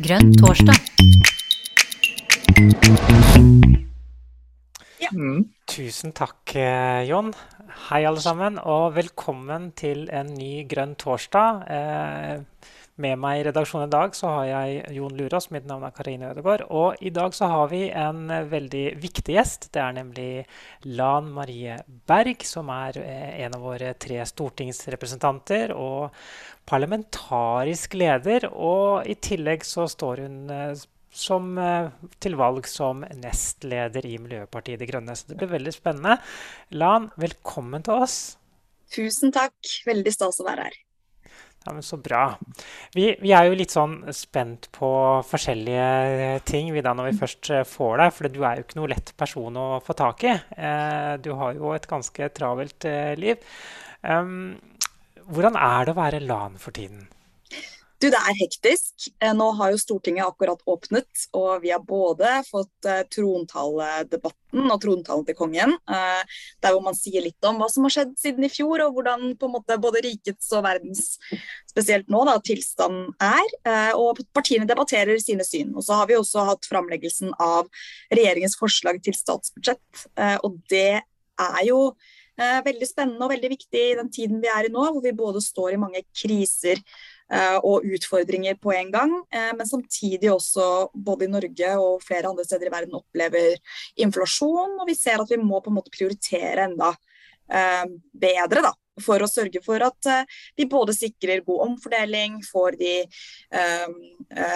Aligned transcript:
Grønn 0.00 0.32
torsdag. 0.38 0.76
Mm. 5.10 5.44
Tusen 5.70 6.12
takk, 6.14 6.54
eh, 6.54 7.02
Jon. 7.08 7.32
Hei, 7.88 8.04
alle 8.04 8.20
sammen, 8.22 8.58
og 8.58 8.94
velkommen 8.96 9.70
til 9.78 10.08
en 10.10 10.34
ny 10.34 10.66
Grønn 10.70 10.96
torsdag. 10.98 11.62
Eh, 11.70 12.40
med 13.00 13.18
meg 13.20 13.40
i 13.40 13.44
redaksjonen 13.48 13.88
i 13.88 13.92
dag 13.92 14.14
så 14.16 14.30
har 14.34 14.44
jeg 14.48 14.94
Jon 14.96 15.16
Lurås, 15.16 15.48
mitt 15.54 15.66
navn 15.68 15.86
er 15.86 15.94
Karine 15.96 16.30
Ødegaard. 16.30 16.66
Og 16.68 17.00
i 17.04 17.12
dag 17.14 17.34
så 17.36 17.48
har 17.50 17.70
vi 17.72 17.82
en 17.88 18.28
veldig 18.50 18.84
viktig 19.00 19.36
gjest. 19.36 19.68
Det 19.74 19.82
er 19.82 19.96
nemlig 19.96 20.28
Lan 20.88 21.30
Marie 21.34 21.78
Berg, 22.10 22.44
som 22.46 22.70
er 22.74 23.00
eh, 23.02 23.42
en 23.46 23.56
av 23.56 23.64
våre 23.64 23.94
tre 24.00 24.20
stortingsrepresentanter 24.28 25.74
og 25.76 26.10
parlamentarisk 26.70 27.96
leder. 28.00 28.50
Og 28.52 29.08
i 29.08 29.16
tillegg 29.16 29.66
så 29.66 29.88
står 29.90 30.24
hun 30.26 30.38
eh, 30.54 30.84
som, 31.10 31.54
eh, 31.58 31.90
til 32.22 32.36
valg 32.40 32.68
som 32.70 33.02
nestleder 33.22 34.06
i 34.06 34.16
Miljøpartiet 34.22 34.80
De 34.82 34.90
Grønne. 34.90 35.16
Så 35.16 35.32
det 35.32 35.40
blir 35.40 35.54
veldig 35.56 35.74
spennende. 35.74 36.20
Lan, 36.76 37.10
velkommen 37.20 37.86
til 37.86 38.04
oss. 38.06 38.20
Tusen 38.90 39.34
takk. 39.34 39.56
Veldig 39.86 40.14
stas 40.14 40.40
å 40.42 40.46
være 40.46 40.68
her. 40.68 40.80
Ja, 41.66 41.72
men 41.72 41.82
Så 41.82 41.96
bra. 42.00 42.38
Vi, 42.94 43.10
vi, 43.20 43.32
er 43.36 43.44
jo 43.46 43.56
litt 43.58 43.74
sånn 43.74 43.98
spent 44.16 44.70
på 44.72 44.88
forskjellige 45.28 46.40
ting 46.48 46.70
vi 46.72 46.80
da 46.84 46.94
når 46.96 47.10
vi 47.10 47.20
først 47.20 47.50
eh, 47.52 47.66
får 47.68 48.00
deg. 48.00 48.14
For 48.16 48.32
du 48.32 48.40
er 48.40 48.56
jo 48.56 48.64
ikke 48.64 48.80
noe 48.80 48.92
lett 48.94 49.12
person 49.20 49.60
å 49.60 49.68
få 49.84 49.96
tak 49.98 50.24
i. 50.24 50.32
Eh, 50.56 51.12
du 51.20 51.34
har 51.36 51.58
jo 51.58 51.74
et 51.76 51.88
ganske 51.90 52.30
travelt 52.36 52.88
eh, 52.88 53.12
liv. 53.20 53.44
Um, 54.00 54.56
hvordan 55.28 55.58
er 55.60 55.84
det 55.84 55.92
å 55.92 56.00
være 56.00 56.22
LAN 56.24 56.56
for 56.58 56.72
tiden? 56.74 57.04
Du, 58.00 58.06
Det 58.08 58.16
er 58.16 58.36
hektisk. 58.38 59.10
Eh, 59.20 59.32
nå 59.36 59.50
har 59.58 59.74
jo 59.74 59.78
Stortinget 59.80 60.24
akkurat 60.24 60.62
åpnet, 60.72 61.24
og 61.36 61.60
vi 61.60 61.68
har 61.68 61.82
både 61.84 62.30
fått 62.46 62.86
eh, 62.88 63.02
trontaledebatten 63.12 64.72
og 64.72 64.78
trontalen 64.80 65.26
til 65.28 65.36
kongen, 65.36 65.74
eh, 65.84 66.38
der 66.64 66.72
hvor 66.72 66.80
man 66.86 66.96
sier 66.96 67.20
litt 67.26 67.44
om 67.44 67.60
hva 67.60 67.68
som 67.68 67.84
har 67.84 67.92
skjedd 67.92 68.14
siden 68.22 68.46
i 68.48 68.50
fjor, 68.52 68.86
og 68.86 68.96
hvordan 68.96 69.34
på 69.36 69.50
en 69.50 69.52
måte 69.58 69.76
både 69.84 70.00
rikets 70.06 70.48
og 70.56 70.64
verdens, 70.64 71.18
spesielt 71.68 72.08
nå, 72.08 72.24
da, 72.24 72.38
tilstand 72.40 73.12
er. 73.20 73.52
Og 74.00 74.22
partiene 74.32 74.68
debatterer 74.68 75.20
sine 75.20 75.44
syn. 75.44 75.76
Og 75.76 75.84
så 75.84 76.00
har 76.00 76.08
vi 76.08 76.16
også 76.16 76.46
hatt 76.48 76.64
framleggelsen 76.70 77.36
av 77.36 77.68
regjeringens 78.08 78.56
forslag 78.58 79.02
til 79.04 79.18
statsbudsjett, 79.18 80.08
og 80.40 80.56
det 80.72 81.02
er 81.04 81.62
jo 81.68 81.92
veldig 82.40 82.88
spennende 82.88 83.26
og 83.26 83.34
veldig 83.34 83.50
viktig 83.52 83.86
i 83.92 83.96
den 83.98 84.08
tiden 84.12 84.40
vi 84.42 84.48
er 84.48 84.66
i 84.66 84.72
nå, 84.72 84.88
hvor 84.88 85.04
vi 85.04 85.12
både 85.16 85.42
står 85.44 85.76
i 85.76 85.82
mange 85.82 86.00
kriser 86.16 86.80
og 87.62 87.86
utfordringer 87.86 88.56
på 88.58 88.72
en 88.74 88.90
gang. 88.94 89.12
Eh, 89.30 89.52
men 89.56 89.68
samtidig 89.68 90.32
også 90.32 90.90
både 90.94 91.26
i 91.26 91.32
Norge 91.32 91.72
og 91.78 92.02
flere 92.02 92.30
andre 92.30 92.46
steder 92.46 92.68
i 92.68 92.74
verden 92.74 92.98
opplever 92.98 93.56
inflasjon. 94.02 94.78
Og 94.80 94.88
vi 94.88 94.96
ser 94.98 95.22
at 95.22 95.30
vi 95.30 95.40
må 95.42 95.62
på 95.62 95.70
en 95.70 95.78
måte 95.78 95.94
prioritere 95.94 96.66
enda 96.66 96.92
eh, 97.52 97.86
bedre 98.26 98.64
da, 98.66 98.74
for 99.04 99.22
å 99.22 99.28
sørge 99.30 99.62
for 99.64 99.82
at 99.84 100.10
vi 100.58 100.66
både 100.70 100.94
sikrer 100.96 101.42
god 101.46 101.66
omfordeling, 101.68 102.38
får 102.46 102.76
de 102.80 102.94
uh, 103.06 103.88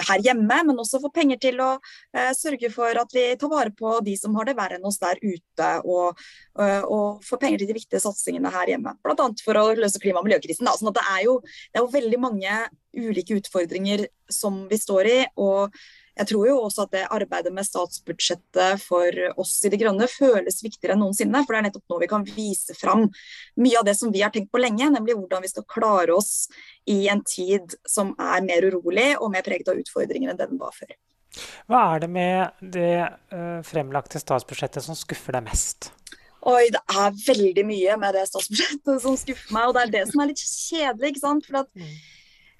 her 0.09 0.23
hjemme, 0.23 0.59
men 0.69 0.81
også 0.81 1.01
får 1.03 1.13
penger 1.15 1.41
til 1.47 1.61
å 1.63 1.71
uh, 1.79 2.31
sørge 2.37 2.71
for 2.73 3.01
at 3.01 3.15
vi 3.15 3.25
tar 3.39 3.51
vare 3.51 3.73
på 3.75 3.97
de 4.05 4.15
som 4.19 4.35
har 4.37 4.49
det 4.49 4.55
verre 4.57 4.79
enn 4.79 4.87
oss 4.87 5.01
der 5.01 5.19
ute, 5.23 5.69
og, 5.85 6.21
og 6.55 7.25
får 7.25 7.41
penger 7.41 7.61
til 7.61 7.71
de 7.71 7.77
viktige 7.77 8.03
satsingene 8.03 8.51
her 8.53 8.75
hjemme. 8.75 8.95
Bl.a. 9.03 9.27
for 9.43 9.59
å 9.59 9.67
løse 9.77 10.01
klima- 10.03 10.21
og 10.21 10.29
miljøkrisen. 10.29 10.67
Da. 10.67 10.75
Sånn 10.79 10.93
det 10.95 11.03
er, 11.03 11.21
jo, 11.27 11.37
det 11.71 11.79
er 11.79 11.85
jo 11.85 11.93
veldig 11.95 12.21
mange 12.21 12.57
ulike 12.95 13.37
utfordringer 13.39 14.07
som 14.31 14.65
vi 14.69 14.79
står 14.79 15.11
i. 15.11 15.19
og 15.41 15.75
jeg 16.15 16.29
tror 16.29 16.47
jo 16.47 16.59
også 16.63 16.85
at 16.85 16.93
det 16.95 17.03
arbeidet 17.11 17.51
med 17.53 17.67
statsbudsjettet 17.67 18.83
for 18.83 19.17
oss 19.41 19.57
i 19.67 19.71
De 19.71 19.79
Grønne 19.79 20.07
føles 20.07 20.61
viktigere 20.63 20.95
enn 20.95 21.03
noensinne. 21.03 21.41
For 21.43 21.55
det 21.55 21.59
er 21.59 21.67
nettopp 21.67 21.91
nå 21.91 21.99
vi 22.05 22.11
kan 22.11 22.23
vise 22.27 22.75
fram 22.79 23.09
mye 23.59 23.81
av 23.81 23.87
det 23.87 23.97
som 23.99 24.13
vi 24.13 24.23
har 24.23 24.31
tenkt 24.35 24.53
på 24.53 24.61
lenge, 24.63 24.87
nemlig 24.93 25.17
hvordan 25.19 25.43
vi 25.43 25.51
skal 25.51 25.67
klare 25.75 26.15
oss 26.15 26.47
i 26.87 27.05
en 27.11 27.23
tid 27.27 27.75
som 27.89 28.13
er 28.15 28.45
mer 28.47 28.69
urolig 28.69 29.11
og 29.19 29.33
mer 29.35 29.43
preget 29.45 29.71
av 29.71 29.81
utfordringer 29.81 30.31
enn 30.31 30.39
det 30.39 30.49
den 30.53 30.61
var 30.61 30.75
før. 30.77 30.95
Hva 31.67 31.83
er 31.97 32.05
det 32.05 32.11
med 32.15 32.65
det 32.71 32.95
uh, 33.35 33.59
fremlagte 33.67 34.21
statsbudsjettet 34.21 34.85
som 34.85 34.95
skuffer 34.95 35.35
deg 35.35 35.49
mest? 35.49 35.91
Oi, 36.45 36.69
det 36.71 36.79
er 36.93 37.15
veldig 37.25 37.63
mye 37.67 37.95
med 37.99 38.15
det 38.15 38.27
statsbudsjettet 38.29 39.03
som 39.03 39.17
skuffer 39.19 39.51
meg. 39.51 39.67
Og 39.67 39.75
det 39.75 39.83
er 39.83 39.95
det 39.97 40.09
som 40.13 40.21
er 40.21 40.31
litt 40.31 40.43
kjedelig. 40.45 41.11
ikke 41.11 41.25
sant? 41.25 41.49
For 41.49 41.65
at 41.65 41.73
mm 41.75 41.95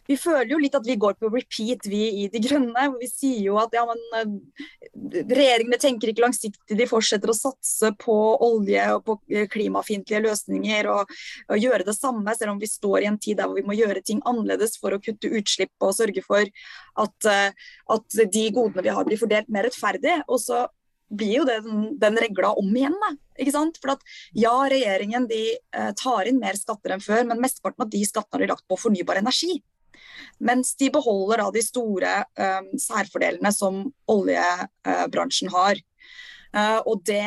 vi 0.06 0.18
føler 0.20 0.52
jo 0.52 0.60
litt 0.62 0.76
at 0.78 0.86
vi 0.86 0.98
går 1.02 1.16
på 1.18 1.30
repeat, 1.34 1.88
vi 1.90 2.02
i 2.24 2.28
De 2.32 2.42
grønne. 2.44 2.88
hvor 2.92 3.02
Vi 3.02 3.10
sier 3.10 3.42
jo 3.48 3.58
at 3.62 3.74
ja, 3.74 3.86
men 3.90 4.02
eh, 4.20 5.24
regjeringene 5.34 5.80
tenker 5.82 6.12
ikke 6.12 6.26
langsiktig, 6.26 6.78
de 6.78 6.90
fortsetter 6.90 7.32
å 7.32 7.38
satse 7.38 7.92
på 8.02 8.16
olje 8.46 8.86
og 8.94 9.04
på 9.08 9.18
eh, 9.34 9.50
klimafiendtlige 9.52 10.24
løsninger 10.28 10.92
og, 10.94 11.12
og, 11.50 11.58
gjøre 11.62 11.88
det 11.88 11.98
samme, 11.98 12.38
selv 12.38 12.56
om 12.56 12.62
vi 12.62 12.70
står 12.70 13.02
i 13.02 13.10
en 13.10 13.20
tid 13.22 13.42
der 13.42 13.52
vi 13.56 13.66
må 13.66 13.78
gjøre 13.78 14.06
ting 14.06 14.22
annerledes 14.30 14.78
for 14.82 14.94
å 14.94 15.02
kutte 15.02 15.32
utslipp 15.32 15.74
og 15.82 15.96
sørge 15.98 16.24
for 16.26 16.46
at, 16.46 17.30
eh, 17.32 17.70
at 17.98 18.24
de 18.38 18.48
godene 18.54 18.86
vi 18.86 18.94
har 18.94 19.06
blir 19.08 19.22
fordelt 19.22 19.50
mer 19.50 19.66
rettferdig. 19.66 20.20
Og 20.30 20.42
så 20.42 20.68
blir 21.16 21.40
jo 21.40 21.46
det 21.48 21.60
den, 21.66 21.94
den 22.02 22.18
regla 22.22 22.52
om 22.58 22.70
igjen. 22.78 22.96
Da, 23.02 23.14
ikke 23.42 23.54
sant? 23.56 23.78
For 23.82 23.96
at 23.96 24.06
ja, 24.38 24.54
regjeringen 24.70 25.26
de 25.30 25.44
tar 25.98 26.30
inn 26.30 26.42
mer 26.42 26.58
skatter 26.58 26.96
enn 26.96 27.04
før, 27.04 27.24
men 27.30 27.42
mesteparten 27.42 27.86
av 27.86 27.92
de 27.94 28.02
skattene 28.06 28.40
har 28.40 28.46
de 28.46 28.52
lagt 28.54 28.68
på 28.70 28.78
fornybar 28.80 29.22
energi. 29.22 29.60
Mens 30.44 30.74
de 30.80 30.92
beholder 30.94 31.44
da 31.44 31.50
de 31.56 31.64
store 31.64 32.14
um, 32.38 32.72
særfordelene 32.82 33.52
som 33.56 33.84
oljebransjen 34.12 35.54
har. 35.54 35.82
Uh, 36.56 36.80
og 36.88 37.02
det, 37.04 37.24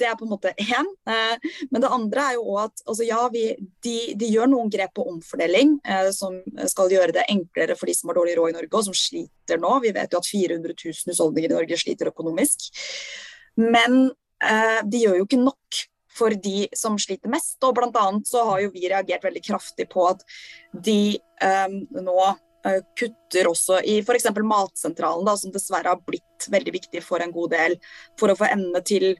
det, 0.00 0.06
er 0.08 0.14
på 0.16 0.24
en 0.24 0.32
måte 0.32 0.54
én. 0.56 0.86
Uh, 1.08 1.36
men 1.68 1.82
det 1.82 1.90
andre 1.92 2.22
er 2.30 2.36
jo 2.38 2.46
òg 2.54 2.62
at 2.62 2.82
altså, 2.86 3.04
ja, 3.04 3.20
vi, 3.32 3.44
de, 3.84 3.96
de, 4.16 4.30
gjør 4.32 4.48
noen 4.48 4.72
grep 4.72 4.94
på 4.96 5.04
omfordeling 5.10 5.76
uh, 5.84 6.08
som 6.16 6.38
skal 6.70 6.92
gjøre 6.94 7.12
det 7.18 7.26
enklere 7.28 7.76
for 7.76 7.90
de 7.90 7.96
som 7.98 8.08
har 8.08 8.16
dårlig 8.16 8.38
råd 8.38 8.54
i 8.54 8.56
Norge, 8.56 8.72
og 8.72 8.86
som 8.88 8.96
sliter 8.96 9.60
nå. 9.60 9.74
Vi 9.84 9.92
vet 9.96 10.16
jo 10.16 10.22
at 10.22 10.30
400 10.30 10.78
000 10.80 11.12
husholdninger 11.12 11.52
i 11.52 11.58
Norge 11.58 11.80
sliter 11.82 12.12
økonomisk. 12.12 12.70
Men 13.60 14.02
de 14.88 15.00
gjør 15.02 15.18
jo 15.18 15.24
ikke 15.26 15.36
nok 15.36 15.80
for 16.16 16.34
de 16.34 16.68
som 16.76 16.98
sliter 16.98 17.32
mest. 17.32 17.58
Og 17.64 17.74
bl.a. 17.76 18.04
så 18.26 18.44
har 18.50 18.62
jo 18.64 18.74
vi 18.74 18.88
reagert 18.90 19.24
veldig 19.26 19.42
kraftig 19.46 19.88
på 19.92 20.06
at 20.10 20.24
de 20.72 21.16
eh, 21.42 21.76
nå 21.96 22.18
eh, 22.66 22.80
kutter 22.98 23.50
også 23.50 23.80
i 23.86 24.00
f.eks. 24.04 24.30
Matsentralen, 24.40 25.26
da, 25.28 25.36
som 25.38 25.54
dessverre 25.54 25.94
har 25.94 26.04
blitt 26.06 26.50
veldig 26.50 26.76
viktig 26.80 27.04
for 27.04 27.22
en 27.22 27.34
god 27.34 27.54
del, 27.56 27.76
for 28.20 28.32
å 28.32 28.38
få 28.38 28.50
endene 28.50 28.82
til 28.86 29.12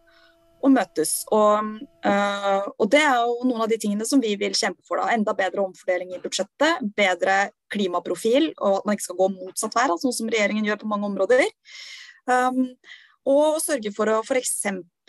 å 0.60 0.68
møtes. 0.72 1.12
Og, 1.32 1.76
eh, 2.04 2.64
og, 2.76 2.86
det 2.92 3.00
er 3.00 3.20
jo 3.22 3.48
noen 3.48 3.64
av 3.64 3.70
de 3.70 3.78
tingene 3.80 4.06
som 4.08 4.20
vi 4.22 4.34
vil 4.40 4.56
kjempe 4.56 4.84
for. 4.86 5.00
da, 5.00 5.10
Enda 5.14 5.34
bedre 5.36 5.64
omfordeling 5.64 6.14
i 6.14 6.22
budsjettet, 6.22 6.82
bedre 6.96 7.50
klimaprofil, 7.72 8.52
og 8.58 8.80
at 8.80 8.88
man 8.88 8.98
ikke 8.98 9.08
skal 9.08 9.20
gå 9.22 9.30
motsatt 9.38 9.78
vær, 9.78 9.94
sånn 10.02 10.16
som 10.16 10.32
regjeringen 10.32 10.66
gjør 10.68 10.82
på 10.82 10.90
mange 10.90 11.08
områder. 11.08 11.46
Um, 12.28 12.74
og 13.28 13.60
sørge 13.62 13.92
for 13.94 14.10
å 14.12 14.20
f.eks. 14.24 14.56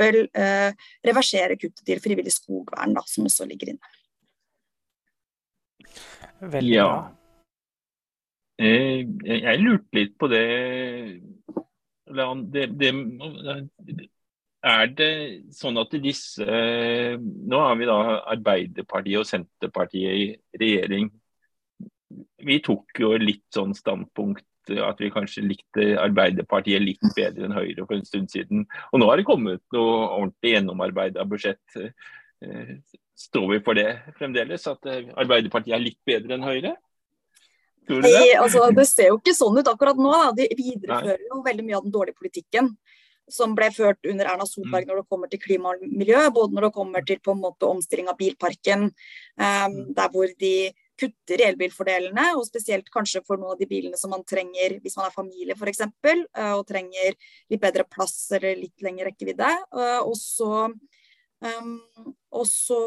Eh, 0.02 0.72
reversere 1.06 1.58
kuttet 1.62 1.84
til 1.86 2.02
frivillig 2.02 2.34
skogvern, 2.34 2.96
da, 2.98 3.04
som 3.08 3.28
også 3.30 3.46
ligger 3.50 3.76
inne. 3.76 3.92
Veldig 6.42 6.72
bra. 6.72 6.72
Ja. 6.74 6.88
Eh, 8.62 9.06
jeg 9.26 9.62
lurte 9.62 9.98
litt 9.98 10.18
på 10.22 10.30
det, 10.30 10.46
det, 12.12 12.66
det 12.78 12.92
er 14.62 14.92
det 14.94 15.14
sånn 15.58 15.80
at 15.82 15.94
disse 16.04 16.46
Nå 17.18 17.62
har 17.64 17.80
vi 17.80 17.88
da 17.90 17.98
Arbeiderpartiet 18.36 19.22
og 19.22 19.26
Senterpartiet 19.26 20.14
i 20.14 20.28
regjering. 20.62 21.10
Vi 22.46 22.60
tok 22.66 23.02
jo 23.02 23.16
litt 23.18 23.48
sånn 23.54 23.74
standpunkt 23.78 24.46
at 24.70 25.00
vi 25.02 25.10
kanskje 25.14 25.44
likte 25.46 25.88
Arbeiderpartiet 26.00 26.84
litt 26.84 27.03
bedre 27.16 27.47
enn 27.47 27.56
Høyre 27.56 27.85
for 27.88 27.97
en 27.97 28.06
stund 28.08 28.30
siden. 28.32 28.68
Og 28.91 29.02
nå 29.02 29.09
har 29.09 29.20
det 29.20 29.28
kommet 29.28 29.64
noe 29.76 29.96
ordentlig 30.06 30.56
gjennomarbeida 30.56 31.26
budsjett. 31.28 31.80
Eh, 32.46 32.78
står 33.18 33.47
vi 33.53 33.59
for 33.66 33.78
det 33.78 33.90
fremdeles, 34.20 34.68
at 34.70 34.90
eh, 34.90 35.12
Arbeiderpartiet 35.16 35.76
er 35.78 35.84
litt 35.84 36.00
bedre 36.08 36.38
enn 36.38 36.46
Høyre? 36.46 36.76
Det? 37.90 37.97
Nei, 38.06 38.32
altså, 38.38 38.68
det 38.76 38.85
ser 38.88 39.09
jo 39.09 39.18
ikke 39.20 39.34
sånn 39.35 39.58
ut 39.58 39.68
akkurat 39.68 39.97
nå. 40.00 40.12
Da. 40.14 40.32
De 40.38 40.47
viderefører 40.56 41.26
jo 41.28 41.41
veldig 41.44 41.66
mye 41.66 41.80
av 41.80 41.88
den 41.88 41.96
dårlige 41.96 42.20
politikken 42.22 42.76
som 43.32 43.56
ble 43.56 43.70
ført 43.74 44.08
under 44.08 44.28
Erna 44.28 44.46
Solberg 44.47 44.85
mm. 44.85 44.91
når 44.91 45.02
det 45.02 45.09
kommer 45.12 45.32
til 45.32 45.41
klima 45.41 45.74
og 45.74 45.84
miljø, 45.88 46.22
både 46.35 46.56
når 46.56 46.68
det 46.68 46.76
kommer 46.76 47.06
til 47.08 47.20
på 47.24 47.35
en 47.35 47.44
måte 47.44 47.70
omstilling 47.70 48.09
av 48.12 48.18
bilparken, 48.20 48.90
um, 49.40 49.78
der 49.96 50.12
hvor 50.12 50.32
de 50.41 50.53
kutter 50.99 51.41
i 51.41 51.47
elbilfordelene, 51.49 52.32
og 52.38 52.46
spesielt 52.47 52.90
kanskje 52.93 53.23
for 53.26 53.40
noen 53.40 53.55
av 53.55 53.61
de 53.61 53.67
bilene 53.70 53.97
som 53.99 54.14
man 54.14 54.26
trenger 54.28 54.78
hvis 54.84 54.97
man 54.99 55.08
er 55.08 55.16
familie 55.16 55.55
f.eks. 55.58 55.84
Eh, 55.84 56.53
og 56.53 56.66
trenger 56.70 57.16
litt 57.52 57.61
bedre 57.61 57.88
plass 57.90 58.17
eller 58.38 58.59
litt 58.59 58.85
lengre 58.85 59.09
rekkevidde. 59.09 59.49
Eh, 59.78 59.99
og 60.02 60.16
så, 60.20 60.67
um, 61.46 61.73
og 62.32 62.46
så 62.49 62.82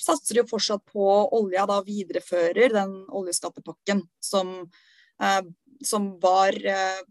satser 0.00 0.34
de 0.34 0.40
jo 0.40 0.48
fortsatt 0.50 0.82
på 0.90 1.04
olja, 1.36 1.62
da 1.68 1.76
viderefører 1.86 2.72
den 2.74 2.94
oljeskattepakken 3.06 4.02
som 4.18 4.64
som 5.84 6.06
var 6.20 6.56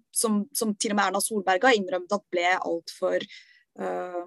som, 0.10 0.40
som, 0.50 0.72
til 0.76 0.92
og 0.92 0.98
med 0.98 1.04
Erna 1.12 1.22
Solberg 1.22 1.68
har 1.68 1.78
innrømt 1.78 2.12
at 2.16 2.24
ble 2.34 2.48
altfor 2.58 3.22
uh, 3.82 4.24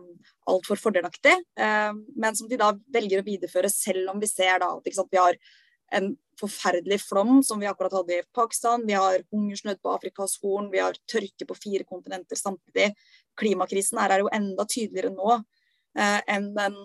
altfor 0.51 0.81
fordelaktig, 0.81 1.35
uh, 1.61 1.93
men 2.17 2.39
som 2.39 2.49
de 2.51 2.59
da 2.61 2.73
velger 2.95 3.23
å 3.23 3.27
videreføre 3.27 3.71
selv 3.73 4.15
om 4.15 4.23
vi 4.23 4.31
ser 4.31 4.63
da 4.63 4.73
at 4.77 4.95
sant, 4.97 5.13
vi 5.13 5.21
har 5.21 5.39
en 5.93 6.13
forferdelig 6.41 7.01
flom 7.05 7.43
som 7.45 7.61
vi 7.61 7.69
akkurat 7.71 7.93
hadde 7.93 8.19
i 8.19 8.25
Pakistan. 8.35 8.87
Vi 8.87 8.97
har 8.97 9.23
hungersnød 9.33 9.81
på 9.83 9.93
Afrikas 9.93 10.39
Horn, 10.43 10.71
vi 10.73 10.81
har 10.83 10.97
tørke 11.11 11.47
på 11.49 11.57
fire 11.59 11.85
kontinenter 11.89 12.39
samtidig. 12.39 12.93
Klimakrisen 13.39 14.01
her 14.03 14.17
er 14.17 14.25
jo 14.25 14.33
enda 14.33 14.67
tydeligere 14.69 15.13
nå 15.15 15.37
eh, 15.37 16.21
enn 16.35 16.51
den 16.57 16.79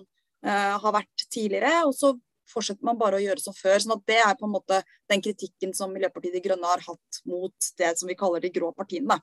eh, 0.46 0.76
har 0.84 0.96
vært 0.96 1.28
tidligere. 1.34 1.86
Og 1.88 1.96
så 1.98 2.14
fortsetter 2.52 2.88
man 2.88 3.00
bare 3.00 3.20
å 3.20 3.24
gjøre 3.24 3.44
som 3.44 3.56
før. 3.56 3.80
sånn 3.84 3.98
at 3.98 4.06
Det 4.08 4.20
er 4.20 4.38
på 4.40 4.48
en 4.48 4.56
måte 4.56 4.84
den 5.10 5.24
kritikken 5.24 5.74
som 5.78 5.92
Miljøpartiet 5.96 6.38
De 6.38 6.44
Grønne 6.44 6.76
har 6.76 6.86
hatt 6.86 7.22
mot 7.26 7.72
det 7.80 7.96
som 8.00 8.12
vi 8.12 8.20
kaller 8.20 8.44
de 8.44 8.54
grå 8.54 8.72
partiene 8.76 9.20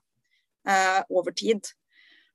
eh, 0.67 1.01
over 1.09 1.31
tid. 1.31 1.73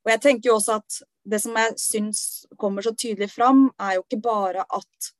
Og 0.04 0.12
jeg 0.14 0.22
tenker 0.24 0.50
jo 0.50 0.58
også 0.58 0.80
at 0.80 1.00
Det 1.30 1.36
som 1.42 1.56
jeg 1.60 1.74
syns 1.76 2.20
kommer 2.58 2.82
så 2.82 2.94
tydelig 2.96 3.28
fram, 3.28 3.66
er 3.78 3.98
jo 3.98 4.04
ikke 4.06 4.22
bare 4.24 4.64
at 4.64 5.10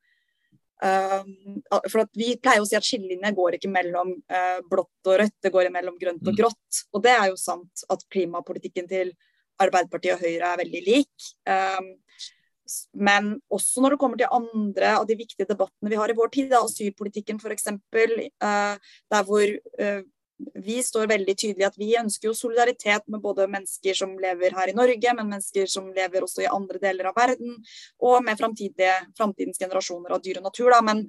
Uh, 0.81 1.21
for 1.93 2.07
Vi 2.17 2.31
pleier 2.41 2.63
å 2.63 2.65
si 2.65 2.73
at 2.79 2.87
skillelinjene 2.87 3.37
går 3.37 3.59
ikke 3.59 3.69
mellom 3.69 4.15
uh, 4.33 4.61
blått 4.65 5.11
og 5.11 5.19
rødt, 5.21 5.35
det 5.45 5.53
går 5.53 5.69
mellom 5.75 5.99
grønt 6.01 6.23
og 6.25 6.33
mm. 6.33 6.39
grått. 6.39 6.79
Og 6.97 7.03
det 7.05 7.13
er 7.13 7.27
jo 7.29 7.37
sant 7.37 7.83
at 7.93 8.07
klimapolitikken 8.09 8.89
til 8.89 9.11
Arbeiderpartiet 9.61 10.17
og 10.17 10.25
Høyre 10.25 10.55
er 10.55 10.63
veldig 10.63 10.83
lik. 10.87 11.27
Um, 11.45 11.91
men 12.95 13.29
også 13.53 13.83
når 13.83 13.95
det 13.95 14.01
kommer 14.01 14.21
til 14.21 14.33
andre 14.33 14.95
av 15.01 15.05
de 15.09 15.19
viktige 15.19 15.49
debattene 15.49 15.91
vi 15.93 15.99
har 16.01 16.13
i 16.13 16.17
vår 16.17 16.33
tid, 16.33 16.55
asylpolitikken 16.57 17.41
f.eks., 17.43 17.69
uh, 17.75 18.75
der 19.13 19.29
hvor 19.29 19.45
uh, 19.85 20.01
vi 20.55 20.79
står 20.85 21.09
veldig 21.11 21.35
tydelig 21.39 21.67
at 21.69 21.77
vi 21.81 21.91
ønsker 21.99 22.31
jo 22.31 22.37
solidaritet 22.37 23.07
med 23.11 23.23
både 23.25 23.49
mennesker 23.51 23.97
som 23.97 24.17
lever 24.21 24.55
her 24.57 24.73
i 24.73 24.77
Norge, 24.77 25.15
men 25.17 25.29
mennesker 25.29 25.69
som 25.71 25.91
lever 25.97 26.25
også 26.27 26.45
i 26.45 26.51
andre 26.51 26.81
deler 26.83 27.11
av 27.11 27.19
verden, 27.19 27.59
og 28.01 28.25
med 28.27 28.41
framtidens 28.41 29.61
generasjoner 29.61 30.17
av 30.17 30.25
dyr 30.25 30.41
og 30.41 30.49
natur. 30.49 30.71
Da. 30.75 30.81
Men, 30.87 31.05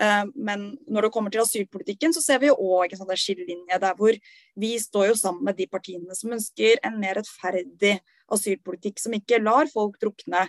uh, 0.00 0.24
men, 0.34 0.70
når 0.88 1.08
det 1.08 1.12
kommer 1.16 1.34
til 1.34 1.44
asylpolitikken, 1.44 2.14
så 2.16 2.24
ser 2.24 2.42
vi 2.42 2.50
jo 2.50 2.58
òg 2.78 2.94
en 2.94 3.02
sånn 3.02 3.14
skillelinje 3.16 3.82
der 3.82 3.98
hvor 3.98 4.16
vi 4.58 4.72
står 4.82 5.12
jo 5.12 5.18
sammen 5.20 5.48
med 5.50 5.58
de 5.60 5.68
partiene 5.70 6.18
som 6.18 6.34
ønsker 6.36 6.82
en 6.86 6.98
mer 7.02 7.20
rettferdig 7.20 7.98
asylpolitikk, 8.34 9.00
som 9.00 9.14
ikke 9.16 9.40
lar 9.42 9.70
folk 9.72 9.96
drukne 10.02 10.48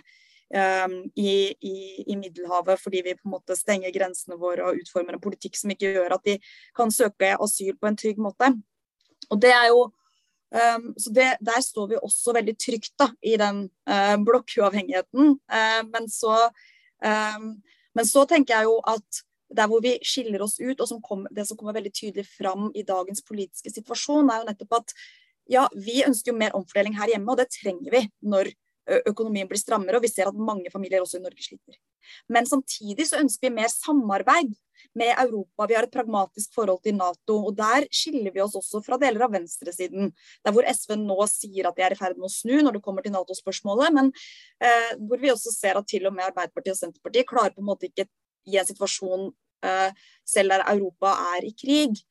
i, 0.50 1.32
i, 1.62 1.74
i, 2.10 2.14
Middelhavet 2.18 2.80
fordi 2.82 3.04
vi 3.06 3.12
på 3.14 3.28
en 3.28 3.34
måte 3.36 3.54
stenger 3.54 3.92
grensene 3.94 4.34
våre 4.34 4.64
og 4.66 4.80
utformer 4.80 5.14
en 5.14 5.22
politikk 5.22 5.54
som 5.54 5.70
ikke 5.70 5.92
gjør 5.94 6.16
at 6.16 6.24
de 6.26 6.34
kan 6.74 6.90
søke 6.90 7.36
asyl 7.38 7.76
på 7.78 7.86
en 7.86 7.98
trygg 8.00 8.18
måte. 8.18 8.48
Og 9.30 9.40
det 9.42 9.52
er 9.54 9.68
jo 9.70 9.84
um, 9.86 10.90
så 10.98 11.12
det, 11.14 11.28
Der 11.40 11.60
står 11.62 11.88
vi 11.92 12.02
også 12.02 12.34
veldig 12.36 12.56
trygt 12.58 12.94
da, 12.98 13.10
i 13.22 13.36
den 13.40 13.66
uh, 13.90 14.16
blokkuavhengigheten. 14.26 15.36
Uh, 15.46 15.82
men, 15.92 16.08
så, 16.10 16.48
um, 17.04 17.52
men 17.94 18.08
så 18.08 18.26
tenker 18.26 18.56
jeg 18.56 18.70
jo 18.70 18.78
at 18.90 19.24
der 19.50 19.66
hvor 19.66 19.82
vi 19.82 19.96
skiller 20.06 20.42
oss 20.44 20.60
ut, 20.60 20.78
og 20.78 20.86
som 20.86 21.00
kom, 21.02 21.26
det 21.34 21.46
som 21.48 21.58
kommer 21.58 21.74
veldig 21.74 21.92
tydelig 21.94 22.26
fram 22.38 22.68
i 22.74 22.86
dagens 22.86 23.22
politiske 23.26 23.72
situasjon, 23.74 24.30
er 24.30 24.42
jo 24.42 24.50
nettopp 24.50 24.76
at 24.78 24.94
ja, 25.50 25.64
vi 25.74 26.04
ønsker 26.06 26.30
jo 26.30 26.38
mer 26.38 26.54
omfordeling 26.54 26.94
her 26.94 27.10
hjemme, 27.10 27.32
og 27.32 27.40
det 27.40 27.48
trenger 27.50 27.90
vi 27.96 28.04
når 28.22 28.52
økonomien 29.06 29.48
blir 29.48 29.60
strammere, 29.60 29.98
og 29.98 30.04
vi 30.04 30.10
ser 30.10 30.30
at 30.30 30.36
mange 30.36 30.70
familier 30.72 31.02
også 31.04 31.18
i 31.18 31.24
Norge 31.24 31.44
sliter. 31.44 31.76
Men 32.32 32.46
samtidig 32.48 33.06
så 33.10 33.20
ønsker 33.20 33.48
vi 33.48 33.56
mer 33.60 33.70
samarbeid 33.72 34.54
med 34.96 35.12
Europa. 35.18 35.66
Vi 35.68 35.76
har 35.76 35.86
et 35.86 35.92
pragmatisk 35.92 36.54
forhold 36.54 36.80
til 36.84 36.96
Nato, 36.98 37.36
og 37.48 37.56
der 37.58 37.86
skiller 37.94 38.32
vi 38.34 38.42
oss 38.42 38.56
også 38.58 38.80
fra 38.84 38.98
deler 39.00 39.26
av 39.26 39.34
venstresiden. 39.34 40.10
Der 40.44 40.54
hvor 40.54 40.66
SV 40.66 40.96
nå 40.98 41.18
sier 41.30 41.68
at 41.68 41.76
de 41.78 41.84
er 41.86 41.94
i 41.94 41.98
ferd 41.98 42.18
med 42.18 42.30
å 42.30 42.32
snu 42.32 42.56
når 42.60 42.78
det 42.78 42.84
kommer 42.86 43.04
til 43.04 43.14
Nato-spørsmålet, 43.14 43.94
men 43.96 44.10
eh, 44.64 44.94
hvor 44.98 45.20
vi 45.22 45.32
også 45.32 45.52
ser 45.54 45.78
at 45.78 45.88
til 45.90 46.08
og 46.08 46.16
med 46.16 46.30
Arbeiderpartiet 46.30 46.74
og 46.76 46.80
Senterpartiet 46.80 47.28
klarer 47.28 47.54
på 47.54 47.62
en 47.62 47.70
måte 47.70 47.90
ikke 47.90 48.08
i 48.48 48.56
en 48.58 48.66
situasjon 48.66 49.28
eh, 49.66 50.00
selv 50.26 50.56
der 50.56 50.66
Europa 50.72 51.14
er 51.36 51.46
i 51.46 51.54
krig, 51.54 52.02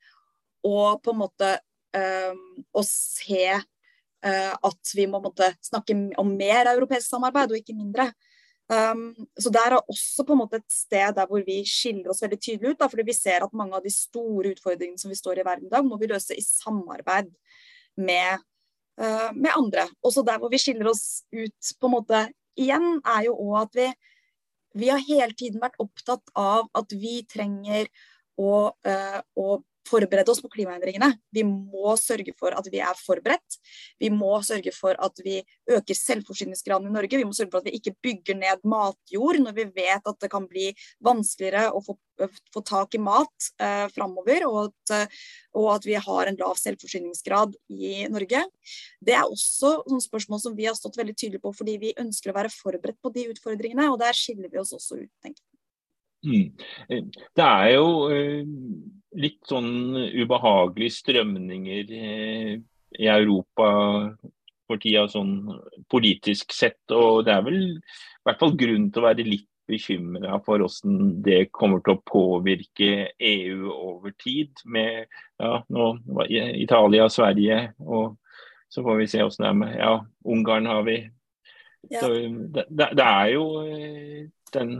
og 0.66 1.02
på 1.04 1.14
en 1.14 1.22
måte 1.24 1.52
eh, 1.96 2.32
å 2.72 2.86
se 2.86 3.60
at 4.20 4.90
vi 4.92 5.06
må 5.08 5.16
måtte, 5.24 5.46
snakke 5.64 5.94
om 6.20 6.34
mer 6.36 6.68
europeisk 6.74 7.06
samarbeid, 7.08 7.54
og 7.54 7.60
ikke 7.62 7.76
mindre. 7.76 8.10
Um, 8.70 9.26
så 9.34 9.50
Der 9.50 9.72
er 9.74 9.80
også 9.80 10.22
på 10.22 10.32
en 10.32 10.38
måte 10.44 10.60
et 10.60 10.70
sted 10.70 11.16
der 11.16 11.26
hvor 11.26 11.42
vi 11.42 11.64
skiller 11.66 12.12
oss 12.12 12.22
veldig 12.22 12.38
tydelig 12.38 12.70
ut. 12.70 12.78
Da, 12.78 12.86
fordi 12.86 13.02
vi 13.08 13.16
ser 13.16 13.42
at 13.42 13.56
mange 13.56 13.74
av 13.74 13.82
de 13.82 13.90
store 13.90 14.52
utfordringene 14.54 15.00
som 15.00 15.10
vi 15.10 15.18
står 15.18 15.40
i 15.40 15.46
verden 15.46 15.66
i 15.66 15.72
dag, 15.72 15.82
må 15.84 15.98
vi 15.98 16.10
løse 16.10 16.36
i 16.38 16.44
samarbeid 16.44 17.32
med, 17.98 18.44
uh, 19.00 19.32
med 19.34 19.50
andre. 19.56 19.88
Også 20.06 20.22
der 20.26 20.38
hvor 20.38 20.52
vi 20.52 20.62
skiller 20.62 20.92
oss 20.92 21.24
ut 21.32 21.72
på 21.80 21.90
en 21.90 21.96
måte 21.96 22.22
igjen, 22.60 23.00
er 23.02 23.26
jo 23.26 23.34
òg 23.48 23.56
at 23.64 23.80
vi, 23.80 23.88
vi 24.84 24.92
har 24.92 25.02
hele 25.08 25.34
tiden 25.34 25.64
vært 25.64 25.80
opptatt 25.82 26.30
av 26.38 26.70
at 26.78 26.94
vi 26.94 27.24
trenger 27.26 27.90
å, 28.38 28.70
uh, 28.86 29.20
å 29.34 29.58
forberede 29.88 30.30
oss 30.32 30.40
på 30.42 30.50
klimaendringene. 30.52 31.12
Vi 31.34 31.44
må 31.46 31.94
sørge 32.00 32.34
for 32.38 32.54
at 32.56 32.68
vi 32.72 32.82
er 32.84 32.98
forberedt. 32.98 33.58
Vi 34.00 34.10
må 34.12 34.32
sørge 34.46 34.72
for 34.74 34.98
at 35.00 35.22
vi 35.24 35.40
øker 35.70 35.96
selvforsyningsgraden 35.96 36.88
i 36.90 36.94
Norge. 36.94 37.18
Vi 37.18 37.26
må 37.26 37.34
sørge 37.36 37.52
for 37.54 37.62
at 37.62 37.70
vi 37.70 37.78
ikke 37.78 37.96
bygger 38.02 38.38
ned 38.38 38.64
matjord 38.68 39.40
når 39.40 39.56
vi 39.56 39.66
vet 39.76 40.06
at 40.06 40.20
det 40.22 40.30
kan 40.32 40.46
bli 40.50 40.70
vanskeligere 41.04 41.70
å 41.74 41.82
få, 41.84 41.96
få 42.54 42.64
tak 42.66 42.96
i 42.96 43.02
mat 43.02 43.50
eh, 43.62 43.86
framover, 43.94 44.46
og 44.48 44.60
at, 44.68 45.10
og 45.56 45.70
at, 45.74 45.88
vi 45.88 45.96
har 45.96 46.28
en 46.28 46.40
lav 46.40 46.58
selvforsyningsgrad 46.60 47.56
i 47.72 48.06
Norge. 48.12 48.44
Det 49.00 49.16
er 49.16 49.24
også 49.24 49.80
noen 49.88 50.04
spørsmål 50.04 50.42
som 50.42 50.56
vi 50.58 50.68
har 50.68 50.76
stått 50.78 51.00
veldig 51.00 51.16
tydelig 51.16 51.42
på 51.42 51.54
fordi 51.56 51.78
vi 51.80 51.96
ønsker 51.98 52.32
å 52.32 52.36
være 52.36 52.52
forberedt 52.52 53.00
på 53.02 53.14
de 53.14 53.30
utfordringene, 53.32 53.90
og 53.90 54.00
der 54.02 54.16
skiller 54.16 54.52
vi 54.52 54.60
oss 54.60 54.74
også 54.76 55.00
ut, 55.00 55.12
tenker. 55.24 55.49
Mm. 56.26 56.50
Det 57.36 57.46
er 57.46 57.70
jo 57.74 57.86
eh, 58.12 58.42
litt 59.20 59.40
sånn 59.48 59.96
ubehagelige 59.96 60.96
strømninger 60.98 61.94
eh, 61.96 62.52
i 63.00 63.08
Europa 63.08 63.70
for 64.70 64.80
tida, 64.82 65.06
sånn 65.10 65.36
politisk 65.90 66.54
sett. 66.54 66.82
Og 66.94 67.24
det 67.26 67.34
er 67.34 67.46
vel 67.46 67.62
i 67.62 68.26
hvert 68.26 68.42
fall 68.42 68.56
grunn 68.58 68.90
til 68.90 69.02
å 69.02 69.08
være 69.08 69.26
litt 69.26 69.48
bekymra 69.70 70.40
for 70.42 70.62
hvordan 70.62 71.20
det 71.22 71.44
kommer 71.54 71.82
til 71.84 71.94
å 71.94 72.02
påvirke 72.06 73.10
EU 73.16 73.70
over 73.70 74.14
tid. 74.18 74.52
Med 74.64 75.06
ja, 75.40 75.60
nå, 75.70 75.92
Italia, 76.58 77.08
Sverige, 77.12 77.62
og 77.78 78.18
så 78.70 78.84
får 78.86 79.00
vi 79.00 79.08
se 79.10 79.22
hvordan 79.22 79.46
det 79.46 79.50
er 79.50 79.58
med 79.62 79.78
ja, 79.78 79.94
Ungarn 80.30 80.68
har 80.70 80.84
vi. 80.86 80.98
Ja. 81.90 82.02
Så 82.02 82.12
det, 82.12 82.66
det, 82.76 83.06
er 83.06 83.30
jo 83.32 83.44
eh, 83.64 84.26
den 84.52 84.74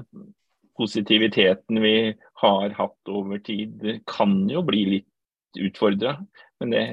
positiviteten 0.81 1.83
vi 1.85 1.97
har 2.43 2.77
hatt 2.79 3.13
over 3.13 3.43
tid, 3.45 3.85
kan 4.09 4.49
jo 4.49 4.65
bli 4.65 4.87
litt 4.95 5.61
utfordra. 5.61 6.17
Men 6.61 6.75
det 6.75 6.87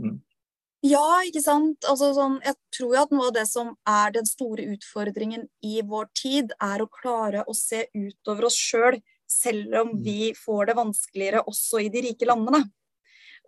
mm. 0.00 0.18
Ja, 0.80 1.20
ikke 1.28 1.42
sant. 1.44 1.84
Altså, 1.84 2.08
sånn, 2.16 2.38
jeg 2.40 2.56
tror 2.72 2.94
at 3.02 3.10
noe 3.12 3.28
av 3.28 3.34
det 3.36 3.44
som 3.50 3.74
er 3.88 4.14
den 4.14 4.28
store 4.28 4.64
utfordringen 4.72 5.44
i 5.60 5.82
vår 5.84 6.08
tid, 6.16 6.54
er 6.56 6.80
å 6.80 6.88
klare 6.88 7.44
å 7.44 7.54
se 7.56 7.84
utover 7.92 8.48
oss 8.48 8.56
sjøl, 8.56 8.96
selv, 9.30 9.66
selv 9.66 9.80
om 9.82 9.90
mm. 9.92 10.04
vi 10.06 10.30
får 10.34 10.70
det 10.70 10.76
vanskeligere 10.78 11.44
også 11.52 11.84
i 11.84 11.90
de 11.92 12.06
rike 12.08 12.28
landene. 12.28 12.64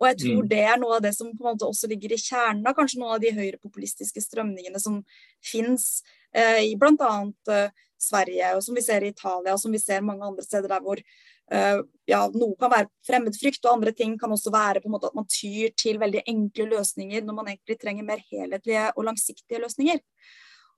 Og 0.01 0.07
jeg 0.09 0.19
tror 0.23 0.43
mm. 0.43 0.49
det 0.51 0.61
er 0.61 0.79
noe 0.81 0.97
av 0.97 1.03
det 1.05 1.13
som 1.17 1.31
på 1.33 1.43
en 1.43 1.53
måte 1.53 1.69
også 1.69 1.89
ligger 1.89 2.13
i 2.13 2.21
kjernen 2.21 2.65
av 2.69 2.77
kanskje 2.77 3.01
noen 3.01 3.15
av 3.17 3.23
de 3.23 3.33
høyrepopulistiske 3.33 4.23
strømningene 4.25 4.81
som 4.81 5.01
fins 5.45 6.03
eh, 6.35 6.61
i 6.71 6.75
bl.a. 6.79 7.13
Eh, 7.53 7.69
Sverige, 8.03 8.49
og 8.57 8.63
som 8.65 8.75
vi 8.75 8.83
ser 8.83 9.05
i 9.05 9.13
Italia, 9.13 9.53
og 9.53 9.61
som 9.61 9.71
vi 9.71 9.79
ser 9.79 10.03
mange 10.03 10.25
andre 10.27 10.43
steder 10.43 10.67
der 10.71 10.83
hvor 10.83 10.99
eh, 10.99 11.77
ja, 12.09 12.19
noe 12.33 12.55
kan 12.59 12.71
være 12.73 12.89
fremmedfrykt, 13.07 13.63
og 13.63 13.77
andre 13.77 13.93
ting 13.95 14.17
kan 14.19 14.33
også 14.35 14.51
være 14.53 14.81
på 14.83 14.89
en 14.89 14.95
måte 14.97 15.07
at 15.07 15.15
man 15.15 15.29
tyr 15.31 15.71
til 15.79 16.01
veldig 16.01 16.25
enkle 16.27 16.67
løsninger 16.73 17.23
når 17.23 17.37
man 17.37 17.51
egentlig 17.53 17.79
trenger 17.79 18.07
mer 18.07 18.23
helhetlige 18.31 18.89
og 18.97 19.07
langsiktige 19.07 19.61
løsninger. 19.63 20.01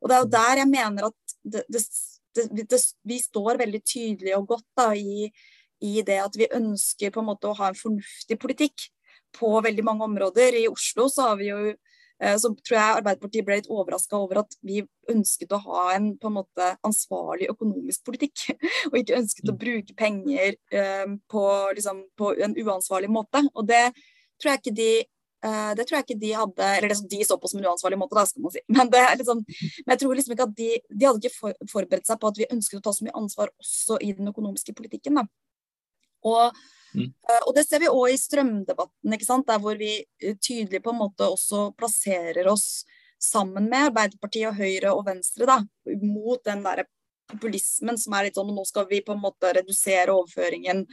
Og 0.01 0.11
det 0.11 0.17
er 0.17 0.23
jo 0.23 0.31
der 0.35 0.61
jeg 0.61 0.69
mener 0.69 1.09
at 1.09 1.35
det, 1.41 1.63
det, 1.73 2.67
det, 2.69 2.81
vi 3.07 3.19
står 3.23 3.61
veldig 3.63 3.81
tydelig 3.81 4.35
og 4.37 4.49
godt 4.53 4.67
da, 4.77 4.91
i, 4.93 5.31
i 5.81 6.01
det 6.05 6.19
at 6.21 6.37
vi 6.37 6.51
ønsker 6.53 7.13
på 7.13 7.23
en 7.23 7.31
måte 7.31 7.49
å 7.49 7.57
ha 7.57 7.71
en 7.71 7.79
fornuftig 7.79 8.37
politikk 8.41 8.89
på 9.35 9.49
veldig 9.65 9.83
mange 9.83 10.05
områder. 10.05 10.59
I 10.61 10.69
Oslo 10.69 11.09
så 11.11 11.31
har 11.31 11.39
vi 11.41 11.49
jo 11.49 11.73
så 12.15 12.51
tror 12.55 12.77
jeg 12.77 12.97
Arbeiderpartiet 13.01 13.45
ble 13.47 13.57
litt 13.59 13.71
overraska 13.71 14.15
over 14.17 14.39
at 14.45 14.55
vi 14.63 14.79
ønsket 15.11 15.51
å 15.55 15.61
ha 15.65 15.81
en 15.95 16.13
på 16.19 16.29
en 16.29 16.37
måte 16.37 16.69
ansvarlig 16.87 17.49
økonomisk 17.51 18.05
politikk. 18.07 18.45
Og 18.91 18.99
ikke 19.01 19.17
ønsket 19.19 19.51
å 19.51 19.55
mm. 19.55 19.59
bruke 19.65 19.97
penger 19.99 20.55
eh, 20.71 21.09
på, 21.31 21.43
liksom, 21.75 22.05
på 22.17 22.31
en 22.45 22.55
uansvarlig 22.55 23.11
måte. 23.11 23.43
Og 23.53 23.67
det 23.67 23.83
tror 24.39 24.53
jeg 24.53 24.63
ikke 24.63 24.75
de 24.79 24.89
eh, 25.03 25.71
det 25.77 25.85
tror 25.85 25.99
jeg 25.99 26.07
ikke 26.07 26.21
de 26.23 26.31
hadde 26.39 26.69
Eller 26.77 26.91
det 26.91 26.99
som 27.01 27.09
de 27.11 27.21
så 27.27 27.39
på 27.39 27.51
som 27.51 27.61
en 27.61 27.69
uansvarlig 27.71 27.99
måte, 27.99 28.17
da, 28.17 28.25
skal 28.29 28.47
man 28.47 28.55
si. 28.55 28.63
Men, 28.77 28.91
liksom, 29.19 29.43
men 29.45 29.95
jeg 29.95 30.03
tror 30.03 30.19
liksom 30.19 30.35
ikke 30.35 30.47
at 30.49 30.55
de, 30.57 30.69
de 30.89 31.09
hadde 31.09 31.23
ikke 31.23 31.55
forberedt 31.71 32.07
seg 32.07 32.21
på 32.21 32.31
at 32.31 32.39
vi 32.39 32.51
ønsket 32.51 32.79
å 32.79 32.85
ta 32.87 32.95
så 32.95 33.07
mye 33.07 33.17
ansvar 33.19 33.51
også 33.51 33.99
i 34.01 34.13
den 34.15 34.31
økonomiske 34.31 34.77
politikken. 34.77 35.19
da. 35.19 35.27
Og, 36.25 36.57
mm. 36.97 37.09
og 37.45 37.51
det 37.57 37.65
ser 37.67 37.83
vi 37.83 37.91
òg 37.91 38.13
i 38.13 38.19
strømdebatten, 38.19 39.17
der 39.47 39.61
hvor 39.61 39.79
vi 39.79 39.93
tydelig 40.41 40.81
på 40.83 40.93
en 40.93 41.01
måte 41.03 41.29
også 41.29 41.69
plasserer 41.77 42.49
oss 42.51 42.85
sammen 43.21 43.69
med 43.69 43.91
Arbeiderpartiet 43.91 44.49
og 44.49 44.59
Høyre 44.59 44.93
og 44.93 45.05
Venstre 45.07 45.47
da, 45.49 45.59
mot 46.01 46.41
den 46.45 46.63
der 46.65 46.85
populismen 47.31 47.97
som 47.97 48.13
er 48.15 48.27
litt 48.27 48.37
sånn 48.37 48.53
nå 48.53 48.63
skal 48.67 48.87
vi 48.89 49.01
på 49.05 49.15
en 49.15 49.23
måte 49.23 49.49
redusere 49.57 50.13
overføringen 50.13 50.83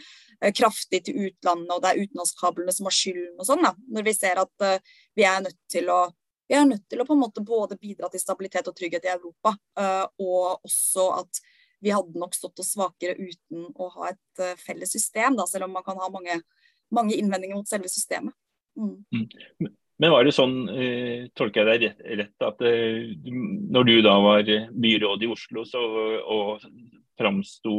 eh, 0.41 0.53
kraftig 0.57 1.03
til 1.07 1.29
utlandet, 1.29 1.75
og 1.75 1.83
det 1.85 1.93
er 1.93 2.03
utenlandskablene 2.07 2.75
som 2.75 2.89
har 2.89 2.97
skylden 2.97 3.39
og 3.39 3.49
sånn. 3.49 3.65
da, 3.65 3.75
Når 3.97 4.07
vi 4.09 4.15
ser 4.17 4.41
at 4.43 4.67
uh, 4.67 4.99
vi 5.19 5.27
er 5.29 5.43
nødt 5.45 5.61
til 5.73 5.93
å 5.93 6.03
vi 6.51 6.57
er 6.59 6.67
nødt 6.69 6.85
til 6.91 7.01
å 7.01 7.07
på 7.09 7.15
en 7.15 7.23
måte 7.23 7.41
både 7.47 7.79
bidra 7.81 8.11
til 8.13 8.21
stabilitet 8.21 8.67
og 8.69 8.75
trygghet 8.77 9.07
i 9.07 9.13
Europa, 9.13 9.55
uh, 9.81 10.05
og 10.21 10.67
også 10.67 11.07
at 11.23 11.43
vi 11.83 11.93
hadde 11.95 12.21
nok 12.21 12.35
stått 12.37 12.63
oss 12.63 12.73
svakere 12.77 13.17
uten 13.19 13.69
å 13.75 13.89
ha 13.97 14.13
et 14.13 14.43
uh, 14.43 14.55
felles 14.61 14.93
system, 14.95 15.37
da, 15.39 15.47
selv 15.51 15.67
om 15.67 15.77
man 15.77 15.87
kan 15.87 15.99
ha 15.99 16.09
mange, 16.13 16.39
mange 16.95 17.17
innvendinger 17.19 17.59
mot 17.59 17.69
selve 17.69 17.91
systemet. 17.91 18.35
Mm. 18.79 19.03
Mm. 19.13 19.73
Men 20.03 20.11
var 20.11 20.25
det 20.27 20.33
sånn, 20.35 20.57
eh, 20.73 21.29
tolker 21.39 21.69
jeg 21.69 21.83
deg 21.83 22.07
rett, 22.19 22.35
at 22.43 22.63
eh, 22.67 23.13
når 23.23 23.85
du 23.87 23.93
da 24.03 24.17
var 24.25 24.49
byråd 24.83 25.23
i 25.23 25.29
Oslo 25.31 25.63
så, 25.69 25.83
og 26.27 26.65
framsto 27.21 27.77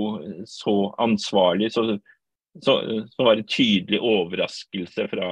så 0.48 0.76
ansvarlig, 1.04 1.74
så, 1.74 1.84
så, 2.62 2.78
så, 3.10 3.26
var 3.28 3.40
det 3.40 3.50
tydelig 3.52 4.00
overraskelse 4.00 5.10
fra 5.12 5.30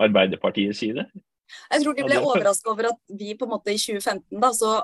Arbeiderpartiets 0.00 0.80
side? 0.86 1.04
Jeg 1.74 1.82
tror 1.82 1.98
de 1.98 2.06
ble 2.06 2.22
overraska 2.22 2.72
over 2.72 2.88
at 2.94 3.00
vi 3.20 3.34
på 3.36 3.44
en 3.44 3.54
måte 3.58 3.74
i 3.74 3.80
2015 3.80 4.40
da, 4.40 4.52
så 4.56 4.78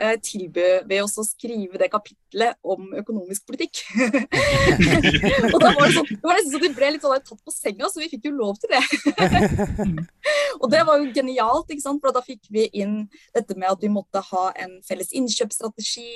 tilbød 0.00 0.86
vi 0.88 1.00
oss 1.02 1.18
å 1.20 1.24
skrive 1.26 1.78
det 1.80 1.90
kapitlet 1.92 2.56
om 2.64 2.92
økonomisk 2.96 3.46
politikk. 3.48 3.82
og 5.52 5.58
da 5.60 5.72
var 5.76 5.86
det, 5.86 5.94
sånn, 5.96 6.08
det 6.10 6.22
var 6.24 6.38
nesten 6.38 6.54
så 6.54 6.62
de 6.62 6.70
ble 6.76 6.92
litt 6.94 7.04
sånn 7.04 7.26
tatt 7.26 7.42
på 7.44 7.54
senga, 7.54 7.90
så 7.90 8.02
vi 8.02 8.10
fikk 8.12 8.30
jo 8.30 8.34
lov 8.36 8.60
til 8.62 8.72
det. 8.72 8.82
og 10.60 10.70
det 10.72 10.82
var 10.88 11.00
jo 11.00 11.10
genialt, 11.16 11.70
ikke 11.70 11.84
sant? 11.84 12.00
for 12.00 12.16
da 12.16 12.24
fikk 12.24 12.48
vi 12.52 12.66
inn 12.80 13.02
dette 13.36 13.56
med 13.58 13.70
at 13.70 13.84
vi 13.84 13.92
måtte 13.92 14.22
ha 14.30 14.46
en 14.64 14.78
felles 14.86 15.12
innkjøpsstrategi, 15.16 16.10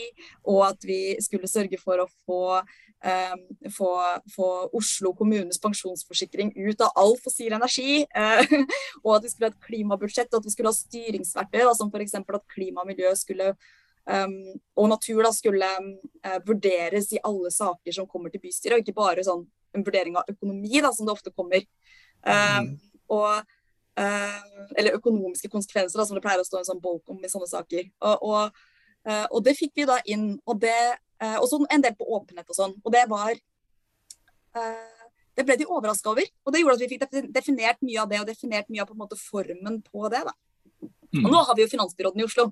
og 0.48 0.64
at 0.70 0.88
vi 0.88 1.00
skulle 1.24 1.50
sørge 1.50 1.80
for 1.82 2.04
å 2.04 2.10
få 2.24 2.42
Um, 3.04 3.40
få, 3.68 3.88
få, 4.32 4.46
Oslo 4.72 5.10
kommunes 5.12 5.58
pensjonsforsikring 5.60 6.54
ut 6.56 6.80
av 6.80 6.94
all 6.96 7.12
fossil 7.20 7.52
energi. 7.52 7.98
Uh, 8.16 8.40
og 9.02 9.18
at 9.18 9.26
vi 9.26 9.32
skulle 9.32 9.50
ha 9.50 9.52
et 9.52 9.66
klimabudsjett 9.66 10.32
og 10.32 10.40
at 10.40 10.48
vi 10.48 10.52
skulle 10.54 10.72
ha 10.72 10.78
styringsverktøy, 10.78 11.60
da, 11.66 11.74
som 11.76 11.90
f.eks. 11.92 12.16
at 12.16 12.46
klima 12.54 12.80
og 12.80 12.88
miljø 12.88 13.10
skulle 13.20 13.50
og 14.04 14.88
natur 14.90 15.22
da, 15.24 15.32
skulle 15.32 15.68
uh, 15.80 16.38
vurderes 16.44 17.12
i 17.16 17.20
alle 17.24 17.50
saker 17.52 17.94
som 17.96 18.08
kommer 18.08 18.32
til 18.32 18.42
bystyret, 18.42 18.76
og 18.76 18.84
ikke 18.84 18.96
bare 18.96 19.24
sånn, 19.24 19.46
en 19.74 19.84
vurdering 19.86 20.18
av 20.20 20.28
økonomi, 20.30 20.76
da, 20.84 20.92
som 20.94 21.08
det 21.08 21.14
ofte 21.14 21.32
kommer. 21.34 21.64
Um, 22.24 22.74
og, 23.12 23.54
uh, 24.00 24.66
eller 24.76 24.98
økonomiske 24.98 25.50
konsekvenser, 25.52 25.98
da, 25.98 26.06
som 26.08 26.18
det 26.18 26.24
pleier 26.24 26.42
å 26.42 26.46
stå 26.46 26.60
en 26.60 26.68
sånn 26.68 26.84
bolk 26.84 27.10
om 27.10 27.24
i 27.24 27.32
sånne 27.32 27.48
saker. 27.50 27.88
Og, 28.04 28.28
og, 28.28 28.62
og 29.04 29.40
det 29.44 29.56
fikk 29.58 29.74
vi 29.80 29.88
da 29.88 29.98
inn. 30.08 30.34
og 30.48 30.60
det 30.64 30.76
Uh, 31.22 31.38
og 31.38 31.44
så 31.46 31.56
en 31.70 31.80
del 31.80 31.94
på 31.94 32.04
åpenhet 32.10 32.48
og 32.50 32.56
sånn. 32.56 32.72
Og 32.82 32.90
det 32.92 33.04
var 33.08 33.36
Det 35.34 35.44
ble 35.46 35.54
de 35.56 35.66
overraska 35.66 36.10
over. 36.10 36.26
Og 36.44 36.52
det 36.52 36.60
gjorde 36.60 36.74
at 36.74 36.82
vi 36.82 36.88
fikk 36.90 37.30
definert 37.32 37.80
mye 37.86 38.02
av 38.02 38.10
det, 38.10 38.18
og 38.20 38.26
definert 38.28 38.68
mye 38.70 38.82
av 38.82 38.90
på 38.90 38.94
en 38.94 39.00
måte 39.00 39.16
formen 39.18 39.78
på 39.82 40.10
det. 40.12 40.20
da. 40.26 40.34
Mm. 41.14 41.24
Og 41.24 41.30
nå 41.32 41.40
har 41.46 41.56
vi 41.56 41.64
jo 41.64 41.70
finansbyråden 41.72 42.22
i 42.22 42.26
Oslo. 42.26 42.44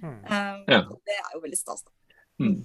Mm. 0.00 0.20
Um, 0.24 0.62
ja. 0.68 0.80
Det 1.06 1.18
er 1.18 1.34
jo 1.34 1.42
veldig 1.42 1.58
stas. 1.58 1.84
Mm. 2.42 2.62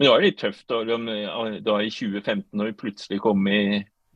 Men 0.00 0.06
det 0.06 0.12
var 0.12 0.22
litt 0.24 0.38
tøft 0.40 0.70
da, 0.70 0.82
da 0.86 1.80
i 1.84 1.90
2015, 1.92 2.46
når 2.56 2.70
vi 2.70 2.78
plutselig 2.84 3.18
kom 3.20 3.48
i 3.50 3.62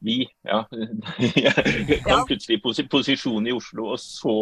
vi, 0.04 0.22
ja, 0.44 0.62
kom 2.04 2.26
plutselig 2.28 2.58
i 2.58 2.88
posisjon 2.92 3.46
i 3.48 3.54
Oslo, 3.56 3.90
og 3.94 4.00
så 4.00 4.34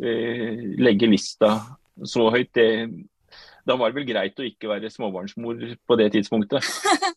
eh, 0.00 0.62
legge 0.80 1.08
lista 1.10 1.50
så 2.08 2.30
høyt. 2.32 2.48
Det, 2.56 2.68
da 3.68 3.76
var 3.78 3.92
det 3.92 4.00
vel 4.00 4.08
greit 4.08 4.40
å 4.40 4.46
ikke 4.46 4.70
være 4.70 4.90
småbarnsmor 4.92 5.60
på 5.86 5.98
det 6.00 6.08
tidspunktet? 6.16 6.64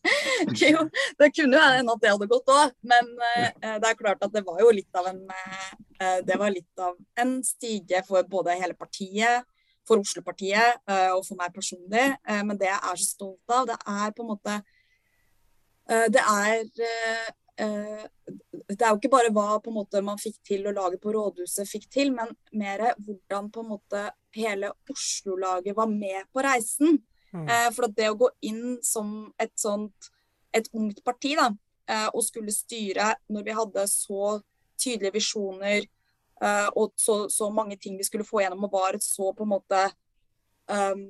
jo, 0.61 0.83
det 1.19 1.31
kunne 1.33 1.57
jo 1.57 1.71
hende 1.77 1.95
at 1.95 2.03
det 2.03 2.11
hadde 2.11 2.29
gått 2.29 2.51
òg, 2.53 2.75
men 2.85 3.11
uh, 3.15 3.77
det 3.79 3.89
er 3.89 3.99
klart 3.99 4.27
at 4.27 4.33
det 4.35 4.43
var 4.45 4.59
jo 4.61 4.69
litt 4.75 4.99
av 4.99 5.09
en 5.13 5.23
uh, 5.31 6.19
Det 6.27 6.37
var 6.37 6.51
litt 6.51 6.83
av 6.83 6.95
en 7.23 7.37
stige 7.47 8.03
for 8.07 8.27
både 8.29 8.59
hele 8.59 8.75
partiet, 8.77 9.47
for 9.87 10.01
Oslo-partiet 10.01 10.81
uh, 10.89 11.13
og 11.15 11.23
for 11.27 11.37
meg 11.39 11.53
personlig. 11.55 12.07
men 12.25 12.57
det 12.57 12.69
jeg 12.71 12.81
er 12.81 12.99
så 13.01 13.07
stolt 13.07 13.53
av, 13.53 13.67
det 13.69 13.77
er 13.77 14.13
på 14.15 14.25
en 14.25 14.31
måte 14.33 14.61
Det 15.85 16.21
er 16.21 16.63
det 17.55 18.81
er 18.83 18.89
jo 18.89 18.97
ikke 18.97 19.11
bare 19.13 19.31
hva 19.31 19.59
på 19.63 19.71
en 19.71 19.77
måte 19.77 20.01
man 20.03 20.19
fikk 20.19 20.41
til 20.43 20.65
å 20.67 20.73
lage 20.75 20.97
på 20.99 21.13
rådhuset 21.13 21.69
fikk 21.69 21.85
til, 21.93 22.11
men 22.11 22.33
mer 22.57 22.81
hvordan 23.05 23.47
på 23.53 23.63
en 23.63 23.69
måte 23.69 24.01
hele 24.35 24.73
Oslo-laget 24.91 25.77
var 25.77 25.87
med 25.91 26.25
på 26.33 26.43
reisen. 26.43 26.97
Mm. 27.35 27.47
Eh, 27.47 27.69
for 27.75 27.91
det 27.91 28.09
å 28.11 28.17
gå 28.19 28.29
inn 28.47 28.77
som 28.83 29.31
et 29.41 29.53
sånt 29.59 30.11
et 30.55 30.67
ungt 30.73 31.01
parti 31.03 31.33
da, 31.35 31.49
eh, 31.91 32.07
og 32.13 32.23
skulle 32.23 32.53
styre 32.55 33.11
når 33.27 33.43
vi 33.43 33.55
hadde 33.57 33.87
så 33.91 34.37
tydelige 34.79 35.17
visjoner 35.17 35.87
eh, 36.43 36.69
og 36.75 36.93
så, 36.99 37.25
så, 37.31 37.49
mange 37.53 37.77
ting 37.81 37.97
vi 37.97 38.07
skulle 38.07 38.27
få 38.27 38.43
gjennom, 38.43 38.67
og 38.67 38.75
var 38.75 38.97
så 39.03 39.31
på 39.35 39.45
en 39.45 39.53
måte 39.55 39.87
um, 40.71 41.09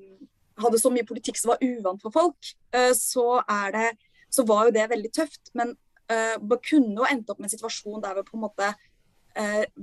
Hadde 0.56 0.80
så 0.80 0.88
mye 0.88 1.04
politikk 1.04 1.36
som 1.36 1.50
var 1.52 1.64
uvant 1.66 2.00
for 2.00 2.16
folk, 2.16 2.52
uh, 2.72 2.94
så 2.96 3.42
det 3.76 3.90
så 4.32 4.46
var 4.48 4.68
jo 4.68 4.72
det 4.76 4.86
veldig 4.88 5.10
tøft. 5.12 5.50
Men 5.52 5.74
uh, 6.12 6.56
kunne 6.64 6.96
jo 6.96 7.08
endt 7.10 7.30
opp 7.32 7.42
med 7.42 7.50
en 7.50 7.56
situasjon 7.58 8.04
der 8.04 8.16
vi 8.16 8.24
på 8.28 8.38
en 8.38 8.46
måte 8.48 8.76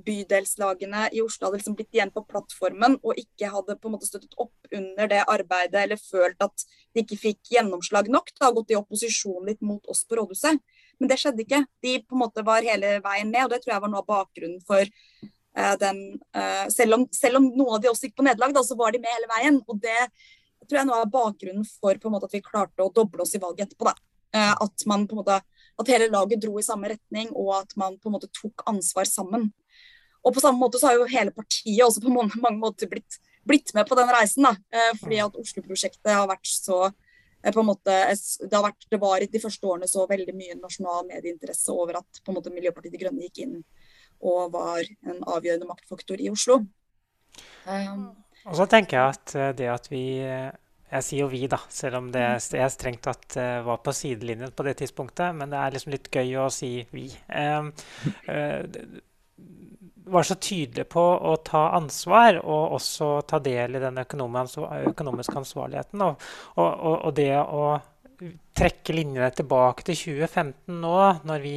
bydelslagene 0.06 1.10
i 1.12 1.20
Oslo 1.20 1.44
hadde 1.44 1.58
liksom 1.58 1.74
blitt 1.76 1.92
igjen 1.92 2.08
på 2.14 2.22
plattformen 2.24 2.94
og 3.02 3.18
ikke 3.20 3.50
hadde 3.52 3.74
på 3.76 3.90
en 3.90 3.92
måte 3.98 4.08
støttet 4.08 4.32
opp 4.40 4.70
under 4.72 5.10
det 5.10 5.18
arbeidet 5.28 5.82
eller 5.82 6.00
følt 6.00 6.40
at 6.40 6.64
de 6.94 7.02
ikke 7.04 7.18
fikk 7.20 7.52
gjennomslag 7.52 8.08
nok. 8.08 8.32
Da 8.40 8.48
gått 8.56 8.72
i 8.72 8.78
opposisjon 8.80 9.44
litt 9.50 9.60
mot 9.60 9.84
oss 9.92 10.06
på 10.08 10.16
rådhuset. 10.16 10.56
Men 11.02 11.10
det 11.10 11.18
skjedde 11.18 11.42
ikke. 11.42 11.64
De 11.82 11.96
på 12.06 12.14
en 12.14 12.20
måte 12.20 12.44
var 12.46 12.62
hele 12.62 13.00
veien 13.02 13.30
med, 13.32 13.42
og 13.42 13.50
det 13.50 13.64
tror 13.64 13.72
jeg 13.74 13.82
var 13.82 13.90
noe 13.90 14.04
av 14.04 14.06
bakgrunnen 14.06 14.60
for 14.68 14.84
uh, 14.86 15.72
den 15.80 15.98
uh, 16.38 16.68
selv, 16.70 16.94
om, 16.94 17.06
selv, 17.10 17.40
om, 17.40 17.48
noen 17.56 17.74
av 17.74 17.82
de 17.82 17.90
også 17.90 18.06
gikk 18.06 18.20
på 18.20 18.26
nederlag, 18.28 18.54
så 18.62 18.78
var 18.78 18.94
de 18.94 19.00
med 19.02 19.10
hele 19.10 19.30
veien. 19.32 19.58
Og 19.66 19.80
det 19.82 19.98
tror 20.62 20.78
jeg 20.78 20.84
er 20.84 20.86
noe 20.92 21.00
av 21.02 21.10
bakgrunnen 21.10 21.66
for 21.66 21.98
på 21.98 22.06
en 22.06 22.14
måte 22.14 22.30
at 22.30 22.36
vi 22.36 22.44
klarte 22.46 22.86
å 22.86 22.92
doble 22.94 23.26
oss 23.26 23.34
i 23.34 23.42
valget 23.42 23.66
etterpå. 23.66 23.90
da. 23.90 23.96
Uh, 24.30 24.54
at 24.68 24.86
man 24.86 25.08
på 25.10 25.18
en 25.18 25.24
måte 25.24 25.40
at 25.82 25.90
hele 25.90 26.06
laget 26.12 26.44
dro 26.44 26.54
i 26.60 26.62
samme 26.62 26.92
retning, 26.94 27.32
og 27.34 27.50
at 27.64 27.74
man 27.80 27.98
på 27.98 28.06
en 28.06 28.14
måte 28.20 28.30
tok 28.38 28.62
ansvar 28.70 29.10
sammen. 29.10 29.50
Og 30.22 30.36
på 30.36 30.44
samme 30.44 30.62
måte 30.62 30.78
så 30.78 30.92
har 30.92 31.00
jo 31.00 31.10
hele 31.10 31.34
partiet 31.34 31.82
også 31.82 32.04
på 32.04 32.14
mange, 32.14 32.38
mange 32.38 32.62
måter 32.62 32.86
blitt, 32.86 33.18
blitt, 33.42 33.72
med 33.74 33.88
på 33.88 33.98
den 33.98 34.12
reisen. 34.14 34.46
da, 34.46 34.92
fordi 35.00 35.18
at 35.24 35.40
Oslo-prosjektet 35.40 36.12
har 36.14 36.28
vært 36.30 36.46
så 36.46 36.92
måte, 37.66 37.94
det, 38.14 38.54
har 38.54 38.64
vært, 38.64 38.86
det 38.90 39.00
var 39.02 39.22
i 39.22 39.30
de 39.30 39.40
første 39.42 39.66
årene 39.66 39.88
så 39.90 40.06
veldig 40.10 40.34
mye 40.38 40.58
nasjonal 40.60 41.06
medieinteresse 41.08 41.74
over 41.74 41.98
at 42.02 42.22
på 42.22 42.32
en 42.32 42.38
måte 42.38 42.52
Miljøpartiet 42.54 42.94
De 42.94 43.00
Grønne 43.02 43.26
gikk 43.26 43.42
inn 43.44 43.60
og 44.22 44.52
var 44.54 44.86
en 45.10 45.22
avgjørende 45.26 45.66
maktfaktor 45.66 46.20
i 46.22 46.30
Oslo. 46.30 46.60
Um, 47.66 48.12
og 48.46 48.58
så 48.58 48.68
tenker 48.70 48.98
jeg 48.98 49.16
at 49.16 49.34
eh, 49.38 49.54
det 49.58 49.70
at 49.72 49.88
vi 49.90 50.04
jeg 50.92 51.06
sier 51.06 51.22
jo 51.24 51.30
vi, 51.32 51.46
da, 51.48 51.56
selv 51.72 52.02
om 52.02 52.10
det 52.12 52.20
er 52.20 52.72
strengt 52.72 53.00
tatt 53.06 53.38
uh, 53.40 53.62
var 53.64 53.78
på 53.80 53.94
sidelinjen 53.96 54.52
på 54.52 54.66
det 54.66 54.74
tidspunktet. 54.82 55.32
Men 55.38 55.48
det 55.48 55.56
er 55.56 55.72
liksom 55.72 55.94
litt 55.94 56.10
gøy 56.12 56.34
å 56.42 56.50
si 56.52 56.72
vi. 56.92 57.06
Um, 57.32 57.70
uh, 58.28 58.60
var 60.12 60.26
så 60.26 60.36
tydelig 60.40 60.86
på 60.92 61.02
å 61.02 61.32
ta 61.44 61.68
ansvar 61.76 62.38
og 62.42 62.76
også 62.78 63.08
ta 63.28 63.40
del 63.42 63.78
i 63.78 63.82
den 63.82 64.00
økonomiske 64.02 65.38
ansvarligheten. 65.40 66.04
Og, 66.04 66.28
og, 66.60 66.70
og, 66.92 67.10
det 67.16 67.34
å 67.40 67.66
trekke 68.56 68.96
linjene 68.96 69.30
tilbake 69.34 69.86
til 69.88 69.98
2015 69.98 70.80
nå, 70.82 70.96
når 71.28 71.44
vi 71.44 71.56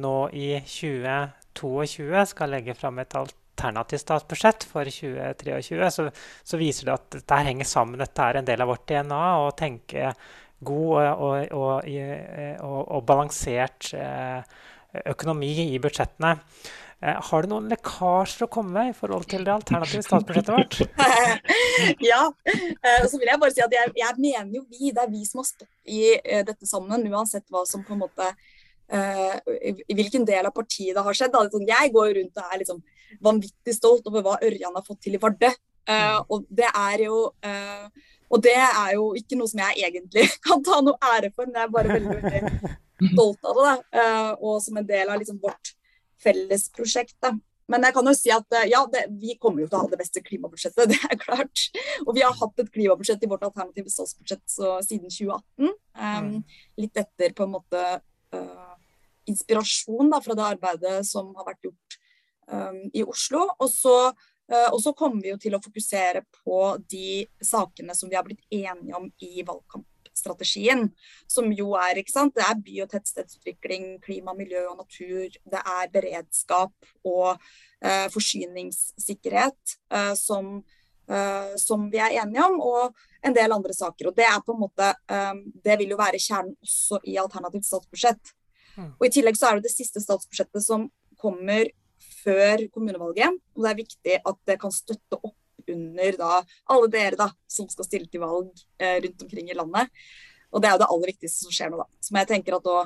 nå 0.00 0.16
i 0.34 0.50
2022 0.66 2.26
skal 2.32 2.54
legge 2.56 2.74
fram 2.78 2.98
et 3.02 3.14
alternativt 3.18 4.02
statsbudsjett 4.02 4.66
for 4.66 4.90
2023, 4.90 5.90
så, 5.94 6.08
så, 6.42 6.60
viser 6.60 6.88
det 6.88 6.96
at 6.96 7.10
dette 7.18 7.42
henger 7.48 7.68
sammen. 7.68 8.00
Dette 8.02 8.30
er 8.30 8.40
en 8.40 8.48
del 8.48 8.64
av 8.64 8.72
vårt 8.72 8.86
DNA. 8.90 9.24
Å 9.44 9.52
tenke 9.58 10.14
god 10.64 11.10
og, 11.12 11.52
og, 11.52 11.84
og, 11.84 12.80
og 12.82 13.04
balansert 13.06 13.92
eh, 13.98 14.40
økonomi 15.10 15.52
i 15.74 15.82
budsjettene. 15.82 16.34
Eh, 17.04 17.20
har 17.28 17.44
du 17.44 17.50
noen 17.50 17.68
lekkasjer 17.68 18.46
å 18.46 18.50
komme 18.52 18.72
med 18.72 18.90
i 18.94 18.96
forhold 18.96 19.26
til 19.28 19.44
det 19.44 19.52
alternative 19.52 20.04
statsbudsjettet 20.06 20.54
vårt? 20.56 20.78
ja, 22.10 22.22
Og 22.30 23.08
så 23.10 23.20
vil 23.20 23.28
jeg 23.28 23.40
bare 23.42 23.52
si 23.52 23.64
at 23.64 23.76
jeg, 23.76 23.92
jeg, 24.00 24.16
mener 24.16 24.56
jo 24.56 24.64
vi. 24.70 24.92
Det 24.94 25.02
er 25.02 25.12
vi 25.12 25.24
som 25.28 25.42
har 25.42 25.48
stått 25.50 25.70
i 25.84 26.14
dette 26.48 26.68
sammen, 26.68 27.04
uansett 27.12 27.44
hva 27.52 27.66
som 27.68 27.84
på 27.84 27.96
en 27.96 28.06
måte 28.06 28.34
Uh, 28.84 29.38
i, 29.64 29.70
i, 29.88 29.94
hvilken 29.96 30.26
del 30.28 30.44
av 30.44 30.52
partiet 30.52 30.92
det 30.92 31.02
har 31.06 31.16
skjedd. 31.16 31.32
Da. 31.32 31.60
jeg 31.70 31.92
går 31.94 32.10
rundt 32.18 32.40
og 32.40 32.50
er 32.52 32.60
liksom 32.60 32.82
vanvittig 33.24 33.72
stolt 33.72 34.10
over 34.10 34.24
hva 34.26 34.34
Ørjan 34.44 34.76
har 34.76 34.84
fått 34.84 35.06
til 35.06 35.16
i 35.16 35.20
Vardø. 35.22 35.48
Uh, 35.88 36.20
og 36.28 36.44
det 36.52 36.68
er 36.68 37.04
jo 37.06 37.16
uh, 37.44 37.88
og 38.32 38.42
det 38.44 38.54
er 38.56 38.94
jo 38.96 39.10
ikke 39.18 39.38
noe 39.38 39.50
som 39.50 39.60
jeg 39.64 39.88
egentlig 39.88 40.26
kan 40.46 40.62
ta 40.64 40.80
noe 40.84 41.12
ære 41.14 41.32
for, 41.32 41.48
men 41.48 41.60
jeg 41.60 41.68
er 41.68 41.72
bare 41.74 41.96
veldig, 41.96 42.18
veldig 42.28 42.74
stolt 43.14 43.50
av 43.50 43.58
det. 43.60 43.74
Da. 43.96 44.04
Og 44.40 44.60
som 44.64 44.80
en 44.80 44.88
del 44.88 45.12
av 45.12 45.20
liksom 45.20 45.40
vårt 45.42 45.74
felles 46.24 46.68
prosjekt. 46.74 47.16
Da. 47.22 47.34
Men 47.72 47.86
jeg 47.86 47.96
kan 47.96 48.08
jo 48.08 48.14
si 48.16 48.32
at 48.34 48.58
ja, 48.68 48.82
det, 48.92 49.06
vi 49.20 49.36
kommer 49.40 49.64
jo 49.64 49.70
til 49.70 49.78
å 49.78 49.84
ha 49.84 49.92
det 49.92 50.00
beste 50.00 50.22
klimabudsjettet, 50.24 50.90
det 50.92 51.00
er 51.08 51.20
klart. 51.20 51.66
Og 52.04 52.12
vi 52.16 52.24
har 52.24 52.36
hatt 52.40 52.60
et 52.60 52.72
klimabudsjett 52.74 53.24
i 53.24 53.30
vårt 53.30 53.46
alternative 53.46 53.92
statsbudsjett 53.92 54.44
siden 54.88 55.08
2018. 55.08 55.72
Um, 55.94 56.30
litt 56.80 57.00
etter 57.00 57.34
på 57.36 57.46
en 57.46 57.54
måte 57.54 57.82
uh, 58.36 58.76
inspirasjon 59.30 60.12
da, 60.12 60.20
fra 60.24 60.36
det 60.36 60.46
arbeidet 60.56 61.00
som 61.08 61.32
har 61.38 61.48
vært 61.48 61.70
gjort 61.70 61.98
um, 62.52 62.80
i 62.92 63.04
Oslo. 63.06 63.46
Og 63.56 63.72
så, 63.72 63.96
uh, 64.12 64.68
og 64.68 64.78
så 64.84 64.92
kommer 64.98 65.24
vi 65.24 65.32
jo 65.32 65.40
til 65.40 65.56
å 65.56 65.62
fokusere 65.64 66.26
på 66.42 66.60
de 66.90 67.24
sakene 67.40 67.96
som 67.96 68.12
vi 68.12 68.20
har 68.20 68.26
blitt 68.26 68.44
enige 68.52 69.00
om 69.00 69.08
i 69.24 69.40
valgkampen 69.40 69.93
strategien, 70.18 70.88
som 71.30 71.50
jo 71.52 71.74
er 71.78 72.00
ikke 72.00 72.14
sant, 72.14 72.34
det 72.36 72.44
er 72.44 72.60
by- 72.66 72.82
og 72.84 72.92
tettstedsutvikling, 72.92 73.98
klima, 74.04 74.34
miljø 74.36 74.64
og 74.70 74.78
natur. 74.82 75.28
Det 75.28 75.60
er 75.60 75.92
beredskap 75.94 76.88
og 77.04 77.34
eh, 77.82 78.06
forsyningssikkerhet 78.14 79.76
eh, 79.92 80.14
som, 80.18 80.56
eh, 81.08 81.52
som, 81.60 81.88
vi 81.92 82.00
er 82.02 82.18
enige 82.22 82.46
om, 82.46 82.58
og 82.60 83.06
en 83.24 83.36
del 83.36 83.56
andre 83.56 83.76
saker. 83.76 84.10
Og 84.10 84.16
Det 84.16 84.26
er 84.28 84.40
på 84.44 84.56
en 84.56 84.64
måte, 84.64 84.90
eh, 85.10 85.34
det 85.64 85.78
vil 85.82 85.94
jo 85.94 86.00
være 86.00 86.22
kjernen 86.22 86.56
også 86.64 87.02
i 87.04 87.18
alternativt 87.20 87.68
statsbudsjett. 87.68 88.34
Mm. 88.74 88.92
Og 88.98 89.06
I 89.06 89.14
tillegg 89.14 89.38
så 89.38 89.50
er 89.50 89.58
det 89.58 89.68
det 89.68 89.76
siste 89.76 90.02
statsbudsjettet 90.02 90.64
som 90.64 90.88
kommer 91.20 91.70
før 92.24 92.66
kommunevalget. 92.74 93.40
og 93.54 93.64
Det 93.64 93.70
er 93.70 93.82
viktig 93.82 94.20
at 94.24 94.38
det 94.46 94.60
kan 94.60 94.74
støtte 94.74 95.20
opp 95.20 95.38
under 95.72 96.18
da, 96.20 96.42
alle 96.74 96.90
dere 96.92 97.18
da, 97.20 97.30
som 97.50 97.68
skal 97.72 97.88
stille 97.88 98.10
til 98.10 98.24
valg 98.24 98.50
eh, 98.80 98.98
rundt 99.04 99.24
omkring 99.26 99.50
i 99.50 99.56
landet. 99.56 100.04
Og 100.54 100.62
det 100.62 100.68
er 100.68 100.76
jo 100.76 100.82
det 100.84 100.90
aller 100.94 101.10
viktigste 101.10 101.46
som 101.46 101.54
skjer 101.54 101.72
nå, 101.72 101.80
da. 101.82 102.04
Som 102.04 102.20
jeg 102.20 102.30
tenker 102.30 102.58
at 102.58 102.66
da 102.68 102.84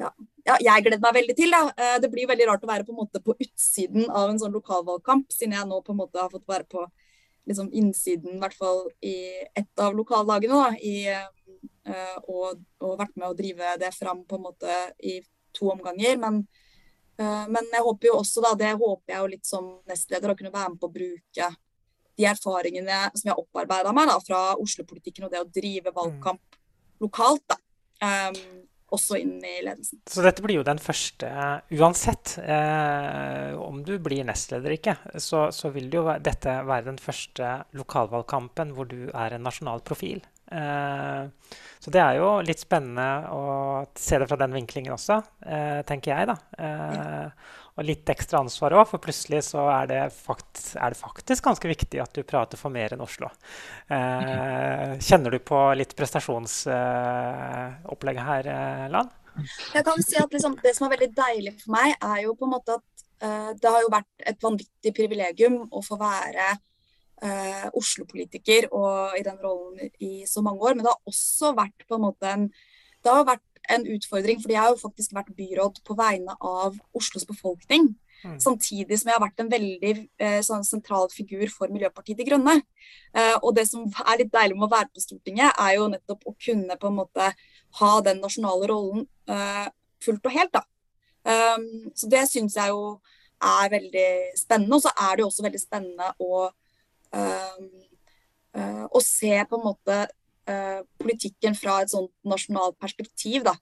ja, 0.00 0.10
ja, 0.42 0.56
jeg 0.58 0.84
gleder 0.86 1.02
meg 1.02 1.16
veldig 1.18 1.36
til. 1.38 1.54
Da. 1.54 1.62
Eh, 1.78 1.96
det 2.02 2.10
blir 2.12 2.28
veldig 2.30 2.48
rart 2.50 2.64
å 2.66 2.70
være 2.70 2.86
på, 2.86 2.94
en 2.94 3.02
måte 3.04 3.22
på 3.22 3.36
utsiden 3.38 4.08
av 4.10 4.30
en 4.30 4.40
sånn 4.40 4.54
lokalvalgkamp, 4.56 5.30
siden 5.32 5.56
jeg 5.56 5.70
nå 5.70 5.80
på 5.84 5.94
en 5.94 6.00
måte 6.00 6.20
har 6.20 6.32
fått 6.32 6.48
være 6.50 6.66
på 6.70 6.84
liksom 7.48 7.68
innsiden, 7.76 8.36
i 8.36 8.40
hvert 8.40 8.56
fall 8.56 8.86
i 9.04 9.16
ett 9.54 9.80
av 9.84 9.94
lokallagene. 9.96 10.56
Da, 10.64 10.70
i, 10.80 10.96
uh, 11.12 12.18
og, 12.24 12.62
og, 12.80 12.94
vært 12.96 13.18
med 13.20 13.28
å 13.28 13.36
drive 13.36 13.74
det 13.82 13.90
fram 13.92 14.22
på 14.24 14.38
en 14.38 14.46
måte 14.46 14.78
i 15.04 15.18
to 15.54 15.68
omganger. 15.74 16.16
Men, 16.22 16.40
uh, 17.20 17.44
men 17.52 17.68
jeg 17.68 17.84
håper 17.84 18.10
jo 18.10 18.16
også, 18.22 18.40
da, 18.46 18.54
det 18.58 18.72
håper 18.80 19.12
jeg 19.12 19.20
jo 19.20 19.32
litt 19.34 19.50
som 19.50 19.68
nestleder, 19.90 20.32
å 20.32 20.38
kunne 20.38 20.54
være 20.54 20.72
med 20.72 20.80
på 20.80 20.88
å 20.88 20.96
bruke 20.96 21.50
de 22.18 22.28
erfaringene 22.30 23.00
som 23.14 23.28
jeg 23.28 23.34
har 23.34 23.42
opparbeida 23.42 23.94
meg 23.96 24.10
da, 24.10 24.18
fra 24.22 24.42
Oslo-politikken 24.60 25.26
og 25.26 25.32
det 25.34 25.42
å 25.42 25.48
drive 25.50 25.94
valgkamp 25.94 26.60
lokalt, 27.02 27.44
da, 27.50 27.58
um, 28.30 28.64
også 28.94 29.18
inn 29.18 29.38
i 29.42 29.56
ledelsen. 29.64 30.00
Så 30.10 30.22
dette 30.24 30.44
blir 30.44 30.58
jo 30.60 30.66
den 30.66 30.80
første, 30.82 31.30
uansett 31.74 32.36
eh, 32.42 33.54
om 33.58 33.82
du 33.86 33.96
blir 34.02 34.26
nestleder 34.28 34.76
ikke, 34.76 34.96
så, 35.18 35.48
så, 35.54 35.72
vil 35.74 35.90
jo 35.92 36.06
dette 36.22 36.60
være 36.68 36.90
den 36.92 37.00
første 37.02 37.56
lokalvalgkampen 37.74 38.74
hvor 38.76 38.88
du 38.90 39.08
er 39.10 39.34
en 39.34 39.46
nasjonal 39.46 39.82
profil. 39.86 40.22
Eh, 40.52 41.24
så 41.82 41.92
det 41.92 42.00
er 42.04 42.20
jo 42.20 42.30
litt 42.46 42.62
spennende 42.62 43.34
å 43.34 43.42
se 43.98 44.20
det 44.20 44.30
fra 44.30 44.38
den 44.40 44.54
vinklingen 44.56 44.94
også, 44.96 45.20
eh, 45.42 45.80
tenker 45.88 46.14
jeg, 46.14 46.30
da. 46.30 46.38
Eh, 47.74 47.80
og 47.80 47.86
litt 47.88 48.10
ekstra 48.10 48.38
ansvar 48.42 48.72
òg, 48.78 48.88
for 48.88 48.98
plutselig 49.02 49.42
så 49.48 49.60
er 49.72 49.86
det, 49.90 50.12
fakt, 50.14 50.76
er 50.76 50.90
det, 50.90 50.98
faktisk 50.98 51.44
ganske 51.44 51.68
viktig 51.68 52.00
at 52.02 52.14
du 52.14 52.22
prater 52.22 52.56
for 52.56 52.70
mer 52.70 52.92
enn 52.94 53.00
Oslo. 53.02 53.26
Eh, 53.88 54.98
kjenner 55.00 55.30
du 55.30 55.38
på 55.42 55.74
litt 55.74 55.96
prestasjonsopplegget 55.96 58.22
eh, 58.22 58.28
her, 58.28 58.46
eh, 58.46 58.90
Lan? 58.90 59.08
Jeg 59.74 59.84
kan 59.84 59.98
si 59.98 60.16
at 60.16 60.30
liksom, 60.30 60.56
Det 60.62 60.74
som 60.76 60.86
er 60.86 60.90
veldig 60.94 61.14
deilig 61.16 61.62
for 61.64 61.70
meg, 61.74 61.94
er 61.98 62.22
jo 62.22 62.34
på 62.38 62.44
en 62.46 62.54
måte 62.54 62.72
at 62.76 62.84
uh, 63.24 63.50
det 63.58 63.66
har 63.66 63.80
jo 63.82 63.90
vært 63.90 64.14
et 64.30 64.44
vanvittig 64.46 64.92
privilegium 64.94 65.66
å 65.74 65.82
få 65.82 65.98
være 65.98 66.54
uh, 66.54 67.66
Oslo-politiker 67.74 68.70
og 68.70 69.18
i 69.18 69.26
den 69.26 69.34
rollen 69.42 69.90
i 69.98 70.22
så 70.30 70.38
mange 70.46 70.62
år. 70.62 70.74
Men 70.76 70.86
det 70.86 70.92
har 70.92 71.10
også 71.10 71.50
vært 71.58 71.82
på 71.88 71.94
en 71.98 72.06
måte 72.06 72.30
en 72.30 72.46
det 73.04 73.12
har 73.12 73.26
vært 73.28 73.53
en 73.72 73.86
utfordring, 73.94 74.40
fordi 74.42 74.56
jeg 74.56 74.62
har 74.62 74.72
jo 74.72 74.80
faktisk 74.80 75.14
vært 75.16 75.34
byråd 75.36 75.80
på 75.86 75.96
vegne 75.98 76.36
av 76.40 76.76
Oslos 76.96 77.26
befolkning. 77.28 77.92
Mm. 78.24 78.38
Samtidig 78.40 78.98
som 79.00 79.10
jeg 79.10 79.18
har 79.18 79.24
vært 79.24 79.42
en 79.42 79.50
veldig 79.52 79.94
eh, 80.22 80.38
sånn 80.44 80.64
sentral 80.64 81.10
figur 81.12 81.44
for 81.52 81.72
Miljøpartiet 81.72 82.20
De 82.20 82.26
Grønne. 82.28 82.56
Eh, 83.12 83.36
og 83.40 83.52
det 83.56 83.66
som 83.68 83.84
er 84.04 84.22
litt 84.22 84.32
deilig 84.32 84.56
med 84.56 84.68
å 84.68 84.74
være 84.74 84.92
på 84.94 85.04
Stortinget, 85.04 85.52
er 85.60 85.76
jo 85.76 85.90
nettopp 85.92 86.24
å 86.30 86.36
kunne 86.40 86.78
på 86.80 86.90
en 86.90 87.00
måte 87.02 87.32
ha 87.80 87.92
den 88.06 88.22
nasjonale 88.24 88.70
rollen 88.70 89.04
eh, 89.28 89.66
fullt 90.04 90.30
og 90.30 90.36
helt. 90.38 90.54
da. 90.56 90.64
Um, 91.24 91.88
så 91.96 92.08
det 92.12 92.26
syns 92.28 92.56
jeg 92.58 92.72
jo 92.72 92.98
er 93.44 93.70
veldig 93.72 94.08
spennende. 94.38 94.76
Og 94.76 94.84
så 94.84 94.92
er 94.92 95.14
det 95.14 95.24
jo 95.24 95.30
også 95.30 95.46
veldig 95.46 95.62
spennende 95.62 96.10
å, 96.20 96.42
um, 97.16 97.70
uh, 98.58 98.84
å 98.88 99.04
se 99.04 99.32
på 99.48 99.60
en 99.60 99.66
måte 99.70 100.00
politikken 101.00 101.54
fra 101.56 101.78
et 101.82 101.92
sånt 101.92 102.12
nasjonalt 102.28 102.76
perspektiv. 102.82 103.46
Da. 103.46 103.54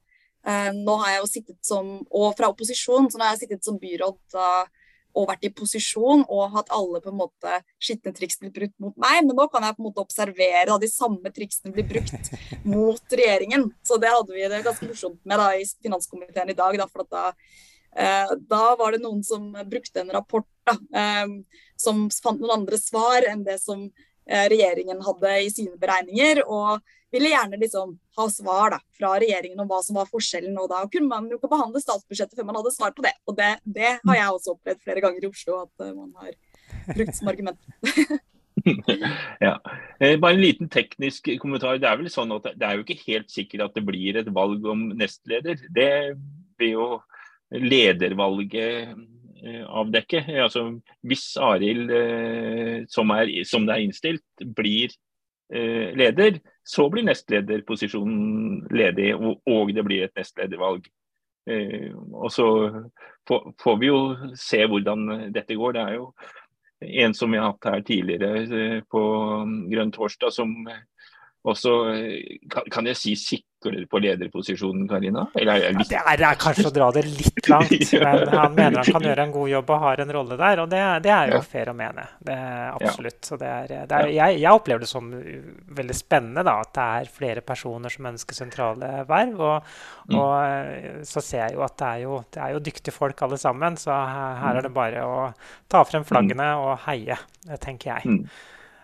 Eh, 0.42 0.70
nå 0.74 0.94
har 1.02 1.14
jeg 1.14 1.20
jo 1.22 1.30
sittet 1.30 1.58
som, 1.66 1.90
og 2.10 2.32
fra 2.38 2.50
opposisjon, 2.50 3.08
så 3.10 3.18
nå 3.18 3.26
har 3.26 3.36
jeg 3.36 3.44
sittet 3.44 3.66
som 3.66 3.78
byråd 3.78 4.40
og 5.12 5.26
vært 5.28 5.44
i 5.44 5.50
posisjon 5.52 6.22
og 6.24 6.54
hatt 6.54 6.70
alle 6.72 7.02
på 7.04 7.10
en 7.10 7.18
måte 7.18 7.58
skitne 7.82 8.14
triks 8.16 8.38
blitt 8.40 8.54
brukt 8.56 8.76
mot 8.80 8.94
meg. 8.96 9.20
Men 9.26 9.36
nå 9.36 9.46
kan 9.52 9.66
jeg 9.66 9.76
på 9.76 9.84
en 9.84 9.88
måte 9.90 10.04
observere 10.04 10.72
at 10.72 10.82
de 10.82 10.88
samme 10.88 11.32
triksene 11.36 11.74
blir 11.74 11.86
brukt 11.88 12.32
mot 12.74 13.18
regjeringen. 13.20 13.68
Så 13.86 14.00
det 14.02 14.12
hadde 14.12 14.34
vi 14.34 14.48
det 14.48 14.62
ganske 14.64 14.88
morsomt 14.88 15.20
med 15.28 15.42
da, 15.42 15.50
i 15.52 15.68
finanskomiteen 15.84 16.54
i 16.54 16.56
dag. 16.58 16.78
Da, 16.80 16.88
for 16.88 17.04
da, 17.12 17.26
eh, 17.92 18.32
da, 18.48 18.62
var 18.80 18.96
det 18.96 19.02
noen 19.04 19.20
som 19.26 19.52
brukte 19.68 20.00
en 20.00 20.14
rapport 20.16 20.48
da, 20.64 20.78
eh, 20.96 21.60
som 21.76 22.08
fant 22.16 22.40
noen 22.40 22.62
andre 22.62 22.80
svar 22.80 23.28
enn 23.28 23.44
det 23.46 23.60
som 23.60 23.84
Eh, 23.84 24.11
regjeringen 24.26 25.00
hadde 25.02 25.36
i 25.42 25.48
sine 25.52 25.78
beregninger. 25.80 26.42
Og 26.46 26.80
ville 27.12 27.28
gjerne 27.28 27.60
liksom 27.60 27.92
ha 28.16 28.26
svar 28.32 28.72
da, 28.72 28.78
fra 28.96 29.12
regjeringen 29.20 29.60
om 29.60 29.68
hva 29.68 29.82
som 29.84 29.98
var 30.00 30.08
forskjellen. 30.08 30.56
Og 30.58 30.70
da 30.72 30.82
kunne 30.88 31.10
man 31.10 31.28
jo 31.30 31.38
ikke 31.38 31.50
behandle 31.52 31.82
statsbudsjettet 31.82 32.38
før 32.38 32.48
man 32.48 32.58
hadde 32.60 32.74
svar 32.74 32.94
på 32.96 33.04
det. 33.04 33.12
Og 33.28 33.36
det, 33.38 33.54
det 33.64 33.96
har 34.00 34.18
jeg 34.18 34.36
også 34.36 34.56
opplevd 34.56 34.84
flere 34.84 35.04
ganger 35.04 35.24
i 35.24 35.30
Oslo 35.30 35.62
at 35.66 35.84
uh, 35.84 35.92
man 35.92 36.12
har 36.22 36.36
brukt 36.96 37.18
som 37.18 37.32
argument. 37.32 37.60
ja. 39.46 39.54
Eh, 40.00 40.16
bare 40.20 40.34
en 40.38 40.42
liten 40.42 40.72
teknisk 40.72 41.28
kommentar. 41.42 41.80
Det 41.82 41.90
er 41.90 42.00
vel 42.00 42.12
sånn 42.12 42.32
at 42.38 42.52
det 42.56 42.68
er 42.68 42.78
jo 42.78 42.86
ikke 42.86 43.00
helt 43.04 43.32
sikkert 43.32 43.68
at 43.68 43.76
det 43.76 43.84
blir 43.86 44.20
et 44.20 44.32
valg 44.32 44.64
om 44.72 44.88
nestleder. 44.96 45.60
Det 45.68 45.92
blir 46.56 46.76
jo 46.78 46.90
ledervalget 47.52 48.92
Eh, 48.92 48.94
avdekke. 49.42 50.22
Altså, 50.42 50.66
hvis 51.02 51.36
Arild, 51.36 51.90
eh, 51.90 52.84
som, 52.88 53.12
som, 53.44 53.66
det 53.66 53.74
er 53.74 53.84
innstilt, 53.84 54.44
blir 54.56 54.92
eh, 55.52 55.92
leder, 55.98 56.40
så 56.64 56.88
blir 56.90 57.06
nestlederposisjonen 57.08 58.68
ledig, 58.70 59.14
og, 59.18 59.72
det 59.74 59.84
blir 59.86 60.06
et 60.06 60.14
nestledervalg. 60.18 60.86
Og 61.42 62.28
så 62.30 62.46
får, 63.26 63.78
vi 63.80 63.88
jo 63.88 63.98
se 64.38 64.60
hvordan 64.62 65.32
dette 65.34 65.56
går. 65.58 65.72
Det 65.74 65.82
er 65.82 65.96
jo 65.96 66.04
en 67.02 67.14
som 67.18 67.34
vi 67.34 67.40
har 67.40 67.50
hatt 67.50 67.66
her 67.66 67.82
tidligere 67.86 68.84
på 68.86 69.02
Grønn 69.72 69.90
torsdag, 69.94 70.30
som 70.30 70.54
også 71.42 71.72
kan, 72.70 72.86
jeg 72.86 72.98
si 72.98 73.12
sikler 73.18 73.86
på 73.90 73.98
lederposisjonen, 74.02 74.84
Karina? 74.90 75.24
Eller 75.38 75.64
er 75.66 75.74
litt... 75.74 75.90
ja, 75.90 76.02
det 76.18 76.26
er 76.28 76.38
kanskje 76.38 76.68
å 76.68 76.74
dra 76.74 76.90
det 76.94 77.02
litt 77.06 77.48
langt, 77.52 77.72
men 77.98 78.30
han 78.30 78.54
mener 78.54 78.78
han 78.78 78.86
kan 78.96 79.06
gjøre 79.08 79.24
en 79.26 79.34
god 79.34 79.50
jobb 79.50 79.72
og 79.74 79.80
har 79.82 80.02
en 80.04 80.12
rolle 80.16 80.38
der. 80.38 80.62
Og 80.62 80.70
det, 80.70 80.82
det 81.02 81.12
er 81.14 81.32
jo 81.32 81.40
ja. 81.40 81.42
fair 81.54 81.72
å 81.72 81.74
mene. 81.78 82.04
Det 82.22 82.36
er 82.36 82.68
absolutt. 82.76 83.18
Så 83.26 83.38
det 83.40 83.50
er, 83.50 83.74
det 83.90 83.98
er, 83.98 84.12
jeg, 84.14 84.38
jeg, 84.44 84.52
opplever 84.52 84.84
det 84.84 84.90
som 84.92 85.10
veldig 85.80 85.98
spennende 85.98 86.46
da, 86.46 86.56
at 86.62 86.72
det 86.78 86.86
er 87.00 87.12
flere 87.18 87.44
personer 87.46 87.96
som 87.96 88.10
ønsker 88.12 88.38
sentrale 88.38 88.92
verv. 89.10 89.42
Og, 89.42 89.74
mm. 90.12 90.20
og 90.20 90.32
eh, 90.38 91.02
så 91.08 91.24
ser 91.24 91.48
jeg 91.48 91.58
jo 91.58 91.66
at 91.66 91.76
det 91.82 91.90
er 91.90 92.06
jo, 92.06 92.22
det 92.30 92.46
er 92.46 92.54
jo 92.54 92.64
dyktige 92.70 92.94
folk 92.94 93.26
alle 93.26 93.40
sammen, 93.42 93.80
så 93.82 93.98
her, 93.98 94.38
her, 94.44 94.62
er 94.62 94.68
det 94.68 94.74
bare 94.78 95.02
å 95.10 95.18
ta 95.70 95.82
frem 95.88 96.06
flaggene 96.06 96.52
mm. 96.54 96.64
og 96.68 96.86
heie, 96.86 97.18
tenker 97.58 97.96
jeg. 97.96 98.14
Mm. 98.14 98.24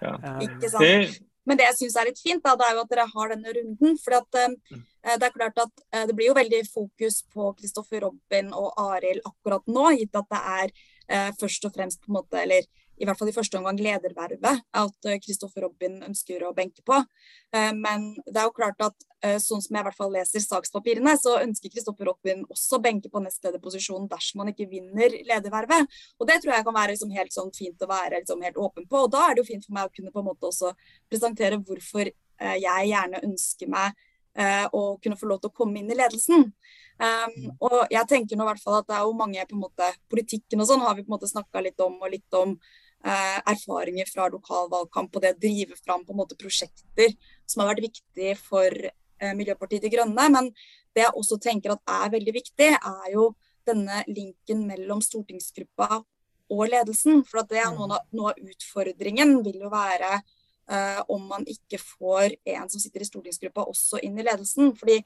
Ja. 0.02 0.18
Um, 0.22 0.44
Ikke 0.46 0.74
sant. 0.74 1.24
Men 1.48 1.58
det 1.58 1.68
jeg 1.70 1.78
syns 1.78 1.96
er 1.96 2.10
litt 2.10 2.20
fint, 2.20 2.44
da, 2.44 2.54
det 2.58 2.66
er 2.66 2.76
jo 2.76 2.84
at 2.84 2.92
dere 2.92 3.08
har 3.08 3.32
denne 3.32 3.54
runden. 3.56 3.96
For 4.02 4.18
uh, 4.18 4.74
det 5.08 5.28
er 5.28 5.36
klart 5.36 5.62
at 5.64 5.72
uh, 5.94 6.04
det 6.10 6.16
blir 6.18 6.30
jo 6.30 6.36
veldig 6.38 6.60
fokus 6.68 7.22
på 7.32 7.52
Kristoffer 7.58 8.04
Robin 8.04 8.52
og 8.52 8.76
Arild 8.88 9.24
akkurat 9.24 9.64
nå, 9.72 9.88
gitt 9.96 10.20
at 10.20 10.28
det 10.34 10.44
er 10.58 10.76
først 11.40 11.64
og 11.64 11.72
fremst 11.72 12.02
på 12.02 12.10
en 12.10 12.18
måte, 12.18 12.36
eller 12.36 12.66
i 12.98 13.06
hvert 13.06 13.18
fall 13.18 13.30
i 13.30 13.34
første 13.34 13.58
omgang 13.58 13.78
ledervervet 13.80 14.64
at 14.80 15.08
Kristoffer 15.22 15.64
Robin 15.66 16.00
ønsker 16.06 16.42
å 16.46 16.54
benke 16.56 16.82
på. 16.86 16.98
Eh, 17.54 17.70
men 17.76 18.10
det 18.26 18.40
er 18.40 18.48
jo 18.48 18.54
klart 18.56 18.80
at 18.84 19.06
eh, 19.24 19.38
sånn 19.42 19.62
som 19.64 19.76
jeg 19.76 19.84
i 19.84 19.86
hvert 19.88 19.98
fall 19.98 20.12
leser 20.14 20.44
sakspapirene, 20.44 21.14
så 21.20 21.38
ønsker 21.42 21.72
Kristoffer 21.72 22.10
Robin 22.10 22.44
også 22.48 22.78
å 22.78 22.82
benke 22.84 23.10
på 23.12 23.22
nestlederposisjonen 23.24 24.08
dersom 24.10 24.44
han 24.44 24.52
ikke 24.52 24.68
vinner 24.70 25.14
ledervervet. 25.30 26.00
Og 26.18 26.28
det 26.30 26.40
tror 26.42 26.56
jeg 26.56 26.66
kan 26.68 26.76
være 26.76 26.96
liksom 26.96 27.14
helt 27.16 27.34
sånn 27.34 27.54
fint 27.56 27.86
å 27.86 27.90
være 27.90 28.22
liksom 28.22 28.44
helt 28.46 28.60
åpen 28.60 28.88
på. 28.90 29.06
Og 29.06 29.14
da 29.14 29.28
er 29.28 29.36
det 29.36 29.44
jo 29.44 29.50
fint 29.52 29.66
for 29.68 29.78
meg 29.78 29.88
å 29.88 29.94
kunne 29.94 30.14
på 30.14 30.22
en 30.22 30.28
måte 30.32 30.50
også 30.50 30.74
presentere 31.10 31.60
hvorfor 31.62 32.04
eh, 32.10 32.58
jeg 32.58 32.92
gjerne 32.92 33.24
ønsker 33.30 33.74
meg 33.78 34.04
og 34.76 35.00
kunne 35.02 35.16
få 35.18 35.26
lov 35.26 35.40
til 35.42 35.50
å 35.50 35.54
komme 35.56 35.80
inn 35.80 35.88
i 35.90 35.96
ledelsen. 35.98 36.44
Um, 36.98 37.48
og 37.62 37.92
jeg 37.94 38.06
tenker 38.10 38.38
nå 38.38 38.42
i 38.42 38.48
hvert 38.52 38.62
fall 38.62 38.76
at 38.80 38.86
det 38.86 38.94
er 38.94 39.06
jo 39.06 39.16
mange 39.18 39.42
på 39.46 39.54
en 39.56 39.62
måte, 39.64 39.88
Politikken 40.10 40.62
og 40.62 40.68
sånn 40.70 40.82
har 40.82 40.94
vi 40.94 41.02
på 41.02 41.10
en 41.10 41.16
måte 41.16 41.30
snakka 41.30 41.62
litt 41.62 41.82
om, 41.82 41.96
og 41.98 42.10
litt 42.12 42.38
om 42.38 42.52
erfaringer 43.04 44.08
fra 44.10 44.26
lokal 44.32 44.66
valgkamp 44.72 45.14
og 45.14 45.22
det 45.22 45.34
å 45.36 45.40
drive 45.40 45.76
fram 45.78 46.04
på 46.04 46.12
en 46.12 46.18
måte 46.18 46.38
prosjekter 46.38 47.12
som 47.46 47.62
har 47.62 47.70
vært 47.70 47.86
viktig 47.86 48.32
for 48.40 48.74
uh, 49.22 49.34
Miljøpartiet 49.38 49.84
De 49.84 49.92
Grønne. 49.92 50.28
Men 50.34 50.50
det 50.96 51.04
jeg 51.04 51.14
også 51.14 51.38
tenker 51.42 51.74
at 51.74 51.94
er 51.98 52.14
veldig 52.16 52.34
viktig, 52.34 52.70
er 52.74 53.08
jo 53.12 53.30
denne 53.68 54.02
linken 54.08 54.64
mellom 54.68 55.02
stortingsgruppa 55.04 56.00
og 56.48 56.64
ledelsen. 56.72 57.22
For 57.28 57.44
det 57.48 57.60
er 57.62 57.72
noe 57.74 57.90
av, 57.98 58.04
noe 58.16 58.34
av 58.34 58.42
utfordringen 58.42 59.38
vil 59.46 59.62
jo 59.66 59.72
være 59.72 60.18
uh, 60.18 61.02
om 61.12 61.28
man 61.30 61.46
ikke 61.48 61.80
får 61.82 62.38
en 62.54 62.70
som 62.70 62.82
sitter 62.82 63.04
i 63.04 63.10
stortingsgruppa 63.10 63.66
også 63.68 64.02
inn 64.04 64.18
i 64.18 64.26
ledelsen. 64.26 64.74
fordi 64.76 65.02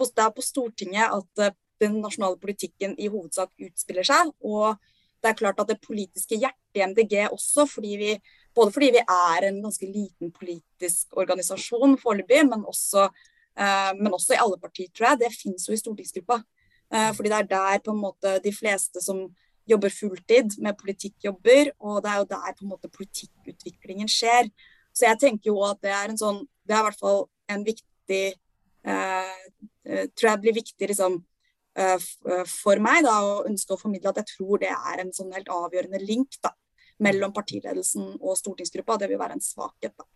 det 0.00 0.22
er 0.24 0.32
på 0.32 0.42
Stortinget 0.42 1.12
at 1.12 1.50
uh, 1.50 1.56
den 1.80 2.00
nasjonale 2.00 2.38
politikken 2.40 2.94
i 2.98 3.08
hovedsak 3.08 3.52
utspiller 3.60 4.06
seg. 4.06 4.32
Og 4.40 4.76
det 5.20 5.30
er 5.30 5.36
klart 5.36 5.60
at 5.60 5.68
det 5.68 5.80
politiske 5.84 6.38
hjertet 6.38 6.59
i 6.76 6.84
MDG 6.86 7.26
også, 7.30 7.66
fordi 7.66 7.96
vi, 8.00 8.14
både 8.54 8.72
fordi 8.74 8.92
vi 8.96 9.02
er 9.02 9.48
en 9.48 9.60
ganske 9.64 9.86
liten 9.86 10.32
politisk 10.32 11.18
organisasjon 11.18 11.98
foreløpig, 12.02 12.44
men, 12.48 12.64
uh, 12.64 13.92
men 13.98 14.14
også 14.14 14.36
i 14.36 14.42
alle 14.42 14.58
partier, 14.62 14.90
tror 14.94 15.12
jeg, 15.12 15.22
det 15.24 15.36
finnes 15.36 15.68
jo 15.68 15.76
i 15.76 15.82
stortingsgruppa. 15.82 16.40
Uh, 16.90 17.10
fordi 17.14 17.30
det 17.30 17.38
er 17.38 17.52
der 17.52 17.84
på 17.84 17.94
en 17.94 18.02
måte 18.02 18.38
de 18.44 18.52
fleste 18.54 19.02
som 19.02 19.28
jobber 19.70 19.92
fulltid 19.94 20.58
med 20.58 20.78
politikk 20.78 21.14
jobber, 21.24 21.70
og 21.78 22.02
det 22.02 22.10
er 22.10 22.20
jo 22.22 22.28
der 22.32 22.54
på 22.58 22.64
en 22.64 22.72
måte 22.72 22.90
politikkutviklingen 22.96 24.10
skjer. 24.10 24.50
Så 24.94 25.06
jeg 25.06 25.20
tenker 25.22 25.52
jo 25.52 25.60
at 25.66 25.80
det 25.84 25.92
er 25.94 26.10
en 26.10 26.18
sånn 26.18 26.40
Det 26.66 26.74
er 26.74 26.82
i 26.82 26.86
hvert 26.88 27.02
fall 27.02 27.20
en 27.50 27.60
viktig 27.66 28.24
eh, 28.82 29.44
eh 29.86 30.06
Tror 30.18 30.30
jeg 30.30 30.40
blir 30.42 30.56
viktig 30.56 30.88
liksom 30.90 31.12
eh, 31.14 31.20
eh, 31.20 31.29
for 32.50 32.80
meg 32.82 33.04
da, 33.06 33.18
å 33.22 33.44
ønske 33.46 33.76
å 33.76 33.80
formidle 33.80 34.10
at 34.10 34.22
jeg 34.22 34.32
tror 34.36 34.58
det 34.62 34.72
er 34.74 35.02
en 35.02 35.12
sånn 35.14 35.30
helt 35.36 35.50
avgjørende 35.54 36.00
link 36.02 36.40
da, 36.42 36.50
mellom 37.04 37.32
partiledelsen 37.36 38.16
og 38.18 38.38
stortingsgruppa. 38.38 38.98
Det 39.00 39.10
vil 39.10 39.20
være 39.20 39.38
en 39.38 39.44
svakhet. 39.44 39.94
Da. 39.96 40.08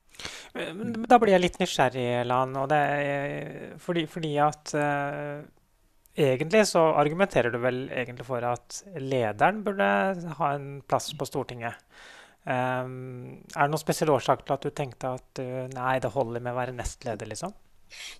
Da 1.10 1.18
blir 1.18 1.34
jeg 1.34 1.42
litt 1.42 1.60
nysgjerrig, 1.60 2.08
Lan. 2.28 2.54
Og 2.60 2.68
det 2.70 2.80
er 2.80 3.76
fordi, 3.82 4.06
fordi 4.10 4.34
at 4.42 4.74
uh, 4.78 5.42
egentlig 6.14 6.64
så 6.70 6.86
argumenterer 6.94 7.54
du 7.54 7.60
vel 7.62 7.84
egentlig 7.90 8.26
for 8.28 8.44
at 8.46 8.82
lederen 9.00 9.64
burde 9.66 9.88
ha 10.38 10.52
en 10.54 10.68
plass 10.86 11.10
på 11.18 11.28
Stortinget. 11.28 11.80
Um, 12.44 13.40
er 13.54 13.64
det 13.64 13.70
noen 13.72 13.80
spesiell 13.80 14.12
årsak 14.12 14.42
til 14.44 14.52
at 14.52 14.66
du 14.66 14.74
tenkte 14.76 15.14
at 15.16 15.40
uh, 15.40 15.64
nei, 15.72 15.96
det 16.02 16.12
holder 16.12 16.44
med 16.44 16.52
å 16.52 16.58
være 16.60 16.76
nestleder, 16.76 17.30
liksom? 17.30 17.54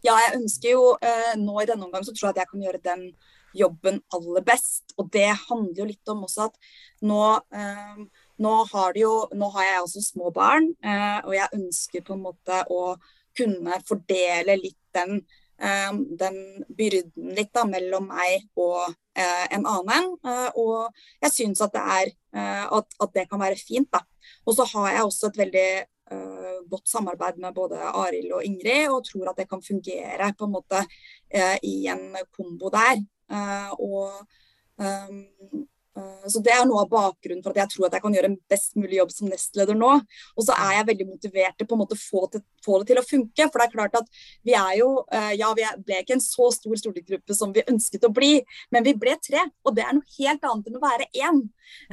Ja, 0.07 0.17
jeg 0.27 0.41
ønsker 0.41 0.75
jo 0.75 0.91
uh, 0.95 1.33
nå 1.41 1.61
i 1.63 1.69
denne 1.71 1.89
omgang 1.89 2.07
så 2.07 2.15
tror 2.15 2.31
jeg 2.31 2.37
at 2.37 2.43
jeg 2.45 2.53
kan 2.53 2.67
gjøre 2.67 2.83
den 2.85 3.07
jobben 3.55 4.01
aller 4.17 4.45
best. 4.47 4.97
Og 4.99 5.11
det 5.15 5.31
handler 5.47 5.83
jo 5.83 5.89
litt 5.89 6.13
om 6.13 6.25
også 6.27 6.49
at 6.49 6.59
nå, 7.07 7.23
uh, 7.39 8.27
nå 8.45 8.55
har, 8.73 8.99
jo, 8.99 9.15
nå 9.35 9.53
har 9.57 9.71
jeg 9.71 9.85
også 9.87 10.05
små 10.09 10.35
barn, 10.35 10.73
uh, 10.85 11.21
og 11.25 11.33
jeg 11.37 11.61
ønsker 11.61 12.07
på 12.07 12.17
en 12.17 12.27
måte 12.27 12.65
å 12.71 12.97
kunne 13.35 13.81
fordele 13.87 14.59
litt 14.61 14.81
den 14.95 15.25
den 15.59 16.65
byrden 16.69 17.35
litt 17.37 17.53
da, 17.55 17.65
mellom 17.65 18.09
meg 18.11 18.43
og 18.59 18.95
eh, 19.17 19.47
en 19.55 19.67
annen. 19.67 20.15
Eh, 20.27 20.51
og 20.59 20.91
jeg 21.23 21.33
syns 21.33 21.63
at, 21.65 21.75
eh, 21.79 22.65
at, 22.65 22.97
at, 23.01 23.11
det 23.15 23.29
kan 23.31 23.41
være 23.41 23.57
fint. 23.57 23.89
da. 23.93 24.03
Og 24.47 24.57
så 24.57 24.67
har 24.75 24.93
jeg 24.93 25.05
også 25.05 25.31
et 25.31 25.39
veldig 25.39 25.69
godt 26.71 26.89
samarbeid 26.89 27.39
med 27.41 27.55
både 27.57 27.81
Arild 27.81 28.33
og 28.37 28.45
Ingrid, 28.45 28.91
og 28.93 29.05
tror 29.07 29.31
at 29.31 29.39
det 29.41 29.49
kan 29.49 29.63
fungere 29.65 30.33
på 30.39 30.49
en 30.49 30.53
måte 30.53 30.83
uh, 30.85 31.57
i 31.65 31.87
en 31.89 32.13
kombo 32.37 32.69
der. 32.75 33.01
Uh, 33.33 33.71
og 33.81 34.11
um, 34.77 35.23
Eh, 35.55 35.74
så 35.95 36.41
Det 36.43 36.51
er 36.51 36.65
noe 36.67 36.83
av 36.83 36.91
bakgrunnen 36.91 37.43
for 37.45 37.53
at 37.55 37.61
jeg 37.63 37.71
tror 37.75 37.87
at 37.87 37.95
jeg 37.95 38.03
kan 38.03 38.15
gjøre 38.17 38.31
en 38.33 38.39
best 38.51 38.73
mulig 38.75 38.97
jobb 38.97 39.13
som 39.15 39.29
nestleder 39.31 39.77
nå. 39.79 39.91
Og 40.35 40.47
så 40.47 40.57
er 40.57 40.79
jeg 40.79 40.89
veldig 40.91 41.07
motivert 41.07 41.59
til 41.59 41.69
på 41.71 41.77
en 41.77 41.83
måte 41.85 41.99
få, 42.01 42.25
til, 42.33 42.43
få 42.65 42.81
det 42.81 42.89
til 42.91 42.99
å 42.99 43.05
funke. 43.07 43.47
For 43.47 43.61
det 43.61 43.67
er 43.67 43.75
klart 43.77 43.99
at 44.01 44.09
vi 44.47 44.57
er 44.59 44.73
jo 44.81 44.89
eh, 45.15 45.35
Ja, 45.39 45.53
vi 45.55 45.67
ble 45.87 46.01
ikke 46.03 46.17
en 46.17 46.25
så 46.25 46.49
stor 46.57 46.81
stortingsgruppe 46.81 47.37
som 47.39 47.53
vi 47.55 47.63
ønsket 47.71 48.09
å 48.09 48.13
bli, 48.15 48.33
men 48.75 48.87
vi 48.87 48.97
ble 48.99 49.15
tre. 49.23 49.45
Og 49.63 49.77
det 49.77 49.85
er 49.85 49.95
noe 49.95 50.17
helt 50.17 50.49
annet 50.51 50.71
enn 50.71 50.81
å 50.81 50.83
være 50.83 51.09
én. 51.15 51.45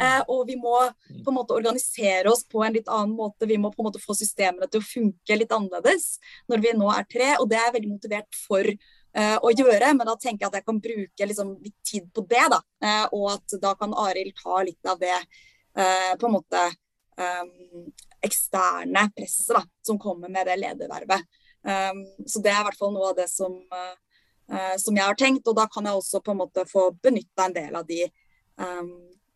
Eh, 0.02 0.22
og 0.26 0.48
vi 0.50 0.58
må 0.62 0.78
på 1.12 1.30
en 1.30 1.38
måte 1.38 1.58
organisere 1.58 2.32
oss 2.32 2.42
på 2.50 2.64
en 2.66 2.74
litt 2.80 2.90
annen 2.90 3.14
måte. 3.18 3.50
Vi 3.50 3.60
må 3.62 3.70
på 3.76 3.84
en 3.84 3.92
måte 3.92 4.02
få 4.02 4.18
systemene 4.18 4.70
til 4.72 4.82
å 4.82 4.88
funke 4.88 5.38
litt 5.38 5.54
annerledes 5.54 6.16
når 6.50 6.66
vi 6.66 6.74
nå 6.80 6.90
er 6.96 7.06
tre. 7.12 7.36
Og 7.38 7.52
det 7.52 7.60
er 7.60 7.70
jeg 7.70 7.78
veldig 7.78 7.94
motivert 8.00 8.42
for 8.48 8.74
å 9.12 9.52
gjøre, 9.52 9.94
men 9.98 10.08
da 10.08 10.16
tenker 10.16 10.46
jeg 10.46 10.50
at 10.52 10.60
jeg 10.60 10.68
kan 10.68 10.78
bruke 10.84 11.26
liksom, 11.28 11.50
litt 11.64 11.78
tid 11.84 12.06
på 12.16 12.24
det. 12.30 12.46
da, 12.54 12.62
uh, 12.86 13.08
Og 13.18 13.26
at 13.34 13.58
da 13.62 13.74
kan 13.76 13.96
Arild 14.08 14.38
ta 14.40 14.62
litt 14.64 14.88
av 14.88 15.02
det 15.02 15.18
uh, 15.18 16.14
på 16.20 16.30
en 16.30 16.38
måte 16.40 16.70
eksterne 18.24 19.04
presset 19.14 19.52
da, 19.54 19.60
som 19.86 20.00
kommer 20.02 20.32
med 20.32 20.48
det 20.48 20.56
ledervervet. 20.58 21.28
Så 22.26 22.40
det 22.42 22.50
er 22.50 22.64
i 22.64 22.66
hvert 22.66 22.80
fall 22.80 22.94
noe 22.96 23.12
av 23.12 23.18
det 23.20 23.28
som, 23.30 23.60
som 24.82 24.98
jeg 24.98 25.06
har 25.06 25.20
tenkt. 25.20 25.46
Og 25.52 25.58
da 25.60 25.68
kan 25.70 25.86
jeg 25.86 26.00
også 26.00 26.22
på 26.26 26.34
en 26.34 26.40
måte 26.40 26.64
få 26.72 26.88
benytta 27.04 27.46
en 27.46 27.54
del 27.60 27.78
av 27.78 27.86
de 27.86 28.08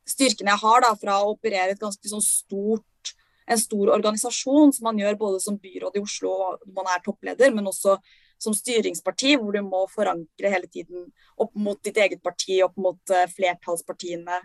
styrkene 0.09 0.55
jeg 0.55 0.63
har 0.63 0.81
da, 0.87 0.95
fra 0.97 1.19
å 1.19 1.35
operere 1.35 1.75
et 1.75 1.83
ganske 1.83 2.09
sånn 2.09 2.25
stort 2.25 3.13
en 3.45 3.61
stor 3.61 3.91
organisasjon, 3.93 4.73
som 4.73 4.87
man 4.87 4.99
gjør 4.99 5.17
både 5.19 5.39
som 5.43 5.57
byråd 5.61 5.97
i 5.97 6.03
Oslo 6.03 6.31
og 6.33 6.63
man 6.73 6.89
er 6.89 7.03
toppleder, 7.05 7.53
men 7.53 7.69
også 7.69 7.99
som 8.45 8.55
styringsparti, 8.55 9.35
hvor 9.41 9.55
du 9.55 9.61
må 9.65 9.83
forankre 9.91 10.51
hele 10.53 10.69
tiden 10.71 11.09
opp 11.41 11.53
mot 11.57 11.81
ditt 11.85 11.97
eget 12.01 12.21
parti, 12.25 12.61
opp 12.65 12.77
mot 12.81 13.13
uh, 13.13 13.25
flertallspartiene, 13.33 14.39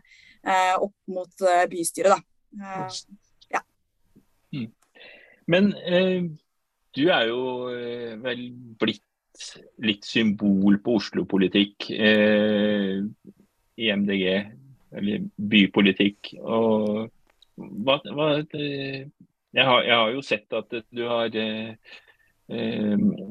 uh, 0.48 0.76
opp 0.80 0.96
mot 1.12 1.46
uh, 1.46 1.64
bystyret. 1.70 2.16
Da. 2.16 2.20
ja. 3.54 3.62
Men 4.52 4.72
Men 5.50 5.72
du 6.94 7.04
er 7.10 7.28
jo 7.28 7.40
vel 8.22 8.40
blitt 8.78 9.06
litt 9.82 10.04
symbol 10.06 10.78
på 10.82 10.96
Oslo-politikk 10.98 11.86
i 11.94 13.90
MDG, 13.94 14.24
eller 14.98 15.24
bypolitikk. 15.54 16.32
Og 16.42 17.08
hva, 17.56 17.98
hva 18.10 18.28
jeg, 19.52 19.64
har, 19.66 19.82
jeg, 19.82 19.96
har, 19.96 20.10
jo 20.14 20.22
sett 20.24 20.56
at 20.56 20.74
du 20.94 21.02
har 21.08 21.34
eh, 21.36 21.74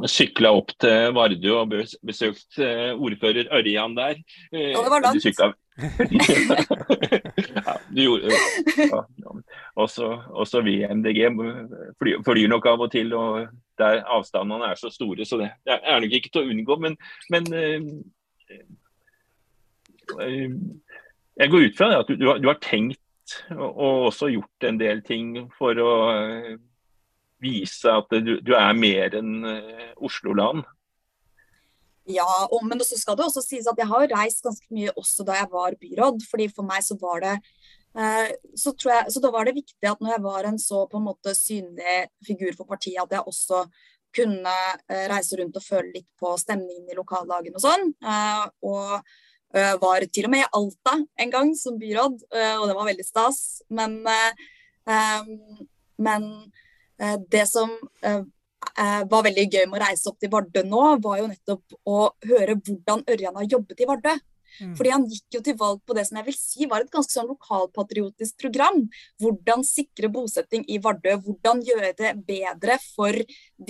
sykla 0.07 0.51
opp 0.55 0.71
til 0.79 1.13
Vardø 1.15 1.55
og 1.57 1.73
besøkt 2.05 2.59
eh, 2.61 2.91
ordfører 2.95 3.49
Ørjan 3.55 3.97
der. 3.97 4.15
Eh, 4.53 4.77
og 4.77 4.85
det 4.85 4.91
var 4.93 5.03
langt. 5.03 5.57
ja, 7.65 7.73
du 7.87 8.01
gjorde 8.01 8.31
ja, 8.77 8.99
også, 9.79 10.09
også 10.29 10.61
vi 10.65 10.73
i 10.81 10.87
MDG 10.87 11.19
flyr, 11.99 12.19
flyr, 12.25 12.47
nok 12.51 12.65
av 12.67 12.83
og 12.83 12.91
til, 12.91 13.13
og 13.15 13.47
der 13.79 14.03
avstandene 14.03 14.71
er 14.71 14.75
så 14.79 14.91
store, 14.91 15.25
så 15.25 15.39
det, 15.39 15.51
det 15.67 15.79
er 15.79 15.99
nok 16.03 16.15
ikke 16.19 16.31
til 16.33 16.43
å 16.43 16.49
unngå. 16.51 16.79
Men, 16.83 16.97
men 17.31 17.43
eh, 17.55 17.81
eh, 20.19 20.49
jeg 21.39 21.53
går 21.53 21.69
ut 21.69 21.77
fra 21.77 21.93
at 22.01 22.11
du, 22.11 22.15
du, 22.19 22.47
har, 22.49 22.59
tenkt 22.63 22.99
og 23.55 24.09
også 24.09 24.31
gjort 24.33 24.65
en 24.67 24.79
del 24.81 25.03
ting 25.05 25.35
for 25.55 25.79
å 25.79 25.91
eh, 26.15 26.57
vise 27.41 27.91
at 27.91 28.11
du, 28.11 28.35
du 28.43 28.53
er 28.57 28.75
mer 28.77 29.15
enn 29.19 29.39
uh, 29.45 29.87
Oslo-land? 30.05 30.65
Ja, 32.09 32.29
og, 32.49 32.63
men 32.65 32.81
så 32.81 32.97
skal 32.97 33.17
det 33.17 33.27
også 33.27 33.43
sies 33.45 33.67
at 33.69 33.77
jeg 33.77 33.89
har 33.89 34.07
reist 34.15 34.41
ganske 34.45 34.73
mye 34.73 34.93
også 34.97 35.25
da 35.27 35.37
jeg 35.37 35.49
var 35.51 35.77
byråd. 35.77 36.23
fordi 36.29 36.47
For 36.55 36.65
meg 36.65 36.85
så 36.85 36.97
var 37.01 37.25
det 37.25 37.35
så 38.53 38.69
så, 38.77 38.91
jeg, 38.91 39.11
så 39.11 39.19
da 39.19 39.31
var 39.33 39.47
det 39.47 39.55
viktig 39.55 39.87
at 39.89 39.97
når 39.99 40.11
jeg 40.13 40.21
var 40.21 40.45
en 40.45 40.59
så 40.61 40.83
på 40.87 40.99
en 40.99 41.07
måte 41.07 41.31
synlig 41.33 42.03
figur 42.23 42.53
for 42.53 42.69
partiet, 42.69 43.01
at 43.01 43.15
jeg 43.17 43.25
også 43.25 43.63
kunne 44.15 44.53
uh, 44.53 45.05
reise 45.09 45.39
rundt 45.39 45.57
og 45.57 45.65
føle 45.65 45.89
litt 45.95 46.07
på 46.21 46.35
stemningen 46.37 46.85
i 46.89 46.97
lokallagene 46.97 47.57
og 47.57 47.65
sånn. 47.65 47.91
og 48.65 49.17
var 49.81 50.05
til 50.13 50.27
og 50.27 50.31
med 50.35 50.43
i 50.43 50.49
Alta 50.53 50.93
en 51.25 51.31
gang 51.33 51.55
som 51.57 51.79
byråd, 51.81 52.19
og 52.61 52.65
det 52.69 52.75
var 52.77 52.85
veldig 52.91 53.05
stas. 53.07 53.39
Men, 53.73 53.95
men 55.97 56.27
Eh, 56.29 56.68
det 57.31 57.45
som 57.47 57.71
eh, 58.03 58.23
eh, 58.79 59.03
var 59.11 59.23
veldig 59.27 59.45
gøy 59.47 59.65
med 59.67 59.79
å 59.79 59.85
reise 59.85 60.09
opp 60.11 60.19
til 60.19 60.31
Vardø 60.33 60.63
nå, 60.67 60.83
var 61.03 61.21
jo 61.21 61.29
nettopp 61.29 61.77
å 61.87 62.09
høre 62.27 62.57
hvordan 62.59 63.05
Ørjan 63.07 63.39
har 63.39 63.53
jobbet 63.55 63.83
i 63.83 63.87
Vardø. 63.89 64.15
Mm. 64.59 64.73
Fordi 64.75 64.91
Han 64.91 65.05
gikk 65.07 65.37
jo 65.37 65.41
til 65.45 65.55
valg 65.59 65.79
på 65.87 65.95
det 65.95 66.03
som 66.07 66.17
jeg 66.19 66.27
vil 66.27 66.35
si 66.35 66.67
var 66.67 66.83
et 66.83 66.91
ganske 66.91 67.13
sånn 67.13 67.29
lokalpatriotisk 67.29 68.39
program. 68.41 68.81
Hvordan 69.21 69.63
sikre 69.67 70.09
bosetting 70.11 70.65
i 70.67 70.79
Vardø, 70.83 71.15
hvordan 71.23 71.61
gjøre 71.65 71.93
det 71.99 72.15
bedre 72.27 72.79
for 72.95 73.15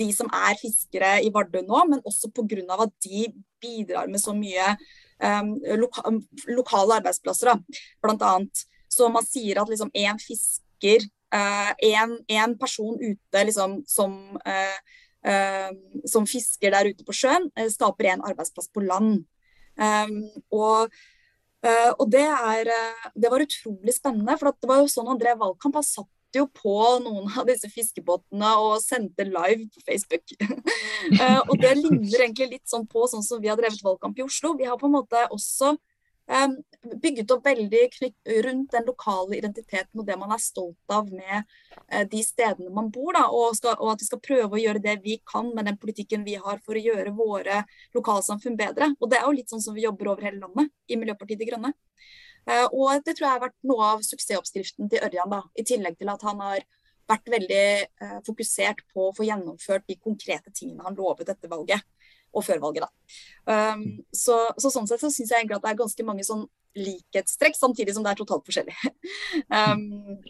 de 0.00 0.08
som 0.16 0.30
er 0.34 0.58
fiskere 0.60 1.18
i 1.22 1.30
Vardø 1.34 1.62
nå, 1.66 1.84
men 1.92 2.02
også 2.02 2.32
pga. 2.34 2.80
at 2.80 2.92
de 3.04 3.28
bidrar 3.60 4.08
med 4.08 4.20
så 4.20 4.32
mye 4.34 4.74
um, 5.20 5.54
loka 5.78 6.02
lokale 6.48 6.98
arbeidsplasser. 6.98 7.52
Da. 7.52 7.82
Blant 8.02 8.22
annet. 8.22 8.66
Så 8.90 9.08
man 9.12 9.22
sier 9.22 9.60
at 9.60 9.68
liksom 9.70 9.92
fisker 10.18 11.06
én 11.30 12.16
uh, 12.18 12.58
person 12.58 12.96
ute 12.98 13.44
liksom, 13.46 13.80
som, 13.86 14.16
uh, 14.42 15.70
som 16.08 16.26
fisker 16.26 16.74
der 16.74 16.90
ute 16.90 17.06
på 17.06 17.14
sjøen, 17.14 17.50
skaper 17.70 18.10
en 18.10 18.24
arbeidsplass 18.26 18.70
på 18.72 18.84
land. 18.84 19.24
og 20.50 20.90
og 22.00 22.06
det, 22.08 22.24
er, 22.24 22.70
det, 23.12 23.28
var 23.28 23.42
utrolig 23.44 23.92
spennende. 23.92 24.32
For 24.40 24.48
det 24.48 24.68
var 24.68 24.78
jo 24.80 24.86
sånn 24.88 25.10
han 25.12 25.18
drev 25.20 25.42
valgkamp. 25.42 25.74
Han 25.76 25.84
satt 25.84 26.08
jo 26.36 26.46
på 26.54 26.76
noen 27.04 27.28
av 27.38 27.48
disse 27.48 27.68
fiskebåtene 27.70 28.50
og 28.62 28.80
sendte 28.82 29.26
live 29.26 29.66
på 29.74 29.82
Facebook. 29.86 30.34
uh, 30.40 31.40
og 31.50 31.54
det 31.60 31.74
ligner 31.78 32.24
egentlig 32.24 32.50
litt 32.54 32.70
sånn 32.70 32.86
på 32.90 33.06
sånn 33.10 33.24
som 33.26 33.42
vi 33.42 33.50
har 33.50 33.58
drevet 33.60 33.82
valgkamp 33.84 34.18
i 34.18 34.26
Oslo. 34.26 34.54
Vi 34.58 34.68
har 34.68 34.78
på 34.80 34.88
en 34.88 34.96
måte 34.98 35.26
også 35.34 35.74
bygget 37.02 37.32
opp 37.34 37.46
veldig 37.46 37.80
rundt 38.46 38.72
den 38.72 38.86
lokale 38.86 39.36
identiteten 39.36 40.00
og 40.00 40.06
det 40.08 40.16
man 40.20 40.32
er 40.32 40.40
stolt 40.40 40.94
av 40.94 41.10
med 41.12 41.42
uh, 41.92 42.04
de 42.08 42.22
stedene 42.24 42.72
man 42.74 42.88
bor. 42.94 43.12
Da, 43.16 43.26
og, 43.28 43.56
skal, 43.58 43.76
og, 43.78 43.92
at 43.94 44.04
vi 44.04 44.08
skal 44.08 44.22
prøve 44.24 44.56
å 44.56 44.62
gjøre 44.62 44.82
det 44.84 44.96
vi 45.04 45.18
kan 45.26 45.50
med 45.56 45.68
den 45.68 45.78
politikken 45.80 46.24
vi 46.24 46.38
har 46.40 46.62
for 46.64 46.78
å 46.78 46.84
gjøre 46.84 47.14
våre 47.18 47.62
lokalsamfunn 47.96 48.58
bedre. 48.60 48.92
Og 49.00 49.12
det 49.12 49.20
er 49.20 49.28
jo 49.28 49.36
litt 49.36 49.52
sånn 49.52 49.64
som 49.64 49.76
vi 49.76 49.86
jobber 49.86 50.14
over 50.14 50.28
hele 50.28 50.42
landet 50.44 50.72
i 50.88 50.98
Miljøpartiet 51.00 51.42
De 51.42 51.50
Grønne. 51.50 51.74
Eh, 52.48 52.66
og 52.72 53.04
det 53.04 53.16
tror 53.16 53.26
jeg 53.26 53.36
har 53.36 53.46
vært 53.48 53.58
noe 53.68 53.88
av 53.94 54.04
suksessoppskriften 54.06 54.90
til 54.90 55.04
Ørjan. 55.04 55.32
da, 55.32 55.42
I 55.54 55.66
tillegg 55.66 55.98
til 56.00 56.12
at 56.12 56.24
han 56.24 56.40
har 56.46 56.64
vært 57.10 57.32
veldig 57.32 57.64
eh, 57.82 58.18
fokusert 58.26 58.84
på 58.94 59.08
å 59.08 59.14
få 59.16 59.26
gjennomført 59.26 59.88
de 59.90 59.98
konkrete 59.98 60.52
tingene 60.54 60.86
han 60.86 60.98
lovet 60.98 61.28
etter 61.32 61.50
valget. 61.50 61.84
Og 62.36 62.44
før 62.46 62.60
valget, 62.62 62.86
da. 62.86 62.90
Um, 63.50 63.84
så, 64.14 64.36
så, 64.60 64.70
sånn 64.70 64.86
sett 64.86 65.02
så 65.02 65.10
syns 65.10 65.32
jeg 65.32 65.42
egentlig 65.42 65.58
at 65.58 65.64
det 65.64 65.72
er 65.72 65.80
ganske 65.80 66.06
mange 66.06 66.26
sånn 66.26 66.44
likhetstrekk, 66.78 67.56
samtidig 67.58 67.96
som 67.96 68.06
det 68.06 68.12
er 68.12 68.20
totalt 68.20 68.46
forskjellig. 68.46 68.76
um, 69.58 70.20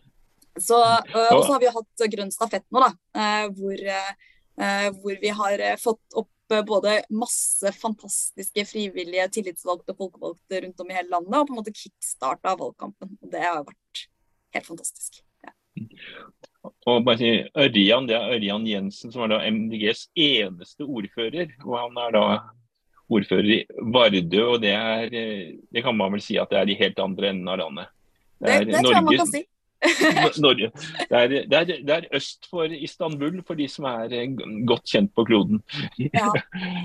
så, 0.56 0.80
uh, 0.80 1.30
og 1.36 1.44
så 1.44 1.54
har 1.54 1.62
vi 1.62 1.72
hatt 1.76 2.04
grønn 2.14 2.32
stafett 2.34 2.66
nå, 2.72 2.82
da, 2.82 2.90
uh, 3.20 3.46
hvor, 3.56 3.84
uh, 3.84 4.86
hvor 5.02 5.20
vi 5.20 5.34
har 5.42 5.64
fått 5.80 6.20
opp 6.20 6.30
både 6.66 6.96
masse 7.14 7.70
fantastiske 7.78 8.64
frivillige 8.66 9.28
tillitsvalgte 9.36 9.94
og 9.94 10.00
folkevalgte 10.00 10.64
rundt 10.64 10.82
om 10.82 10.88
i 10.90 10.96
hele 10.96 11.12
landet, 11.12 11.36
og 11.36 11.46
på 11.46 11.54
en 11.54 11.60
måte 11.60 11.74
kickstarta 11.76 12.56
valgkampen. 12.58 13.12
Og 13.20 13.30
det 13.30 13.44
har 13.44 13.62
vært 13.68 14.06
helt 14.56 14.66
fantastisk. 14.72 15.20
Ja. 15.46 15.54
Og 16.60 17.04
bare 17.06 17.16
si, 17.20 17.30
Ørjan, 17.56 18.08
Det 18.08 18.16
er 18.16 18.32
Ørjan 18.34 18.66
Jensen, 18.68 19.12
som 19.12 19.24
er 19.24 19.32
da 19.32 19.38
MDGs 19.48 20.08
eneste 20.16 20.84
ordfører. 20.84 21.54
og 21.64 21.76
Han 21.78 22.00
er 22.04 22.16
da 22.16 22.24
ordfører 23.10 23.54
i 23.54 23.60
Vardø, 23.94 24.42
og 24.44 24.60
det, 24.62 24.74
er, 24.74 25.08
det 25.72 25.84
kan 25.84 25.96
man 25.96 26.12
vel 26.14 26.22
si 26.24 26.36
at 26.38 26.52
det 26.52 26.60
er 26.60 26.70
i 26.70 26.78
helt 26.78 27.00
andre 27.02 27.32
enden 27.32 27.48
av 27.48 27.58
landet. 27.62 27.90
Det, 28.40 28.52
det, 28.52 28.74
det 28.74 28.84
tror 28.84 28.94
jeg 28.94 29.06
man 29.08 29.18
kan 29.22 29.32
si. 29.32 29.42
Norge. 30.44 30.70
Det 31.08 31.16
er, 31.16 31.28
det, 31.28 31.56
er, 31.56 31.64
det 31.64 31.94
er, 31.94 32.08
øst 32.16 32.46
for 32.50 32.64
Istanbul, 32.64 33.40
for 33.46 33.56
de 33.56 33.68
som 33.68 33.86
er 33.88 34.12
eh, 34.12 34.28
godt 34.68 34.84
kjent 34.92 35.14
på 35.16 35.24
kloden. 35.24 35.62
Ja. 35.96 36.28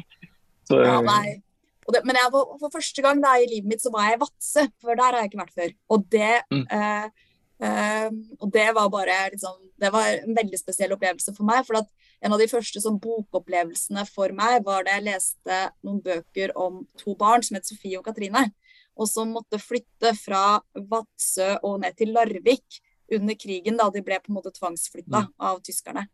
så, 0.70 0.80
ja 0.80 1.02
nei. 1.04 1.42
Det, 1.86 2.02
men 2.08 2.18
jeg, 2.18 2.32
for, 2.34 2.56
for, 2.62 2.72
første 2.74 3.04
gang 3.06 3.20
da, 3.22 3.36
i 3.38 3.50
livet 3.52 3.70
mitt 3.70 3.84
så 3.84 3.92
var 3.94 4.08
jeg 4.08 4.18
i 4.18 4.22
Vadsø, 4.24 4.64
for 4.82 4.98
der 4.98 5.12
har 5.12 5.20
jeg 5.22 5.30
ikke 5.30 5.44
vært 5.44 5.60
før. 5.60 5.74
Og 5.94 6.08
det, 6.16 6.32
mm. 6.50 6.64
eh, 6.64 7.04
eh, 7.04 7.35
og 7.56 8.50
det 8.52 8.66
var 8.76 8.90
bare 8.92 9.30
liksom, 9.32 9.54
Det 9.80 9.88
var 9.94 10.10
en 10.12 10.36
veldig 10.36 10.58
spesiell 10.60 10.92
opplevelse 10.92 11.32
for 11.36 11.48
meg. 11.48 11.66
for 11.66 11.78
at 11.80 11.88
en 12.22 12.34
av 12.34 12.40
de 12.40 12.48
første 12.48 12.82
sånn, 12.82 13.00
bokopplevelsene 13.00 14.06
for 14.08 14.34
meg 14.36 14.64
var 14.66 14.84
da 14.86 14.98
jeg 14.98 15.06
leste 15.06 15.60
noen 15.84 16.02
bøker 16.04 16.52
om 16.58 16.86
to 16.98 17.16
barn 17.16 17.44
som 17.44 17.56
het 17.56 17.68
Sofie 17.68 18.00
og 18.00 18.06
Katrine. 18.08 18.50
Og 18.96 19.10
som 19.12 19.34
måtte 19.36 19.60
flytte 19.60 20.14
fra 20.16 20.62
Vadsø 20.74 21.58
og 21.62 21.82
ned 21.84 21.98
til 22.00 22.14
Larvik 22.16 22.80
under 23.12 23.36
krigen, 23.38 23.78
da 23.78 23.90
de 23.92 24.02
ble 24.04 24.20
på 24.24 24.32
en 24.32 24.38
måte 24.40 24.54
tvangsflytta 24.56 25.26
mm. 25.28 25.34
av 25.50 25.60
tyskerne. 25.66 26.08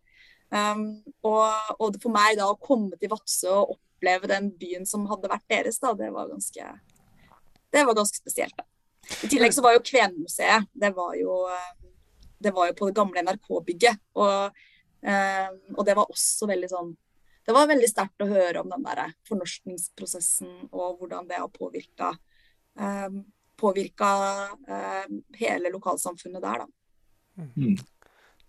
Um, 0.51 1.03
og, 1.23 1.75
og, 1.77 1.95
for 2.03 2.11
meg 2.11 2.35
da 2.39 2.49
å 2.51 2.57
komme 2.59 2.97
til 2.99 3.13
Vadsø 3.13 3.53
og 3.53 3.77
oppleve 3.77 4.27
den 4.27 4.49
byen 4.59 4.89
som 4.89 5.05
hadde 5.07 5.29
vært 5.31 5.45
deres, 5.53 5.79
da, 5.79 5.93
det 5.95 6.09
var 6.11 6.27
ganske, 6.33 6.73
det 7.71 7.85
var 7.87 7.95
ganske 7.95 8.19
spesielt. 8.19 8.57
da. 8.57 8.65
I 9.23 9.29
tillegg 9.29 9.53
så 9.55 9.63
var 9.65 9.75
jo 9.75 9.83
Kvenmuseet, 9.85 10.67
det 10.71 10.91
var 10.95 11.15
jo, 11.19 11.35
det 12.39 12.53
var 12.55 12.69
jo 12.69 12.75
på 12.77 12.89
det 12.89 12.97
gamle 12.97 13.23
NRK-bygget. 13.25 14.01
Og, 14.21 14.63
um, 15.03 15.61
og, 15.75 15.83
det 15.87 15.95
var 15.97 16.11
også 16.11 16.49
veldig 16.49 16.69
sånn 16.71 16.91
Det 17.41 17.55
var 17.57 17.69
veldig 17.71 17.89
sterkt 17.89 18.21
å 18.21 18.29
høre 18.29 18.61
om 18.61 18.69
den 18.69 18.83
der 18.85 19.15
fornorskningsprosessen 19.27 20.69
og 20.69 21.01
hvordan 21.01 21.25
det 21.29 21.39
har 21.41 21.49
påvirka 21.49 22.11
um, 22.77 23.23
påvirka 23.61 24.09
hele 25.37 25.69
lokalsamfunnet 25.73 26.41
der, 26.41 26.63
da. 26.63 27.43
Mm. 27.57 27.75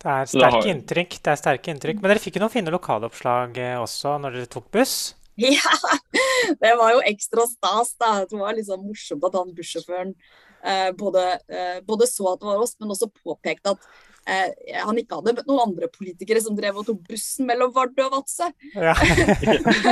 Det 0.02 0.10
er 0.10 0.30
sterke 0.30 0.70
inntrykk. 0.70 1.18
det 1.22 1.32
er 1.32 1.38
sterke 1.38 1.70
inntrykk. 1.70 2.00
Men 2.02 2.10
dere 2.10 2.22
fikk 2.22 2.38
jo 2.38 2.42
noen 2.42 2.52
fine 2.52 2.72
lokaloppslag 2.74 3.58
eh, 3.62 3.76
også 3.78 4.16
når 4.22 4.38
dere 4.38 4.50
tok 4.50 4.70
buss? 4.74 4.96
Ja, 5.42 5.72
det 6.60 6.74
var 6.76 6.92
jo 6.92 7.02
ekstra 7.08 7.46
stas. 7.48 7.96
da. 8.00 8.14
Det 8.28 8.38
var 8.38 8.56
liksom 8.56 8.86
morsomt 8.86 9.24
at 9.24 9.36
han 9.38 9.52
bussjåføren 9.56 10.14
eh, 10.64 10.92
både, 10.98 11.26
eh, 11.48 11.82
både, 11.86 12.06
så 12.06 12.32
at 12.32 12.40
det 12.40 12.50
var 12.50 12.62
oss, 12.62 12.76
men 12.80 12.92
også 12.92 13.10
påpekte 13.22 13.74
at 13.74 13.86
eh, 14.28 14.76
han 14.82 14.98
ikke 15.00 15.18
hadde 15.18 15.34
møtt 15.38 15.48
noen 15.50 15.64
andre 15.64 15.88
politikere 15.92 16.42
som 16.44 16.56
drev 16.58 16.78
og 16.80 16.86
tok 16.88 17.00
bussen 17.08 17.48
mellom 17.48 17.72
Vardø 17.74 18.06
og 18.06 18.18
Vadsø. 18.18 18.50
Ja. 18.76 18.94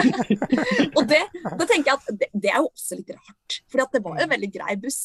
og 0.97 1.03
det, 1.11 1.23
det, 1.33 1.67
tenker 1.67 1.89
jeg 1.89 1.97
at 1.97 2.13
det, 2.13 2.31
det, 2.35 2.53
er 2.53 2.61
jo 2.61 2.69
også 2.69 3.01
litt 3.01 3.15
rart, 3.17 3.59
for 3.71 3.85
det 3.97 4.05
var 4.05 4.21
en 4.21 4.35
veldig 4.35 4.53
grei 4.55 4.77
buss. 4.83 5.01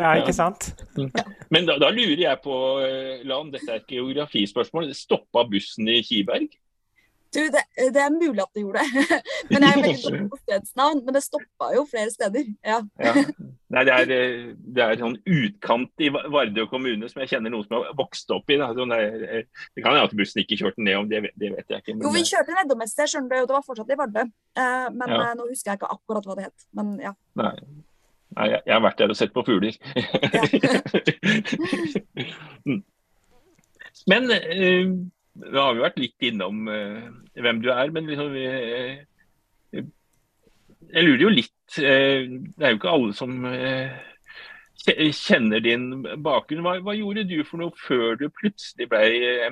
ja, 0.00 0.16
ikke 0.22 0.36
sant? 0.36 0.72
Ja. 0.98 1.26
Men 1.52 1.68
da, 1.68 1.78
da, 1.82 1.92
lurer 1.94 2.24
jeg 2.26 2.42
på, 2.44 2.56
eh, 2.86 3.22
Lan, 3.28 3.52
dette 3.54 3.70
er 3.70 3.84
et 3.84 3.94
geografispørsmål, 3.98 4.90
stoppa 4.96 5.46
bussen 5.50 5.88
i 5.90 6.00
Kiberg? 6.06 6.50
Du, 7.30 7.40
det, 7.54 7.62
det, 7.94 8.00
er 8.02 8.10
mulig 8.10 8.42
at 8.42 8.50
det 8.54 8.64
gjorde 8.64 8.82
det. 8.82 9.18
men 9.50 9.62
jeg 9.62 9.70
er 9.70 9.82
veldig 9.84 10.02
dårlig 10.04 10.22
på 10.32 10.38
stedsnavn. 10.40 11.02
Men 11.06 11.16
det 11.16 11.22
stoppa 11.22 11.68
jo 11.76 11.84
flere 11.90 12.10
steder. 12.10 12.48
Ja. 12.66 12.80
ja. 12.98 13.12
Nei, 13.70 13.84
det 13.86 13.94
er, 13.94 14.08
det 14.50 14.82
er 14.82 14.98
sånn 14.98 15.14
utkant 15.30 16.02
i 16.02 16.10
Vardø 16.10 16.64
kommune 16.72 17.10
som 17.10 17.22
jeg 17.22 17.30
kjenner 17.36 17.54
noen 17.54 17.68
som 17.68 17.76
har 17.78 17.92
vokst 18.00 18.34
opp 18.34 18.50
i. 18.50 18.58
Sånn 18.58 18.96
det, 18.96 19.44
det 19.46 19.84
kan 19.84 19.94
hende 19.94 20.08
at 20.08 20.16
bussen 20.18 20.42
ikke 20.42 20.58
kjørte 20.58 20.82
ned 20.82 20.98
om, 20.98 21.06
det, 21.12 21.22
det 21.38 21.52
vet 21.54 21.70
jeg 21.70 21.84
ikke. 21.84 21.94
Men, 21.94 22.08
jo, 22.08 22.14
vi 22.16 22.24
kjørte 22.32 22.56
nedover 22.56 22.88
et 22.88 22.94
sted, 22.94 23.12
skjønner 23.12 23.30
du, 23.30 23.38
og 23.44 23.52
det 23.52 23.56
var 23.60 23.68
fortsatt 23.68 23.94
i 23.94 24.00
Vardø. 24.00 24.26
Eh, 24.58 24.88
men 24.96 25.14
ja. 25.14 25.20
Eh, 25.28 25.38
nå 25.38 25.46
husker 25.52 25.72
jeg 25.72 25.80
ikke 25.80 25.92
akkurat 25.94 26.26
hva 26.26 26.38
det 26.40 26.48
het. 26.48 26.66
Men 26.80 26.92
ja. 27.04 27.14
Nei. 27.38 27.54
Nei, 28.30 28.46
jeg, 28.50 28.60
jeg 28.66 28.74
har 28.74 28.82
vært 28.84 29.00
der 29.00 29.14
og 29.14 29.18
sett 29.18 29.36
på 29.36 29.46
fugler. 29.46 29.78
Mm. 32.60 32.82
men 34.06 34.26
uh, 34.28 34.90
nå 35.38 35.62
har 35.62 35.76
vi 35.76 35.84
vært 35.84 36.00
litt 36.00 36.26
innom 36.30 36.68
uh, 36.68 37.08
hvem 37.38 37.62
du 37.62 37.70
er, 37.72 37.92
men 37.94 38.08
liksom, 38.10 38.34
uh, 38.34 39.82
jeg 40.90 41.06
lurer 41.06 41.22
jo 41.22 41.30
litt 41.30 41.78
uh, 41.78 42.24
Det 42.26 42.66
er 42.66 42.72
jo 42.72 42.80
ikke 42.80 42.94
alle 42.96 43.14
som 43.14 43.36
kjenner 44.80 45.60
din 45.60 45.90
bakgrunn. 46.24 46.64
Hva, 46.64 46.78
hva, 46.80 46.96
gjorde 46.96 47.26
du 47.28 47.38
for 47.44 47.60
noe 47.60 47.84
før 47.84 48.16
du 48.16 48.26
plutselig 48.32 48.88
ble 48.90 49.02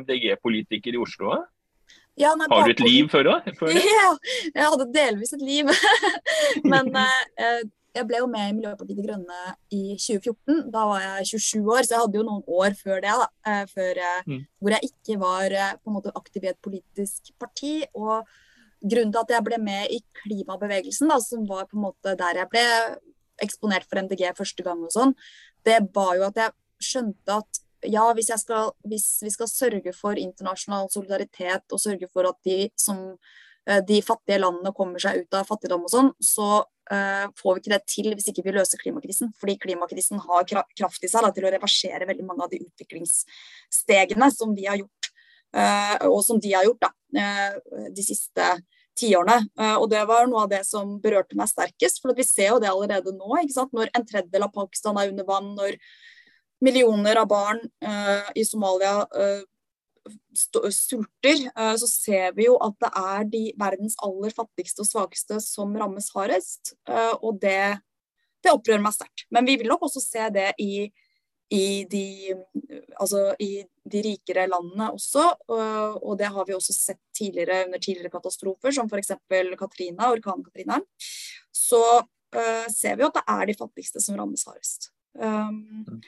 MDG-politiker 0.01 0.97
i 0.97 1.03
Oslo? 1.03 1.37
Ja, 2.19 2.33
nei, 2.35 2.49
har 2.51 2.65
du 2.67 2.73
et 2.73 2.83
liv 2.83 3.11
før 3.13 3.35
òg? 3.37 3.51
Ja, 3.77 4.09
jeg 4.49 4.65
hadde 4.65 4.89
delvis 4.95 5.37
et 5.37 5.45
liv. 5.45 5.69
men 6.73 6.91
jeg 7.99 8.09
ble 8.09 8.21
jo 8.23 8.29
med 8.31 8.49
i 8.49 8.57
Miljøpartiet 8.57 8.99
De 8.99 9.07
Grønne 9.07 9.39
i 9.75 9.83
2014. 9.99 10.69
Da 10.75 10.85
var 10.91 11.05
jeg 11.05 11.31
27 11.35 11.73
år, 11.75 11.83
så 11.83 11.95
jeg 11.95 12.03
hadde 12.05 12.21
jo 12.21 12.27
noen 12.27 12.45
år 12.59 12.77
før 12.79 13.03
det. 13.05 13.15
da, 13.23 13.29
eh, 13.51 13.65
før, 13.73 14.03
mm. 14.27 14.43
Hvor 14.59 14.77
jeg 14.77 14.91
ikke 14.91 15.19
var 15.23 15.57
eh, 15.63 15.75
på 15.79 15.91
en 15.91 15.99
måte 15.99 16.15
aktiv 16.15 16.47
i 16.47 16.53
et 16.53 16.63
politisk 16.65 17.33
parti. 17.41 17.75
og 17.95 18.29
Grunnen 18.79 19.11
til 19.11 19.25
at 19.25 19.33
jeg 19.35 19.45
ble 19.47 19.59
med 19.59 19.91
i 19.91 19.99
klimabevegelsen, 20.23 21.11
da, 21.11 21.19
som 21.19 21.47
var 21.49 21.67
på 21.67 21.79
en 21.79 21.87
måte 21.89 22.15
der 22.19 22.45
jeg 22.45 22.51
ble 22.53 22.67
eksponert 23.43 23.87
for 23.89 24.03
MDG 24.03 24.29
første 24.39 24.63
gang, 24.67 24.85
og 24.87 24.93
sånn, 24.95 25.15
det 25.67 25.81
var 25.95 26.15
jo 26.19 26.27
at 26.29 26.39
jeg 26.39 26.55
skjønte 26.89 27.41
at 27.43 27.61
ja, 27.87 28.05
hvis, 28.15 28.31
skal, 28.43 28.73
hvis 28.87 29.07
vi 29.23 29.31
skal 29.31 29.51
sørge 29.51 29.93
for 29.95 30.19
internasjonal 30.19 30.89
solidaritet 30.91 31.75
og 31.75 31.83
sørge 31.83 32.09
for 32.11 32.27
at 32.31 32.39
de 32.47 32.69
som 32.79 33.19
de 33.89 34.01
fattige 34.05 34.41
landene 34.41 34.73
kommer 34.77 35.03
seg 35.03 35.23
ut 35.23 35.37
av 35.37 35.49
fattigdom 35.49 35.85
og 35.85 35.93
sånn, 35.93 36.11
så 36.25 36.63
uh, 36.63 37.27
får 37.37 37.55
vi 37.55 37.63
ikke 37.63 37.75
det 37.75 37.81
til 37.91 38.09
hvis 38.15 38.31
ikke 38.33 38.45
vi 38.47 38.55
løser 38.57 38.81
klimakrisen. 38.81 39.33
Fordi 39.41 39.59
klimakrisen 39.61 40.23
har 40.25 40.49
kraft 40.49 41.05
i 41.05 41.11
seg 41.11 41.27
da, 41.27 41.33
til 41.35 41.49
å 41.49 41.53
reversere 41.53 42.09
veldig 42.09 42.27
mange 42.27 42.47
av 42.47 42.53
de 42.53 42.63
utviklingsstegene 42.65 44.31
som 44.35 44.55
vi 44.57 44.67
har 44.71 44.81
gjort, 44.81 45.11
uh, 45.57 46.09
og 46.09 46.21
som 46.25 46.41
de 46.41 46.55
har 46.57 46.69
gjort 46.69 46.89
da, 46.89 46.93
de 47.97 48.05
siste 48.05 48.49
tiårene. 48.99 49.39
og 49.79 49.87
det 49.89 50.01
var 50.11 50.27
noe 50.27 50.43
av 50.43 50.51
det 50.51 50.59
som 50.67 50.97
berørte 51.01 51.37
meg 51.39 51.49
sterkest. 51.49 52.03
For 52.03 52.13
vi 52.19 52.27
ser 52.27 52.51
jo 52.51 52.59
det 52.61 52.69
allerede 52.69 53.15
nå. 53.15 53.31
Når 53.31 53.93
en 53.95 54.05
tredjedel 54.05 54.45
av 54.45 54.53
Pakistan 54.53 54.99
er 54.99 55.13
under 55.13 55.25
vann, 55.25 55.55
når 55.57 55.79
millioner 56.61 57.23
av 57.23 57.31
barn 57.31 57.63
i 58.37 58.45
Somalia 58.45 59.07
sulter, 60.75 61.49
eh, 61.49 61.75
så 61.81 61.89
ser 61.91 62.33
vi 62.37 62.47
jo 62.49 62.57
at 62.65 62.79
det 62.85 62.93
er 63.01 63.29
de 63.35 63.43
verdens 63.61 63.99
aller 64.05 64.35
fattigste 64.35 64.85
og 64.85 64.91
svakeste 64.91 65.41
som 65.45 65.77
rammes 65.77 66.11
hardest. 66.15 66.75
Eh, 66.89 67.15
og 67.23 67.41
det, 67.43 67.79
det 68.45 68.55
opprører 68.55 68.85
meg 68.85 68.97
sterkt. 68.97 69.27
Men 69.35 69.49
vi 69.49 69.59
vil 69.61 69.71
nok 69.73 69.89
også 69.89 70.05
se 70.05 70.31
det 70.35 70.53
i 70.63 70.89
i 71.49 71.85
de, 71.89 72.35
altså 73.01 73.33
i 73.41 73.63
de 73.89 74.03
rikere 74.05 74.47
landene 74.51 74.91
også. 74.93 75.25
Og, 75.49 76.03
og, 76.03 76.13
det 76.21 76.29
har 76.35 76.47
vi 76.49 76.57
også 76.57 76.75
sett 76.77 77.01
tidligere 77.17 77.65
under 77.67 77.81
tidligere 77.81 78.13
katastrofer, 78.13 78.75
som 78.75 78.91
f.eks. 78.91 79.15
Katrina, 79.59 80.11
orkanen 80.13 80.45
Katrina. 80.45 80.81
Så 81.55 81.81
uh, 82.03 82.67
ser 82.69 82.99
vi 83.01 83.07
at 83.09 83.17
det 83.17 83.25
er 83.25 83.49
de 83.49 83.57
fattigste 83.59 84.03
som 84.05 84.19
rammes 84.21 84.45
hardest. 84.49 84.91
Um, 85.19 86.03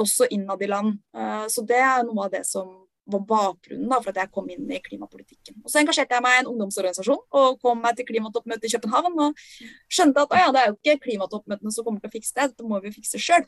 også 0.00 0.28
innad 0.32 0.62
i 0.64 0.70
land. 0.70 0.96
Uh, 1.16 1.44
så 1.52 1.64
det 1.68 1.82
er 1.84 2.06
noe 2.08 2.24
av 2.26 2.32
det 2.38 2.44
som 2.48 2.72
var 3.08 3.24
bakgrunnen 3.28 3.88
da, 3.90 3.98
for 4.04 4.12
at 4.12 4.20
jeg 4.22 4.32
kom 4.34 4.48
inn 4.52 4.70
i 4.70 4.80
klimapolitikken. 4.84 5.58
Og 5.64 5.72
Så 5.72 5.80
engasjerte 5.80 6.16
jeg 6.16 6.24
meg 6.24 6.36
i 6.36 6.40
en 6.42 6.50
ungdomsorganisasjon 6.52 7.20
og 7.40 7.60
kom 7.64 7.80
meg 7.84 7.98
til 7.98 8.08
klimatoppmøtet 8.08 8.68
i 8.68 8.72
København. 8.76 9.18
Og 9.24 9.42
skjønte 9.88 10.24
at 10.24 10.36
ja, 10.36 10.48
det 10.54 10.62
er 10.62 10.70
jo 10.70 10.78
ikke 10.78 11.04
klimatoppmøtene 11.06 11.74
som 11.74 11.86
kommer 11.86 12.04
til 12.04 12.12
å 12.12 12.16
fikse 12.16 12.36
det, 12.36 12.50
dette 12.52 12.68
må 12.68 12.80
vi 12.84 12.94
fikse 12.94 13.20
sjøl. 13.22 13.46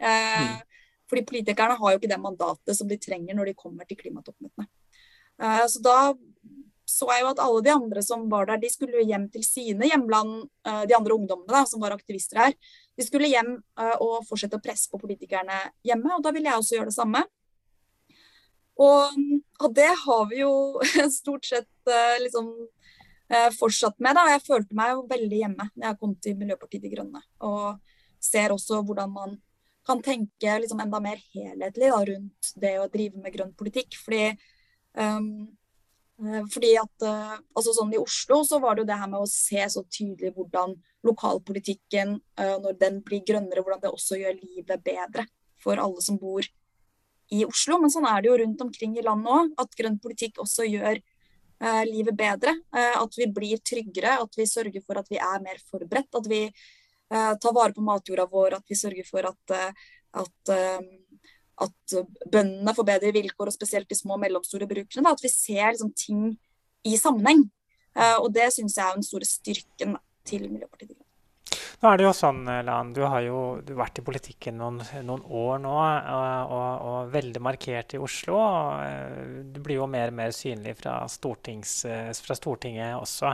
Eh, 0.00 0.44
mm. 0.48 0.84
Fordi 1.12 1.24
politikerne 1.28 1.76
har 1.80 1.94
jo 1.94 2.00
ikke 2.00 2.12
det 2.12 2.22
mandatet 2.22 2.78
som 2.78 2.88
de 2.88 3.00
trenger 3.00 3.36
når 3.36 3.52
de 3.52 3.58
kommer 3.58 3.88
til 3.88 4.00
klimatoppmøtene. 4.00 4.68
Eh, 5.42 5.66
så 5.68 5.84
da 5.84 5.98
så 6.92 7.08
jeg 7.08 7.22
jo 7.24 7.30
at 7.30 7.40
alle 7.42 7.60
de 7.64 7.72
andre 7.72 8.02
som 8.04 8.24
var 8.30 8.48
der, 8.50 8.60
de 8.60 8.70
skulle 8.70 9.04
hjem 9.06 9.28
til 9.32 9.44
sine 9.46 9.88
hjemland, 9.88 10.48
eh, 10.66 10.82
de 10.88 10.96
andre 10.96 11.14
ungdommene 11.14 11.52
da, 11.52 11.62
som 11.68 11.80
var 11.82 11.94
aktivister 11.94 12.40
her. 12.42 12.56
De 12.98 13.06
skulle 13.06 13.30
hjem 13.30 13.54
eh, 13.56 13.94
og 14.02 14.26
fortsette 14.28 14.58
å 14.58 14.64
presse 14.64 14.90
på 14.90 15.00
politikerne 15.00 15.58
hjemme, 15.86 16.10
og 16.16 16.24
da 16.24 16.34
ville 16.34 16.50
jeg 16.50 16.60
også 16.60 16.76
gjøre 16.76 16.90
det 16.90 16.98
samme. 16.98 17.22
Og, 18.80 19.16
og 19.60 19.74
det 19.76 19.90
har 20.04 20.22
vi 20.30 20.40
jo 20.40 20.52
stort 21.20 21.44
sett 21.48 21.92
liksom 22.22 22.52
fortsatt 23.56 23.96
med. 24.04 24.16
da, 24.16 24.26
Jeg 24.28 24.44
følte 24.44 24.76
meg 24.76 24.90
jo 24.92 25.06
veldig 25.08 25.38
hjemme 25.40 25.66
når 25.72 25.86
jeg 25.86 25.98
kom 26.00 26.12
til 26.20 26.36
Miljøpartiet 26.36 26.82
De 26.84 26.90
Grønne. 26.92 27.22
Og 27.48 27.78
ser 28.22 28.52
også 28.52 28.82
hvordan 28.84 29.12
man 29.12 29.38
kan 29.86 30.02
tenke 30.02 30.58
liksom 30.62 30.80
enda 30.82 31.00
mer 31.02 31.18
helhetlig 31.34 31.90
da, 31.90 31.98
rundt 32.06 32.52
det 32.62 32.76
å 32.78 32.88
drive 32.92 33.22
med 33.22 33.34
grønn 33.34 33.54
politikk. 33.58 33.96
Fordi, 34.04 34.30
um, 34.94 35.48
fordi 36.52 36.74
at 36.78 37.06
altså 37.06 37.74
sånn 37.74 37.94
I 37.96 38.02
Oslo 38.02 38.42
så 38.46 38.60
var 38.62 38.76
det 38.76 38.84
jo 38.84 38.90
det 38.92 38.98
her 39.00 39.10
med 39.10 39.24
å 39.24 39.30
se 39.30 39.64
så 39.74 39.82
tydelig 39.90 40.34
hvordan 40.36 40.76
lokalpolitikken, 41.02 42.14
når 42.38 42.76
den 42.78 43.00
blir 43.02 43.24
grønnere, 43.26 43.64
hvordan 43.64 43.80
det 43.82 43.90
også 43.90 44.20
gjør 44.20 44.36
livet 44.38 44.84
bedre 44.86 45.24
for 45.62 45.80
alle 45.82 46.04
som 46.04 46.20
bor 46.20 46.46
i 47.32 47.42
Oslo. 47.48 47.80
Men 47.80 47.92
sånn 47.94 48.06
er 48.08 48.20
det 48.20 48.30
jo 48.30 48.36
rundt 48.42 48.62
omkring 48.64 48.98
i 48.98 49.06
landet 49.06 49.32
òg, 49.32 49.56
at 49.64 49.74
grønn 49.78 49.98
politikk 50.02 50.42
også 50.44 50.68
gjør 50.68 51.00
eh, 51.00 51.82
livet 51.88 52.16
bedre. 52.18 52.54
at 52.72 53.18
vi 53.18 53.26
blir 53.26 53.58
tryggere, 53.64 54.20
at 54.20 54.38
vi 54.38 54.46
sørger 54.46 54.84
for 54.86 55.00
at 55.00 55.10
vi 55.10 55.18
er 55.18 55.42
mer 55.44 55.60
forberedt. 55.70 56.20
At 56.20 56.30
vi 56.30 56.46
Eh, 57.12 57.38
tar 57.38 57.52
vare 57.52 57.72
på 57.72 57.84
matjorda 57.84 58.26
vår, 58.26 58.54
at 58.56 58.64
vi 58.68 58.76
sørger 58.76 59.04
for 59.04 59.26
at, 59.28 59.50
eh, 59.50 59.72
at, 60.22 60.48
eh, 60.48 60.80
at 61.60 61.96
bøndene 62.32 62.74
får 62.74 62.86
bedre 62.88 63.12
vilkår, 63.12 63.50
og 63.50 63.52
spesielt 63.52 63.88
de 63.88 63.98
små 63.98 64.16
og 64.16 64.22
mellomstore 64.22 64.68
brukerne. 64.68 65.04
Da, 65.04 65.12
at 65.12 65.22
vi 65.22 65.28
ser 65.28 65.74
liksom, 65.74 65.92
ting 65.94 66.38
i 66.84 66.96
sammenheng. 66.96 67.50
Og 67.94 68.32
det 68.32 68.48
syns 68.54 68.78
jeg 68.78 68.88
er 68.88 68.94
den 68.94 69.04
store 69.04 69.26
styrken 69.28 69.98
til 70.24 70.48
Miljøpartiet. 70.48 71.01
Nå 71.82 71.90
er 71.90 71.98
det 71.98 72.04
jo 72.04 72.12
sånn, 72.14 72.44
Lan, 72.62 72.92
Du 72.94 73.00
har 73.02 73.24
jo 73.26 73.38
du 73.66 73.72
vært 73.74 73.98
i 73.98 74.04
politikken 74.06 74.54
noen, 74.60 74.76
noen 75.02 75.24
år 75.26 75.56
nå, 75.64 75.72
og, 75.74 76.52
og, 76.54 76.84
og, 76.86 77.08
veldig 77.10 77.42
markert 77.42 77.96
i 77.96 77.98
Oslo. 77.98 78.38
Du 79.50 79.58
blir 79.58 79.80
jo 79.80 79.88
mer 79.90 80.12
og 80.12 80.18
mer 80.20 80.30
synlig 80.36 80.76
fra, 80.78 81.00
fra 81.10 82.36
Stortinget 82.38 82.94
også. 83.00 83.32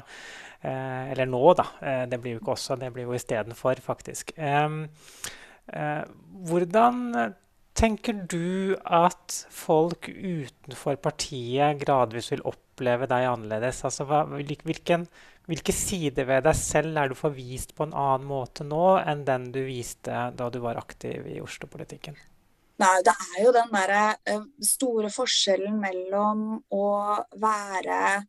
Eh, 0.63 1.13
eller 1.13 1.29
nå, 1.29 1.43
da. 1.61 1.67
Eh, 1.83 2.07
det 2.09 2.23
blir 2.23 2.39
jo 2.39 2.41
ikke 2.41 2.55
også, 2.57 2.79
det 2.81 2.89
blir 2.95 3.05
jo 3.05 3.19
istedenfor, 3.19 3.85
faktisk. 3.85 4.33
Eh, 4.41 4.69
hvordan 6.49 7.05
tenker 7.79 8.25
du 8.31 8.77
at 8.85 9.35
folk 9.55 10.09
utenfor 10.11 10.99
partiet 11.03 11.83
gradvis 11.83 12.33
vil 12.35 12.45
oppleve 12.49 13.09
deg 13.11 13.27
annerledes? 13.31 13.85
Altså, 13.87 14.07
hvilken, 14.35 15.07
hvilke 15.51 15.75
sider 15.75 16.27
ved 16.29 16.47
deg 16.49 16.59
selv 16.59 16.99
er 16.99 17.12
du 17.12 17.19
forvist 17.19 17.77
på 17.79 17.87
en 17.87 17.95
annen 17.95 18.27
måte 18.29 18.67
nå 18.67 18.97
enn 19.03 19.23
den 19.29 19.51
du 19.55 19.62
viste 19.69 20.27
da 20.35 20.51
du 20.51 20.59
var 20.64 20.81
aktiv 20.81 21.29
i 21.31 21.38
Oslo-politikken? 21.45 22.19
Nei, 22.79 22.97
Det 23.03 23.14
er 23.14 23.38
jo 23.43 23.55
den 23.55 23.73
der 23.75 24.43
store 24.62 25.11
forskjellen 25.11 25.81
mellom 25.83 26.61
å 26.71 26.88
være 27.43 28.21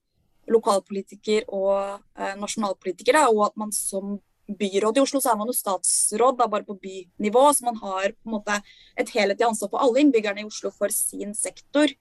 lokalpolitiker 0.49 1.45
og 1.53 1.99
eh, 2.17 2.33
nasjonalpolitiker. 2.39 3.13
Da, 3.13 3.27
og 3.29 3.43
at 3.51 3.59
man 3.61 3.73
som 3.75 4.17
byråd 4.57 4.97
i 4.97 5.03
Oslo, 5.03 5.21
så 5.21 5.33
er 5.33 5.37
man 5.39 5.51
jo 5.51 5.57
statsråd, 5.57 6.39
da, 6.39 6.47
bare 6.51 6.67
på 6.67 6.77
bynivå. 6.79 7.45
Så 7.53 7.67
man 7.67 7.77
har 7.81 8.11
på 8.15 8.29
en 8.29 8.37
måte 8.37 8.57
et 8.99 9.13
helhetlig 9.15 9.47
ansvar 9.47 9.73
for 9.73 9.83
alle 9.85 10.03
innbyggerne 10.03 10.43
i 10.43 10.49
Oslo 10.49 10.73
for 10.75 10.93
sin 10.93 11.35
sektor. 11.37 11.91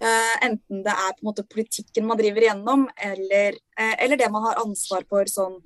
Uh, 0.00 0.36
enten 0.46 0.80
det 0.80 0.92
er 0.94 1.10
på 1.12 1.20
en 1.20 1.28
måte 1.28 1.44
politikken 1.44 2.06
man 2.08 2.16
driver 2.16 2.46
igjennom, 2.46 2.86
eller, 2.96 3.58
uh, 3.76 3.96
eller 4.00 4.16
det 4.16 4.30
man 4.32 4.46
har 4.48 4.62
ansvar 4.64 5.06
for 5.10 5.28
sånn 5.30 5.60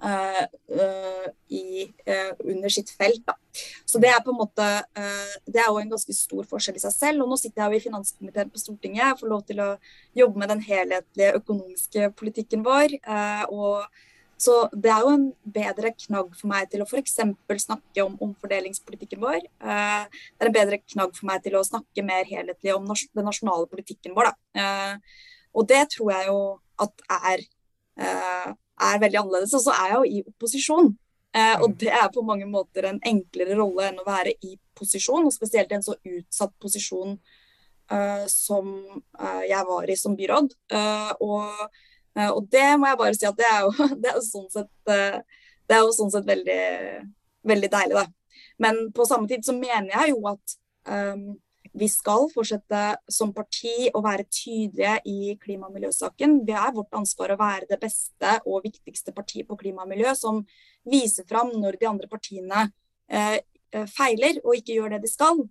Uh, 0.00 0.46
i, 1.52 1.84
under 2.48 2.72
sitt 2.72 2.88
felt. 2.96 3.20
Da. 3.26 3.34
Så 3.84 4.00
Det 4.00 4.08
er 4.08 4.22
på 4.24 4.32
en 4.32 4.38
måte, 4.38 4.68
det 5.44 5.60
er 5.60 5.68
jo 5.68 5.76
en 5.76 5.90
ganske 5.92 6.14
stor 6.16 6.46
forskjell 6.48 6.78
i 6.78 6.80
seg 6.80 6.94
selv. 6.94 7.20
og 7.20 7.28
Nå 7.28 7.36
sitter 7.36 7.60
jeg 7.60 7.68
jo 7.68 7.76
i 7.76 7.84
finanskomiteen 7.84 8.48
på 8.48 8.62
Stortinget. 8.62 9.02
Jeg 9.02 9.18
får 9.20 9.28
lov 9.28 9.42
til 9.44 9.60
å 9.60 9.68
jobbe 10.16 10.40
med 10.40 10.48
den 10.54 10.64
helhetlige 10.64 11.34
økonomiske 11.42 12.08
politikken 12.16 12.64
vår. 12.64 12.96
og 13.52 13.84
så 14.40 14.54
Det 14.72 14.88
er 14.88 15.04
jo 15.04 15.12
en 15.12 15.26
bedre 15.44 15.92
knagg 15.92 16.30
for 16.38 16.48
meg 16.48 16.70
til 16.72 16.80
å 16.80 16.88
f.eks. 16.88 17.18
snakke 17.64 18.04
om 18.04 18.16
omfordelingspolitikken 18.24 19.20
vår. 19.20 19.44
Det 19.44 20.40
er 20.40 20.48
en 20.48 20.56
bedre 20.56 20.80
knagg 20.80 21.12
for 21.18 21.28
meg 21.28 21.42
til 21.44 21.58
å 21.58 21.66
snakke 21.66 22.04
mer 22.06 22.24
helhetlig 22.24 22.72
om 22.72 22.88
den 22.88 23.26
nasjonale 23.28 23.68
politikken 23.68 24.16
vår. 24.16 24.30
Da. 24.30 24.96
Og 25.52 25.68
det 25.68 25.82
tror 25.92 26.14
jeg 26.14 26.30
jo 26.30 26.40
at 26.80 27.04
er 27.20 27.44
er 28.80 29.02
veldig 29.02 29.20
annerledes. 29.20 29.54
Og 29.56 29.64
så 29.64 29.74
er 29.74 29.92
jeg 29.92 29.98
jo 29.98 30.08
i 30.08 30.22
opposisjon. 30.32 30.94
Eh, 31.36 31.56
og 31.60 31.68
mm. 31.72 31.76
det 31.82 31.92
er 31.94 32.08
på 32.14 32.24
mange 32.26 32.48
måter 32.50 32.88
en 32.88 33.02
enklere 33.06 33.58
rolle 33.58 33.90
enn 33.90 34.00
å 34.02 34.06
være 34.06 34.34
i 34.46 34.56
posisjon, 34.78 35.28
og 35.28 35.34
spesielt 35.34 35.70
i 35.70 35.78
en 35.78 35.86
så 35.86 35.98
utsatt 35.98 36.56
posisjon 36.62 37.20
som 38.30 38.68
jeg 39.50 39.66
var 39.66 39.90
i 39.90 39.96
som 39.98 40.12
byråd. 40.14 40.52
Og, 41.26 41.64
og, 42.18 42.40
det 42.50 42.66
må 42.80 42.88
jeg 42.90 42.98
bare 43.00 43.16
si 43.16 43.26
at 43.28 43.38
det 43.38 43.46
er 43.48 43.60
jo, 43.66 43.86
det 44.02 44.10
er 44.10 44.16
jo 44.18 44.24
sånn 44.26 44.48
sett, 44.52 44.72
det 44.86 45.76
er 45.76 45.84
jo 45.84 45.92
sånn 45.94 46.10
sett 46.14 46.26
veldig, 46.26 46.64
veldig 47.46 47.70
deilig, 47.76 48.00
da. 48.00 48.06
Men 48.60 48.90
på 48.92 49.06
samme 49.08 49.30
tid 49.30 49.46
så 49.46 49.54
mener 49.56 49.92
jeg 49.94 50.12
jo 50.12 50.20
at 50.28 50.56
um, 50.90 51.30
vi 51.72 51.88
skal 51.88 52.26
fortsette 52.32 52.80
som 53.10 53.32
parti 53.34 53.90
å 53.94 54.02
være 54.02 54.26
tydelige 54.26 54.96
i 55.08 55.36
klima- 55.40 55.68
og 55.68 55.76
miljøsaken. 55.76 56.40
Det 56.46 56.56
er 56.58 56.74
vårt 56.74 56.96
ansvar 56.98 57.34
å 57.34 57.38
være 57.40 57.68
det 57.70 57.78
beste 57.80 58.34
og 58.44 58.64
viktigste 58.66 59.14
partiet 59.16 59.48
på 59.48 59.58
klima 59.60 59.86
og 59.86 59.92
miljø, 59.92 60.12
som 60.18 60.42
viser 60.88 61.28
fram 61.28 61.52
når 61.54 61.78
de 61.80 61.88
andre 61.88 62.10
partiene 62.10 62.66
eh, 63.08 63.38
eh, 63.72 63.86
feiler 63.86 64.42
og 64.42 64.58
ikke 64.58 64.80
gjør 64.80 64.96
det 64.96 65.04
de 65.06 65.12
skal. 65.12 65.44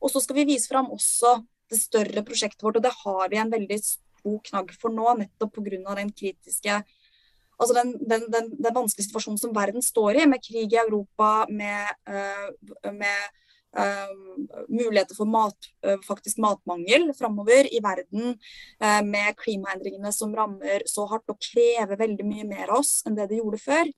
Og 0.00 0.12
så 0.12 0.22
skal 0.22 0.40
vi 0.40 0.48
vise 0.52 0.70
fram 0.70 0.92
også 0.94 1.40
det 1.72 1.80
større 1.80 2.22
prosjektet 2.26 2.62
vårt, 2.62 2.78
og 2.78 2.84
det 2.84 2.94
har 3.02 3.28
vi 3.32 3.40
en 3.40 3.52
veldig 3.52 3.80
god 4.24 4.42
knagg 4.50 4.74
for 4.80 4.94
nå, 4.94 5.06
nettopp 5.20 5.60
pga. 5.60 5.94
den 6.00 6.12
kritiske 6.12 6.82
altså 7.58 7.74
den, 7.76 7.94
den, 8.08 8.26
den, 8.32 8.50
den, 8.58 8.74
vanskelige 8.74 9.08
situasjonen 9.08 9.40
som 9.40 9.54
verden 9.56 9.84
står 9.84 10.20
i, 10.20 10.26
med 10.30 10.42
krig 10.44 10.74
i 10.74 10.82
Europa, 10.82 11.46
med, 11.50 11.90
uh, 12.10 12.92
med 12.92 13.40
uh, 13.78 14.12
muligheter 14.68 15.16
for 15.16 15.30
mat, 15.30 15.70
uh, 15.86 15.96
faktisk 16.06 16.40
matmangel 16.42 17.10
framover 17.18 17.68
i 17.70 17.82
verden, 17.84 18.36
med 19.06 19.36
klimaendringene 19.40 20.12
som 20.12 20.34
rammer 20.36 20.84
så 20.90 21.06
hardt 21.10 21.30
og 21.32 21.42
krever 21.42 21.98
veldig 22.00 22.26
mye 22.26 22.46
mer 22.48 22.70
av 22.70 22.82
oss 22.82 23.02
enn 23.06 23.16
det 23.18 23.30
det 23.30 23.40
gjorde 23.40 23.60
før. 23.62 23.90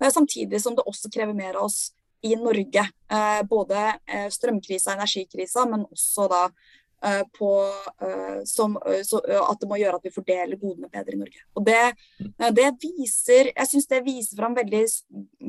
Samtidig 0.00 0.62
som 0.62 0.76
det 0.76 0.86
også 0.88 1.10
krever 1.12 1.36
mer 1.36 1.58
av 1.58 1.66
oss 1.66 1.90
i 2.24 2.34
Norge. 2.36 2.84
Både 3.48 3.82
strømkrisa 4.32 4.92
og 4.92 5.00
energikrisa, 5.00 5.66
men 5.68 5.84
også 5.88 6.28
da 6.32 6.42
på, 7.38 7.50
som, 8.44 8.74
så, 9.08 9.20
at 9.24 9.62
det 9.62 9.68
må 9.70 9.78
gjøre 9.80 9.96
at 9.96 10.04
vi 10.04 10.12
fordeler 10.12 10.58
godene 10.60 10.90
bedre 10.92 11.16
i 11.16 11.20
Norge. 11.20 11.44
Og 11.56 11.64
det, 11.64 11.78
det 12.58 12.66
viser, 12.82 13.48
Jeg 13.54 13.70
syns 13.70 13.88
det 13.88 14.02
viser 14.04 14.36
fram 14.36 14.56
veldig 14.58 14.82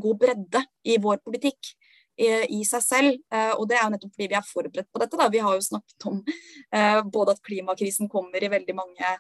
god 0.06 0.20
bredde 0.22 0.62
i 0.88 0.96
vår 1.04 1.20
politikk 1.26 1.74
i 2.22 2.62
seg 2.68 2.84
selv. 2.84 3.18
Eh, 3.34 3.52
og 3.56 3.68
det 3.70 3.78
er 3.78 3.86
jo 3.86 3.94
nettopp 3.96 4.16
fordi 4.16 4.30
vi 4.32 4.38
er 4.38 4.48
forberedt 4.48 4.90
på 4.92 5.02
dette. 5.02 5.20
Da. 5.20 5.30
Vi 5.32 5.44
har 5.44 5.58
jo 5.58 5.66
snakket 5.66 6.08
om 6.10 6.22
eh, 6.28 7.02
både 7.04 7.36
at 7.36 7.44
klimakrisen 7.46 8.10
kommer 8.12 8.44
i 8.44 8.52
veldig 8.52 8.76
mange 8.78 9.14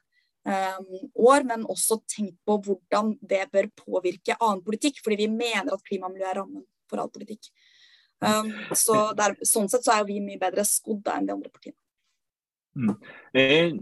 um, 0.45 0.89
år, 1.28 1.45
men 1.47 1.68
også 1.70 2.01
tenkt 2.10 2.39
på 2.47 2.58
hvordan 2.66 3.16
det 3.22 3.45
bør 3.53 3.70
påvirke 3.86 4.38
annen 4.39 4.64
politikk. 4.66 5.01
Fordi 5.03 5.22
vi 5.24 5.30
mener 5.32 5.74
at 5.74 5.86
klima 5.88 6.10
og 6.10 6.16
miljø 6.18 6.30
er 6.30 6.41
rammen 6.41 6.66
for 6.91 7.01
all 7.01 7.12
politikk. 7.14 7.51
Um, 8.22 8.51
så 8.78 9.08
der, 9.18 9.34
sånn 9.47 9.70
sett 9.72 9.88
så 9.88 9.95
er 9.97 10.05
vi 10.05 10.20
mye 10.22 10.41
bedre 10.41 10.66
skodd 10.68 11.08
enn 11.10 11.30
de 11.30 11.38
andre 11.38 11.49
partiene. 11.49 11.80
Mm. 12.76 12.95
Eh, 13.36 13.74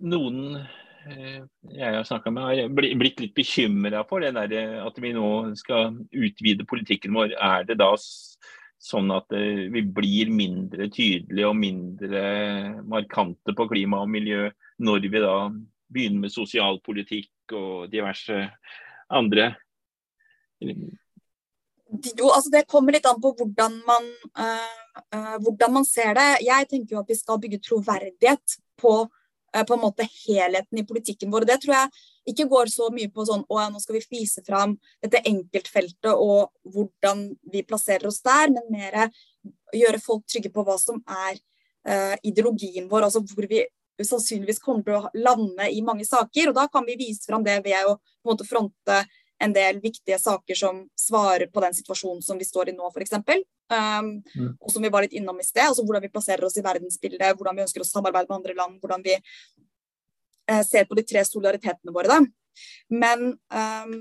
noen 0.00 0.60
Eh, 1.06 1.44
jeg 1.72 1.94
har 1.94 2.04
snakka 2.04 2.30
med, 2.32 2.44
har 2.44 2.72
blitt 3.00 3.20
litt 3.22 3.34
bekymra 3.36 4.02
for 4.08 4.20
det 4.20 4.34
der, 4.36 4.80
at 4.84 4.98
vi 5.00 5.14
nå 5.16 5.30
skal 5.58 5.96
utvide 6.12 6.66
politikken 6.68 7.16
vår. 7.16 7.34
Er 7.40 7.64
det 7.68 7.78
da 7.80 7.94
sånn 8.80 9.12
at 9.12 9.28
vi 9.32 9.82
blir 9.84 10.30
mindre 10.32 10.88
tydelige 10.92 11.48
og 11.48 11.58
mindre 11.60 12.22
markante 12.88 13.54
på 13.56 13.68
klima 13.68 14.00
og 14.04 14.12
miljø 14.12 14.48
når 14.80 15.08
vi 15.08 15.20
da 15.20 15.34
begynner 15.92 16.24
med 16.24 16.32
sosialpolitikk 16.32 17.56
og 17.56 17.90
diverse 17.92 18.46
andre 19.12 19.50
jo, 21.90 22.30
altså 22.30 22.50
Det 22.50 22.66
kommer 22.70 22.94
litt 22.94 23.06
an 23.08 23.20
på 23.22 23.32
hvordan 23.38 23.80
man, 23.86 24.10
uh, 24.38 25.00
uh, 25.14 25.38
hvordan 25.42 25.72
man 25.80 25.86
ser 25.86 26.14
det. 26.18 26.28
Jeg 26.46 26.68
tenker 26.70 26.96
jo 26.96 27.02
at 27.02 27.10
vi 27.10 27.18
skal 27.18 27.40
bygge 27.42 27.60
troverdighet 27.66 28.56
på, 28.80 28.94
uh, 29.06 29.64
på 29.66 29.76
en 29.76 29.82
måte 29.82 30.06
helheten 30.06 30.80
i 30.80 30.86
politikken 30.86 31.32
vår. 31.32 31.48
Det 31.48 31.60
tror 31.64 31.76
jeg 31.76 31.90
ikke 32.34 32.48
går 32.52 32.72
så 32.72 32.90
mye 32.94 33.10
på 33.10 33.26
sånn 33.26 33.42
å 33.48 33.66
nå 33.72 33.82
skal 33.82 33.98
vi 33.98 34.04
vise 34.20 34.44
fram 34.46 34.76
dette 35.02 35.22
enkeltfeltet 35.26 36.12
og 36.12 36.52
hvordan 36.70 37.26
vi 37.50 37.64
plasserer 37.66 38.10
oss 38.10 38.22
der, 38.22 38.52
men 38.54 38.70
mer 38.70 39.10
gjøre 39.74 40.02
folk 40.02 40.26
trygge 40.28 40.52
på 40.54 40.66
hva 40.66 40.76
som 40.78 41.00
er 41.26 41.40
ideologien 42.28 42.90
vår. 42.90 43.06
altså 43.06 43.22
hvor 43.24 43.46
vi 43.48 43.62
sannsynligvis 44.04 44.60
kommer 44.62 44.84
til 44.84 44.98
å 44.98 45.10
lande 45.24 45.68
i 45.72 45.80
mange 45.84 46.04
saker. 46.04 46.50
og 46.50 46.54
Da 46.54 46.66
kan 46.68 46.84
vi 46.86 46.98
vise 47.00 47.24
fram 47.26 47.44
det 47.44 47.56
ved 47.64 47.88
å 47.88 47.96
på 47.96 48.28
en 48.28 48.32
måte 48.34 48.48
fronte 48.48 48.98
en 49.40 49.52
del 49.56 49.80
viktige 49.80 50.18
saker 50.18 50.54
som 50.54 50.82
svarer 50.98 51.48
på 51.52 51.62
den 51.64 51.74
situasjonen 51.74 52.22
som 52.22 52.38
vi 52.38 52.44
står 52.44 52.70
i 52.70 52.74
nå, 52.76 52.90
f.eks. 52.92 53.16
Um, 53.70 54.10
mm. 54.34 54.50
Og 54.60 54.72
som 54.74 54.84
vi 54.84 54.90
var 54.92 55.06
litt 55.06 55.14
innom 55.16 55.38
i 55.40 55.46
sted. 55.46 55.64
altså 55.64 55.84
Hvordan 55.86 56.04
vi 56.04 56.10
plasserer 56.12 56.44
oss 56.44 56.58
i 56.60 56.64
verdensbildet, 56.64 57.36
hvordan 57.38 57.56
vi 57.56 57.64
ønsker 57.64 57.84
å 57.84 57.88
samarbeide 57.88 58.28
med 58.28 58.36
andre 58.40 58.56
land. 58.58 58.76
Hvordan 58.82 59.04
vi 59.06 59.14
uh, 59.16 60.62
ser 60.66 60.84
på 60.90 60.98
de 60.98 61.06
tre 61.08 61.24
solidaritetene 61.24 61.94
våre. 61.94 62.10
Da. 62.10 62.66
Men 62.92 63.30
um, 63.32 63.94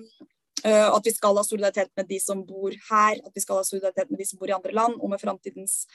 uh, 0.65 0.89
at 0.89 1.07
vi 1.07 1.15
skal 1.15 1.39
ha 1.39 1.45
solidaritet 1.47 1.93
med 1.95 2.09
de 2.11 2.19
som 2.23 2.43
bor 2.47 2.75
her, 2.89 3.21
at 3.23 3.31
vi 3.31 3.45
skal 3.45 3.61
ha 3.61 3.67
solidaritet 3.67 4.11
med 4.11 4.19
de 4.19 4.27
som 4.27 4.41
bor 4.41 4.51
i 4.51 4.57
andre 4.57 4.75
land, 4.75 4.99
og 4.99 5.13
med 5.13 5.23
framtidens 5.23 5.85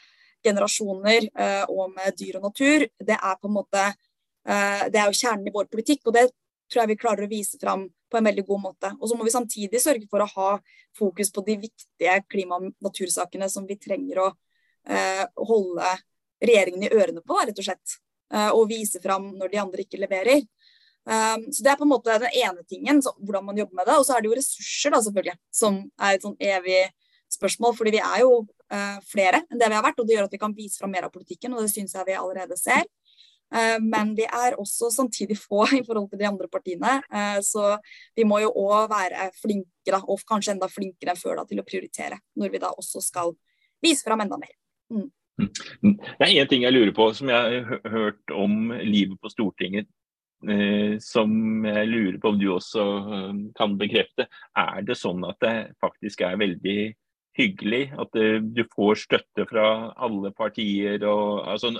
generasjoner 0.44 1.28
uh, 1.36 1.66
og 1.68 1.92
med 1.92 2.16
dyr 2.16 2.40
og 2.40 2.48
natur, 2.48 2.86
det 2.96 3.20
er 3.20 3.36
på 3.40 3.50
en 3.50 3.58
måte 3.60 3.92
det 4.44 4.98
er 5.00 5.06
jo 5.08 5.16
kjernen 5.16 5.46
i 5.48 5.52
vår 5.54 5.70
politikk. 5.72 6.02
og 6.04 6.12
det 6.12 6.26
tror 6.70 6.82
jeg 6.82 6.92
vi 6.92 7.00
klarer 7.00 7.26
å 7.26 7.30
vise 7.30 7.58
fram 7.60 7.86
på 8.10 8.18
en 8.18 8.28
veldig 8.28 8.44
god 8.46 8.62
måte. 8.62 8.92
Og 9.00 9.10
så 9.10 9.18
må 9.18 9.26
vi 9.26 9.34
samtidig 9.34 9.82
sørge 9.82 10.08
for 10.10 10.22
å 10.24 10.30
ha 10.30 10.50
fokus 10.98 11.32
på 11.34 11.44
de 11.46 11.58
viktige 11.66 12.16
klima- 12.30 12.60
og 12.60 12.72
natursakene 12.84 13.48
som 13.50 13.66
vi 13.68 13.78
trenger 13.80 14.22
å 14.22 14.28
eh, 14.88 15.24
holde 15.50 15.94
regjeringen 16.44 16.86
i 16.86 16.92
ørene 16.92 17.24
på, 17.24 17.38
rett 17.40 17.58
og 17.58 17.66
slett. 17.66 17.98
Eh, 18.34 18.50
og 18.50 18.68
vise 18.70 19.02
fram 19.02 19.32
når 19.38 19.52
de 19.52 19.62
andre 19.62 19.84
ikke 19.84 20.00
leverer. 20.02 20.44
Um, 21.04 21.52
så 21.52 21.60
Det 21.60 21.70
er 21.70 21.76
på 21.76 21.84
en 21.84 21.92
måte 21.92 22.14
den 22.16 22.32
ene 22.32 22.62
tingen, 22.64 23.02
så, 23.04 23.12
hvordan 23.20 23.44
man 23.44 23.58
jobber 23.60 23.76
med 23.76 23.86
det. 23.86 23.96
Og 23.98 24.06
så 24.06 24.16
er 24.16 24.22
det 24.22 24.30
jo 24.30 24.38
ressurser, 24.38 24.94
da 24.94 25.00
selvfølgelig, 25.04 25.36
som 25.52 25.80
er 26.00 26.16
et 26.16 26.24
sånn 26.24 26.36
evig 26.40 26.80
spørsmål. 27.34 27.76
fordi 27.76 27.96
vi 27.98 28.00
er 28.00 28.22
jo 28.22 28.46
uh, 28.72 28.98
flere 29.04 29.42
enn 29.50 29.60
det 29.60 29.68
vi 29.68 29.76
har 29.76 29.84
vært, 29.84 30.00
og 30.00 30.08
det 30.08 30.16
gjør 30.16 30.28
at 30.30 30.36
vi 30.36 30.40
kan 30.40 30.56
vise 30.56 30.80
fram 30.80 30.94
mer 30.94 31.08
av 31.08 31.12
politikken. 31.12 31.52
Og 31.52 31.64
det 31.64 31.74
syns 31.74 31.94
jeg 31.94 32.08
vi 32.08 32.16
allerede 32.16 32.56
ser. 32.56 32.88
Eh, 33.54 33.78
men 33.80 34.14
vi 34.18 34.26
er 34.26 34.56
også 34.58 34.90
samtidig 34.90 35.36
få 35.38 35.64
i 35.78 35.82
forhold 35.86 36.10
til 36.10 36.20
de 36.20 36.28
andre 36.28 36.48
partiene. 36.50 36.98
Eh, 37.06 37.40
så 37.46 37.76
vi 38.16 38.26
må 38.28 38.40
jo 38.42 38.52
òg 38.64 38.88
være 38.90 39.30
flinkere, 39.38 40.02
og 40.08 40.22
kanskje 40.28 40.56
enda 40.56 40.70
flinkere 40.70 41.14
enn 41.14 41.20
før 41.20 41.40
da, 41.40 41.48
til 41.48 41.62
å 41.62 41.66
prioritere. 41.66 42.20
Når 42.40 42.54
vi 42.54 42.62
da 42.62 42.72
også 42.74 43.02
skal 43.04 43.34
vise 43.84 44.06
fram 44.06 44.24
enda 44.24 44.40
mer. 44.40 44.54
Mm. 44.92 45.10
Det 45.82 46.22
er 46.22 46.32
én 46.38 46.48
ting 46.50 46.62
jeg 46.62 46.74
lurer 46.74 46.94
på, 46.94 47.08
som 47.14 47.30
jeg 47.30 47.62
har 47.66 47.90
hørt 47.90 48.34
om 48.34 48.72
livet 48.82 49.18
på 49.20 49.30
Stortinget. 49.32 49.90
Eh, 50.44 50.98
som 51.00 51.64
jeg 51.64 51.88
lurer 51.88 52.18
på 52.20 52.34
om 52.34 52.40
du 52.40 52.50
også 52.52 52.82
kan 53.56 53.78
bekrefte. 53.80 54.26
Er 54.58 54.82
det 54.84 54.98
sånn 55.00 55.24
at 55.26 55.38
det 55.42 55.56
faktisk 55.82 56.26
er 56.26 56.40
veldig 56.42 56.78
hyggelig. 57.38 57.82
At 58.00 58.14
du 58.14 58.62
får 58.74 59.02
støtte 59.06 59.46
fra 59.50 59.66
alle 59.96 60.32
partier. 60.36 61.02
Og, 61.08 61.44
altså, 61.54 61.74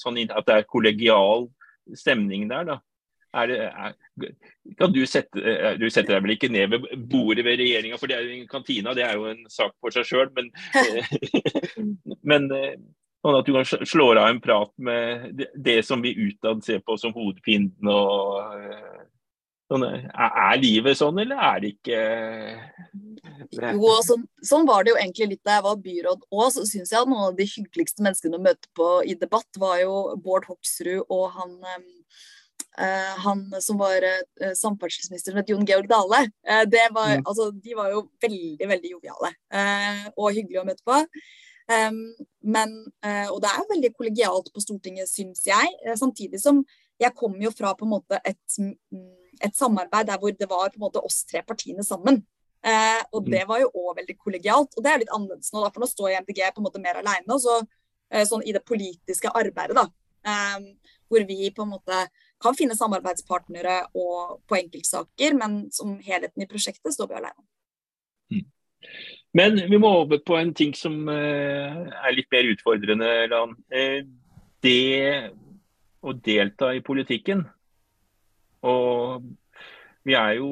sånn 0.00 0.20
at 0.24 0.48
det 0.48 0.58
er 0.58 0.68
kollegial 0.70 1.48
stemning 1.96 2.48
der. 2.50 2.68
da. 2.72 2.80
Er 3.34 3.46
det, 3.50 3.58
er, 3.58 3.94
kan 4.78 4.92
du 4.94 5.00
sette 5.10 5.42
eh, 5.42 5.72
Du 5.78 5.88
setter 5.90 6.14
deg 6.14 6.22
vel 6.22 6.34
ikke 6.36 6.52
ned 6.54 6.70
ved 6.70 6.84
bordet 7.10 7.44
ved 7.46 7.58
regjeringa, 7.58 7.98
for 7.98 8.10
det 8.10 8.18
er 8.18 8.28
jo 8.28 8.44
kantina, 8.50 8.94
det 8.94 9.02
er 9.02 9.16
jo 9.18 9.26
en 9.32 9.42
sak 9.50 9.74
for 9.82 9.94
seg 9.94 10.06
sjøl. 10.06 10.30
Men, 10.36 10.52
men 12.30 12.46
eh, 12.54 12.76
sånn 13.24 13.40
at 13.40 13.48
du 13.48 13.56
kan 13.56 13.88
slå 13.88 14.12
av 14.14 14.28
en 14.28 14.42
prat 14.44 14.70
med 14.76 15.32
det, 15.40 15.50
det 15.56 15.80
som 15.86 16.04
vi 16.04 16.14
utad 16.14 16.62
ser 16.66 16.84
på 16.84 16.98
som 17.00 17.14
hovedfienden 17.16 17.90
og 17.90 18.54
eh, 18.60 19.03
Sånn, 19.64 19.84
er 19.88 20.58
livet 20.60 20.98
sånn, 20.98 21.18
eller 21.22 21.40
er 21.40 21.62
det 21.62 21.70
ikke 21.78 22.00
Jo, 23.72 23.94
sånn, 24.04 24.26
sånn, 24.44 24.66
var 24.68 24.84
det 24.84 24.92
jo 24.92 24.98
egentlig 25.00 25.28
litt 25.30 25.46
da 25.46 25.56
jeg 25.56 25.64
var 25.64 25.80
byråd 25.86 26.26
òg. 26.28 26.48
Så 26.52 26.66
syns 26.68 26.92
jeg 26.92 27.00
at 27.00 27.08
noen 27.08 27.30
av 27.30 27.38
de 27.38 27.46
hyggeligste 27.48 28.04
menneskene 28.04 28.36
å 28.36 28.44
møte 28.44 28.68
på 28.76 28.88
i 29.08 29.16
debatt, 29.16 29.48
var 29.60 29.78
jo 29.80 29.94
Bård 30.20 30.50
Hoksrud 30.50 31.06
og 31.08 31.24
han 31.38 31.56
eh, 31.64 33.14
han 33.24 33.46
som 33.64 33.80
var 33.80 34.04
uh, 34.04 34.52
samferdselsminister, 34.58 35.40
Jon 35.48 35.64
Georg 35.64 35.88
Dale. 35.88 36.26
Uh, 36.44 36.66
var, 36.92 37.16
mm. 37.22 37.24
altså, 37.24 37.48
de 37.64 37.78
var 37.78 37.94
jo 37.94 38.04
veldig, 38.20 38.68
veldig 38.68 38.94
joviale 38.98 39.32
og 40.12 40.28
hyggelige 40.34 40.60
å 40.60 40.68
møte 40.68 40.84
på. 40.84 41.00
Um, 41.64 42.02
men, 42.44 42.74
og 43.32 43.38
det 43.40 43.48
er 43.48 43.68
veldig 43.70 43.94
kollegialt 43.96 44.50
på 44.52 44.60
Stortinget, 44.60 45.08
syns 45.08 45.46
jeg. 45.48 45.70
samtidig 45.96 46.42
som 46.42 46.60
jeg 47.00 47.16
kommer 47.16 47.46
jo 47.46 47.52
fra 47.54 47.72
på 47.78 47.86
en 47.86 47.94
måte 47.94 48.20
et 48.20 48.58
et 49.44 49.56
samarbeid 49.56 50.08
der 50.08 50.20
hvor 50.20 50.32
det 50.34 50.48
var 50.50 50.70
på 50.70 50.78
en 50.78 50.86
måte 50.86 51.02
oss 51.04 51.22
tre 51.28 51.42
partiene 51.46 51.84
sammen. 51.86 52.22
Eh, 52.64 53.00
og 53.12 53.26
det 53.28 53.42
mm. 53.42 53.48
var 53.50 53.60
jo 53.60 53.70
òg 53.76 54.00
veldig 54.00 54.16
kollegialt. 54.16 54.76
Og 54.76 54.84
det 54.84 54.92
er 54.92 55.02
litt 55.02 55.14
annerledes 55.14 55.52
nå, 55.52 55.60
da, 55.60 55.70
for 55.72 55.84
nå 55.84 55.90
står 55.90 56.18
MDG 56.24 56.40
på 56.48 56.62
en 56.62 56.68
måte 56.68 56.82
mer 56.82 57.00
alene. 57.00 57.38
Så, 57.40 57.60
eh, 58.10 58.24
sånn 58.28 58.44
i 58.46 58.54
det 58.56 58.64
politiske 58.66 59.32
arbeidet, 59.32 59.76
da. 59.76 59.88
Eh, 60.24 60.94
hvor 61.12 61.26
vi 61.28 61.50
på 61.54 61.66
en 61.66 61.74
måte 61.74 62.06
kan 62.42 62.56
finne 62.56 62.76
samarbeidspartnere 62.76 63.80
og, 63.96 64.38
på 64.48 64.58
enkeltsaker, 64.58 65.36
men 65.38 65.64
som 65.72 65.96
helheten 66.04 66.44
i 66.44 66.48
prosjektet 66.50 66.96
står 66.96 67.10
vi 67.10 67.20
alene. 67.20 67.44
Mm. 68.32 68.46
Men 69.34 69.60
vi 69.70 69.80
må 69.80 69.90
over 70.02 70.20
på 70.24 70.36
en 70.38 70.52
ting 70.56 70.74
som 70.78 71.08
eh, 71.10 71.80
er 71.84 72.16
litt 72.16 72.30
mer 72.32 72.50
utfordrende, 72.52 73.10
Lan. 73.32 73.56
Eh, 73.72 74.00
det 74.64 75.30
å 76.04 76.12
delta 76.16 76.70
i 76.76 76.82
politikken 76.84 77.44
og 78.64 79.24
vi 80.04 80.16
er 80.18 80.36
jo 80.38 80.50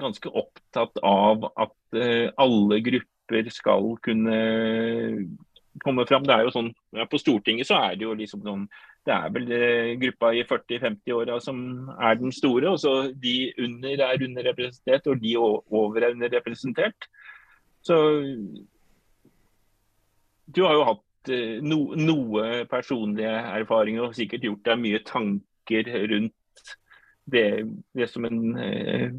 ganske 0.00 0.30
opptatt 0.30 1.00
av 1.06 1.46
at 1.50 1.76
uh, 1.96 2.28
alle 2.40 2.80
grupper 2.84 3.50
skal 3.52 3.94
kunne 4.04 4.36
komme 5.84 6.06
fram. 6.08 6.24
Det 6.26 6.34
er 6.34 6.46
jo 6.46 6.54
sånn, 6.54 6.70
ja, 6.96 7.06
På 7.10 7.18
Stortinget 7.20 7.68
så 7.68 7.78
er 7.80 7.98
det 7.98 8.06
jo 8.06 8.16
liksom 8.18 8.42
noen 8.46 8.66
Det 9.06 9.14
er 9.14 9.34
vel 9.34 9.46
uh, 9.50 9.92
gruppa 10.00 10.32
i 10.36 10.44
40-50-åra 10.46 11.38
som 11.42 11.60
er 11.96 12.18
den 12.20 12.34
store. 12.34 12.70
og 12.70 12.80
så 12.82 12.94
De 13.12 13.52
under 13.58 14.06
er 14.08 14.26
underrepresentert, 14.26 15.06
og 15.06 15.22
de 15.22 15.36
over 15.36 16.02
er 16.02 16.12
underrepresentert. 16.14 17.08
Så 17.82 17.96
du 20.50 20.64
har 20.66 20.74
jo 20.74 20.88
hatt 20.88 21.32
uh, 21.32 21.56
no, 21.64 21.80
noe 21.96 22.66
personlige 22.70 23.32
erfaringer 23.56 24.08
og 24.08 24.18
sikkert 24.18 24.46
gjort 24.46 24.68
deg 24.68 24.84
mye 24.84 25.02
tanker 25.06 25.90
rundt 26.10 26.36
det, 27.30 27.46
det 27.96 28.08
som 28.10 28.26
en, 28.28 28.40
eh, 28.58 29.10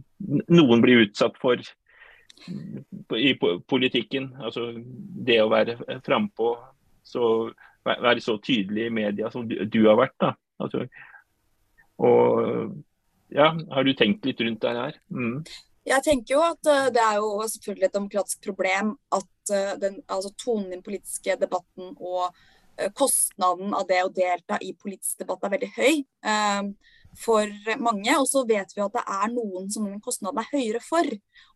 noen 0.47 0.83
blir 0.83 1.05
utsatt 1.07 1.37
for 1.41 1.61
i 3.17 3.33
politikken. 3.69 4.31
Altså 4.41 4.71
det 5.25 5.39
å 5.43 5.49
være 5.51 5.77
frampå, 6.05 6.53
være 7.85 8.21
så 8.23 8.37
tydelig 8.43 8.87
i 8.87 8.93
media 8.93 9.31
som 9.33 9.47
du, 9.47 9.57
du 9.65 9.81
har 9.87 9.99
vært. 9.99 10.15
da. 10.21 10.33
Altså, 10.61 10.85
og 12.01 12.79
ja, 13.31 13.51
Har 13.71 13.85
du 13.87 13.93
tenkt 13.95 14.25
litt 14.27 14.41
rundt 14.43 14.61
det 14.63 14.71
her? 14.75 14.97
Mm. 15.13 15.43
Jeg 15.87 16.05
tenker 16.05 16.35
jo 16.35 16.41
at 16.45 16.67
uh, 16.69 16.89
det 16.93 17.01
er 17.01 17.19
jo 17.21 17.29
selvfølgelig 17.49 17.87
et 17.87 17.95
demokratisk 17.95 18.41
problem 18.45 18.95
at 19.17 19.53
uh, 19.53 19.75
den, 19.81 20.01
altså 20.05 20.33
tonen 20.37 20.67
i 20.67 20.75
den 20.75 20.83
politiske 20.85 21.37
debatten 21.41 21.95
og 21.97 22.33
kostnaden 22.97 23.75
av 23.77 23.83
det 23.85 23.99
å 24.01 24.09
delta 24.09 24.57
i 24.63 24.71
politisk 24.73 25.19
debatt 25.21 25.43
er 25.45 25.51
veldig 25.53 25.67
høy. 25.75 25.99
For 27.19 27.47
mange. 27.83 28.13
Og 28.17 28.27
så 28.29 28.43
vet 28.47 28.71
vi 28.75 28.83
at 28.83 28.93
det 28.95 29.03
er 29.03 29.31
noen 29.33 29.67
som 29.73 29.87
kostnaden 30.03 30.39
er 30.39 30.51
høyere 30.51 30.81
for. 30.83 31.07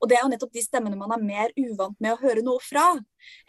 Og 0.01 0.09
det 0.09 0.17
er 0.17 0.25
jo 0.25 0.31
nettopp 0.33 0.53
de 0.55 0.63
stemmene 0.65 0.99
man 0.99 1.13
er 1.15 1.23
mer 1.23 1.53
uvant 1.55 1.97
med 2.03 2.15
å 2.15 2.19
høre 2.19 2.43
noe 2.45 2.61
fra. 2.63 2.89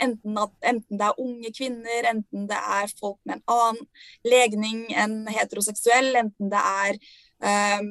Enten, 0.02 0.38
at, 0.40 0.52
enten 0.64 1.00
det 1.00 1.09
er 1.09 1.22
unge 1.22 1.52
kvinner, 1.57 2.11
enten 2.12 2.46
det 2.50 2.59
er 2.59 2.92
folk 3.00 3.18
med 3.26 3.40
en 3.40 3.57
annen 3.57 3.82
legning 4.26 4.84
enn 4.96 5.18
heteroseksuell, 5.34 6.14
enten 6.22 6.52
det 6.52 6.62
er, 6.62 7.00
um, 7.44 7.90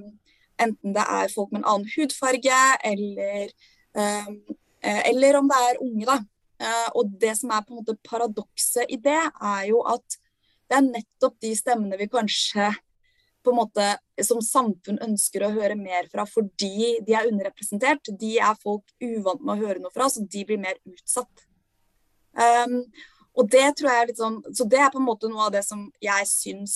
enten 0.63 0.95
det 0.95 1.05
er 1.20 1.34
folk 1.34 1.51
med 1.51 1.61
en 1.61 1.70
annen 1.74 1.91
hudfarge, 1.93 2.61
eller, 2.89 3.51
um, 3.99 4.39
eller 4.82 5.41
om 5.41 5.51
det 5.51 5.61
er 5.68 5.84
unge, 5.86 6.07
da. 6.09 6.18
Uh, 6.55 6.89
og 6.95 7.13
det 7.20 7.36
som 7.38 7.51
er 7.51 7.66
på 7.66 7.76
en 7.76 7.84
måte 7.84 7.97
paradokset 8.07 8.89
i 8.89 8.97
det, 9.03 9.22
er 9.43 9.63
jo 9.70 9.84
at 9.91 10.18
det 10.66 10.80
er 10.80 10.88
nettopp 10.88 11.36
de 11.43 11.51
stemmene 11.53 11.99
vi 11.99 12.07
kanskje 12.09 12.72
på 13.46 13.54
en 13.54 13.60
måte 13.62 13.88
som 14.26 14.41
samfunn 14.43 14.98
ønsker 15.06 15.46
å 15.46 15.54
høre 15.54 15.78
mer 15.80 16.10
fra 16.12 16.26
fordi 16.30 16.96
de 17.06 17.16
er 17.16 17.30
underrepresentert. 17.30 18.12
De 18.20 18.36
er 18.41 18.62
folk 18.62 18.84
uvant 19.04 19.41
med 19.41 19.56
å 19.56 19.68
høre 19.68 19.84
noe 19.84 19.93
fra, 19.93 20.10
så 20.10 20.24
de 20.26 20.46
blir 20.48 20.62
mer 20.62 20.80
utsatt. 20.89 21.46
Um, 22.36 22.82
og 23.36 23.48
det 23.52 23.68
tror 23.78 23.91
jeg 23.91 24.02
er 24.02 24.10
litt 24.10 24.20
sånn, 24.20 24.41
Så 24.56 24.66
det 24.68 24.80
er 24.80 24.91
på 24.91 25.00
en 25.00 25.08
måte 25.08 25.30
noe 25.32 25.48
av 25.48 25.54
det 25.56 25.64
som 25.68 25.86
jeg 26.04 26.28
syns 26.28 26.76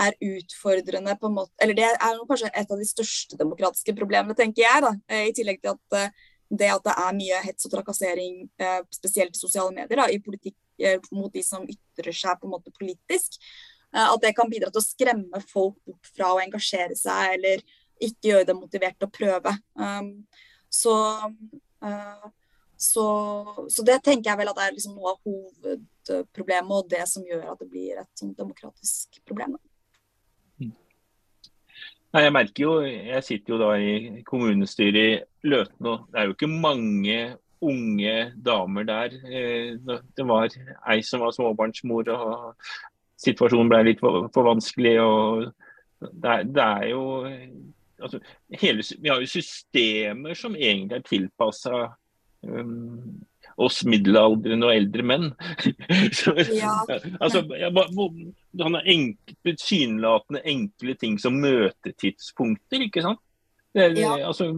er 0.00 0.16
utfordrende 0.24 1.16
på 1.20 1.28
en 1.28 1.36
måte, 1.40 1.52
Eller 1.60 1.76
det 1.76 1.86
er 1.88 2.20
kanskje 2.28 2.50
et 2.54 2.70
av 2.70 2.78
de 2.78 2.88
største 2.88 3.36
demokratiske 3.36 3.94
problemene, 3.96 4.36
tenker 4.36 4.62
jeg. 4.62 4.82
da, 4.82 4.92
eh, 5.08 5.28
I 5.28 5.32
tillegg 5.32 5.60
til 5.60 5.74
at 5.74 5.98
eh, 5.98 6.10
det 6.50 6.70
at 6.70 6.84
det 6.84 6.94
er 6.96 7.12
mye 7.14 7.42
hets 7.44 7.66
og 7.66 7.72
trakassering, 7.72 8.48
eh, 8.58 8.80
spesielt 8.90 9.36
i 9.36 9.38
sosiale 9.38 9.72
medier, 9.72 9.96
da, 9.96 10.06
i 10.08 10.18
politikk 10.18 10.56
mot 11.12 11.30
de 11.32 11.42
som 11.42 11.66
ytrer 11.68 12.12
seg 12.12 12.40
på 12.40 12.48
en 12.48 12.54
måte 12.56 12.72
politisk. 12.72 13.36
At 13.90 14.22
det 14.22 14.34
kan 14.36 14.50
bidra 14.50 14.70
til 14.70 14.82
å 14.82 14.86
skremme 14.86 15.40
folk 15.50 15.76
bort 15.86 16.10
fra 16.14 16.34
å 16.34 16.42
engasjere 16.42 16.94
seg, 16.98 17.36
eller 17.38 17.64
ikke 18.00 18.30
gjøre 18.30 18.48
dem 18.48 18.60
motivert 18.62 18.96
til 18.98 19.08
å 19.08 19.12
prøve. 19.12 19.54
Um, 19.74 20.12
så, 20.70 20.94
så, 22.78 23.06
så, 23.66 23.86
det 23.86 23.98
tenker 24.06 24.30
jeg 24.30 24.40
vel 24.40 24.52
at 24.52 24.62
er 24.62 24.76
liksom 24.76 24.94
noe 24.94 25.16
av 25.16 25.26
hovedproblemet, 25.26 26.76
og 26.76 26.92
det 26.92 27.02
som 27.10 27.26
gjør 27.26 27.50
at 27.52 27.60
det 27.64 27.68
blir 27.72 27.98
et 28.00 28.22
sånn 28.22 28.36
demokratisk 28.38 29.20
problem. 29.26 29.58
Nei, 32.10 32.24
Jeg 32.24 32.34
merker 32.34 32.64
jo, 32.64 32.72
jeg 32.86 33.22
sitter 33.26 33.54
jo 33.54 33.60
da 33.60 33.74
i 33.78 34.22
kommunestyret 34.26 34.98
i 34.98 35.50
Løten, 35.50 35.86
og 35.86 36.08
det 36.10 36.18
er 36.18 36.26
jo 36.26 36.34
ikke 36.34 36.50
mange 36.50 37.20
unge 37.60 38.14
damer 38.40 38.86
der. 38.88 39.14
Eh, 39.28 39.76
det 40.16 40.26
var 40.26 40.48
ei 40.90 41.02
som 41.06 41.22
var 41.22 41.34
småbarnsmor, 41.36 42.08
og 42.10 42.70
situasjonen 43.20 43.70
ble 43.70 43.82
litt 43.90 44.02
for, 44.02 44.28
for 44.34 44.48
vanskelig. 44.48 44.96
og 45.02 45.50
det 46.00 46.34
er, 46.34 46.44
det 46.48 46.66
er 46.66 46.86
jo 46.90 47.02
altså, 48.00 48.20
hele, 48.62 48.84
Vi 48.98 49.08
har 49.08 49.20
jo 49.20 49.30
systemer 49.30 50.38
som 50.38 50.56
egentlig 50.56 51.00
er 51.00 51.08
tilpassa 51.08 51.80
um, 52.46 53.20
oss 53.60 53.82
middelaldrende 53.84 54.68
og 54.68 54.74
eldre 54.74 55.04
menn. 55.04 55.26
Så, 56.18 56.32
ja. 56.54 56.78
altså, 57.20 57.42
han 57.44 58.78
har 58.78 58.88
enkle, 58.88 59.36
tilsynelatende 59.44 60.44
enkle 60.48 60.94
ting 61.00 61.18
som 61.20 61.36
møtetidspunkter, 61.42 62.86
ikke 62.86 63.04
sant. 63.04 63.20
Det, 63.76 63.92
ja. 64.00 64.16
altså, 64.26 64.48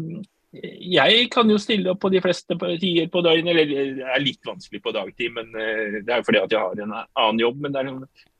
jeg 0.52 1.28
kan 1.32 1.48
jo 1.48 1.56
stille 1.60 1.94
opp 1.94 2.02
på 2.02 2.10
de 2.12 2.20
fleste 2.20 2.56
tider 2.60 3.06
på 3.12 3.22
døgnet, 3.24 3.54
eller 3.54 3.70
det 3.96 4.04
er 4.04 4.20
litt 4.20 4.44
vanskelig 4.44 4.82
på 4.84 4.92
dagtid, 4.92 5.32
men 5.32 5.48
eh, 5.56 6.02
det 6.02 6.12
er 6.12 6.20
jo 6.20 6.26
fordi 6.26 6.42
at 6.42 6.52
jeg 6.52 6.60
har 6.60 6.82
en 6.84 6.92
annen 6.98 7.40
jobb. 7.40 7.62
Men 7.64 7.72
det 7.72 7.80
er, 7.80 7.94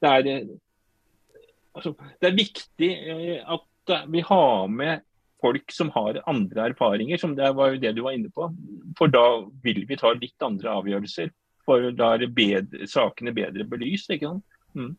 det 0.05 0.11
er, 0.11 0.29
eh, 0.35 1.47
altså, 1.79 1.95
det 2.21 2.29
er 2.29 2.37
viktig 2.37 2.91
eh, 3.15 3.55
at 3.57 3.95
vi 4.13 4.25
har 4.29 4.69
med 4.69 5.07
folk 5.43 5.73
som 5.75 5.89
har 5.97 6.21
andre 6.31 6.69
erfaringer, 6.71 7.19
som 7.19 7.33
det 7.39 7.49
var 7.57 7.73
jo 7.73 7.81
det 7.83 7.95
du 7.97 8.03
var 8.05 8.19
inne 8.19 8.31
på. 8.31 8.51
For 8.99 9.11
da 9.11 9.25
vil 9.65 9.83
vi 9.89 9.99
ta 9.99 10.13
litt 10.15 10.45
andre 10.45 10.77
avgjørelser. 10.83 11.33
For 11.67 11.91
da 11.97 12.13
er 12.19 12.29
bedre, 12.35 12.87
sakene 12.91 13.33
bedre 13.35 13.65
belyst. 13.71 14.13
ikke 14.13 14.35
sant? 14.35 14.61
Mm. 14.77 14.93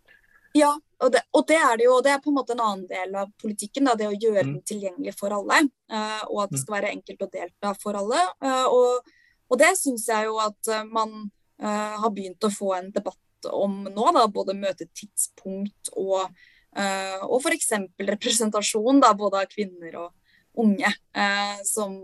Ja, 0.58 0.74
og 1.04 1.12
det, 1.16 1.24
og 1.36 1.46
det, 1.50 1.60
er 1.60 1.80
det 1.80 1.88
jo. 1.88 1.98
Og 1.98 2.06
det 2.06 2.14
er 2.14 2.22
på 2.24 2.32
en 2.32 2.38
måte 2.38 2.56
en 2.56 2.64
annen 2.64 2.88
del 2.90 3.18
av 3.20 3.34
politikken. 3.42 3.90
Da, 3.90 3.98
det 4.00 4.10
å 4.10 4.16
gjøre 4.16 4.46
den 4.46 4.56
mm. 4.58 4.64
tilgjengelig 4.70 5.16
for 5.20 5.36
alle. 5.36 5.60
Uh, 5.92 6.24
og 6.30 6.46
at 6.46 6.54
det 6.54 6.60
mm. 6.60 6.64
skal 6.64 6.78
være 6.78 6.94
enkelt 6.96 7.26
å 7.26 7.32
delta 7.36 7.76
for 7.82 8.00
alle. 8.00 8.24
Uh, 8.44 8.66
og, 8.72 9.14
og, 9.50 9.60
det 9.62 9.74
syns 9.80 10.08
jeg 10.10 10.30
jo 10.30 10.40
at 10.44 10.74
uh, 10.74 10.84
man 10.90 11.30
har 11.64 12.10
begynt 12.12 12.44
å 12.44 12.50
få 12.52 12.74
en 12.76 12.90
debatt 12.92 13.48
om 13.48 13.84
nå. 13.86 14.08
Da, 14.16 14.26
både 14.28 14.56
møtetidspunkt 14.58 15.94
og, 15.94 16.26
uh, 16.76 17.22
og 17.30 17.38
f.eks. 17.38 17.70
representasjon 18.10 19.00
da, 19.04 19.14
både 19.16 19.46
av 19.46 19.52
kvinner 19.54 20.02
og, 20.02 20.10
unge. 20.54 20.94
Eh, 21.16 21.64
som 21.64 21.96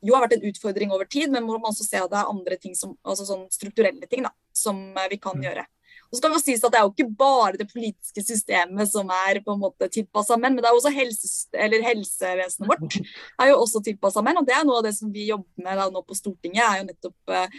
jo 0.00 0.14
har 0.14 0.24
vært 0.26 0.38
en 0.38 0.46
utfordring 0.50 0.92
over 0.94 1.08
tid, 1.10 1.30
men 1.32 1.46
hvor 1.46 1.60
man 1.60 1.72
også 1.72 1.86
ser 1.86 2.04
at 2.04 2.12
det 2.12 2.20
er 2.20 2.30
andre 2.32 2.58
ting 2.60 2.76
som, 2.78 2.94
altså 3.02 3.26
sånn 3.28 3.48
strukturelle 3.52 4.06
ting 4.10 4.24
da, 4.26 4.32
som 4.54 4.78
eh, 4.94 5.10
vi 5.12 5.20
kan 5.22 5.38
mm. 5.38 5.46
gjøre. 5.48 5.66
Og 6.08 6.16
så 6.16 6.22
kan 6.24 6.34
det 6.34 6.40
sies 6.40 6.62
at 6.64 6.72
Det 6.72 6.80
er 6.80 6.86
jo 6.86 6.92
ikke 6.94 7.16
bare 7.20 7.58
det 7.60 7.68
politiske 7.68 8.22
systemet 8.24 8.90
som 8.90 9.10
er 9.12 9.42
på 9.44 9.54
en 9.54 9.60
måte 9.60 9.90
tilpassa 9.92 10.38
menn, 10.40 10.56
men 10.56 10.64
det 10.64 10.70
er 10.70 10.78
også 10.78 10.92
helsevesenet 10.94 12.70
vårt 12.70 12.96
er 12.98 13.50
jo 13.50 13.58
også 13.60 13.82
tilpassa 13.84 14.24
menn. 14.24 14.40
og 14.40 14.46
Det 14.48 14.56
er 14.56 14.64
noe 14.68 14.80
av 14.80 14.88
det 14.88 14.94
som 14.96 15.12
vi 15.12 15.28
jobber 15.28 15.66
med 15.66 15.80
da, 15.80 15.88
nå 15.92 16.04
på 16.06 16.16
Stortinget, 16.16 16.64
er 16.64 16.80
jo 16.80 16.88
nettopp 16.88 17.34
eh, 17.36 17.58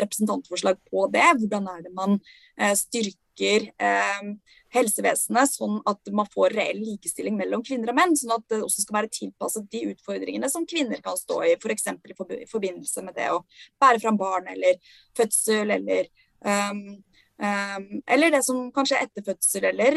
representantforslag 0.00 0.80
på 0.88 1.06
det. 1.12 1.28
Hvordan 1.42 1.68
er 1.74 1.84
det 1.84 1.92
man 1.96 2.16
eh, 2.56 2.74
styrker 2.78 3.68
eh, 3.76 4.32
helsevesenet, 4.72 5.52
sånn 5.52 5.80
at 5.88 6.12
man 6.16 6.28
får 6.32 6.56
reell 6.56 6.80
likestilling 6.80 7.36
mellom 7.36 7.64
kvinner 7.66 7.92
og 7.92 7.98
menn. 7.98 8.16
Sånn 8.16 8.34
at 8.38 8.48
det 8.48 8.62
også 8.64 8.84
skal 8.86 9.02
være 9.02 9.12
tilpasset 9.12 9.68
de 9.72 9.84
utfordringene 9.92 10.48
som 10.52 10.66
kvinner 10.68 11.02
kan 11.04 11.18
stå 11.18 11.42
i, 11.50 11.54
f.eks. 11.60 11.88
For 12.16 12.36
i 12.38 12.48
forbindelse 12.48 13.04
med 13.04 13.16
det 13.18 13.30
å 13.34 13.42
bære 13.82 14.00
fram 14.02 14.20
barn 14.20 14.48
eller 14.52 14.80
fødsel 15.18 15.76
eller 15.76 16.08
um, 16.40 17.02
eller 17.42 18.30
det 18.30 18.42
som 18.46 18.68
kanskje 18.74 18.98
er 18.98 19.08
etter 19.08 19.24
fødsel, 19.26 19.64
eller 19.72 19.96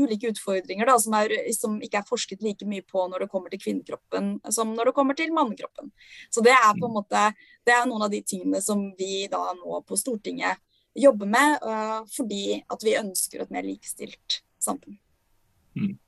ulike 0.00 0.30
utfordringer 0.32 0.88
da, 0.88 0.94
som, 1.02 1.16
er, 1.18 1.34
som, 1.56 1.74
ikke 1.84 2.00
er 2.00 2.08
forsket 2.08 2.44
like 2.44 2.68
mye 2.68 2.84
på 2.88 3.06
når 3.10 3.24
det 3.24 3.30
kommer 3.32 3.52
til 3.52 3.60
kvinnekroppen 3.60 4.38
som 4.54 4.72
når 4.72 4.90
det 4.90 4.94
kommer 4.96 5.18
til 5.18 5.34
mannekroppen. 5.36 5.90
Så 6.32 6.44
det 6.44 6.54
er 6.56 6.72
på 6.78 6.88
en 6.88 6.96
måte, 6.96 7.26
det 7.66 7.74
er 7.74 7.88
noen 7.90 8.06
av 8.06 8.12
de 8.12 8.22
tingene 8.24 8.62
som 8.64 8.86
vi 8.98 9.26
da 9.32 9.42
nå 9.58 9.82
på 9.84 9.98
Stortinget 10.00 10.62
jobber 10.94 11.26
med, 11.26 11.58
uh, 11.66 12.04
fordi 12.14 12.60
at 12.70 12.86
vi 12.86 12.98
ønsker 12.98 13.42
et 13.42 13.52
mer 13.54 13.66
likestilt 13.66 14.40
samfunn. 14.62 14.98
Mm. 15.74 15.98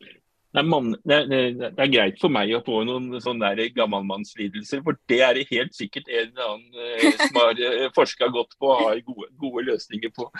Det, 0.56 0.62
er 0.62 0.68
man, 0.72 0.86
det, 1.04 1.16
er, 1.16 1.50
det, 1.52 1.68
er 1.84 1.90
greit 1.92 2.20
for 2.22 2.32
meg 2.32 2.48
å 2.56 2.62
få 2.64 2.78
noen 2.88 3.18
sånne 3.20 3.50
gammelmannslidelser, 3.76 4.80
for 4.86 4.96
det 5.12 5.18
er 5.20 5.36
det 5.36 5.42
helt 5.50 5.76
sikkert 5.76 6.08
en 6.08 6.30
eller 6.30 6.46
annen 6.46 6.78
uh, 6.80 7.18
som 7.20 7.36
har 7.42 7.60
eh, 7.66 7.84
forska 7.92 8.30
godt 8.32 8.56
på 8.56 8.70
og 8.72 8.80
har 8.80 9.02
gode, 9.04 9.28
gode, 9.42 9.66
løsninger 9.68 10.14
på. 10.16 10.30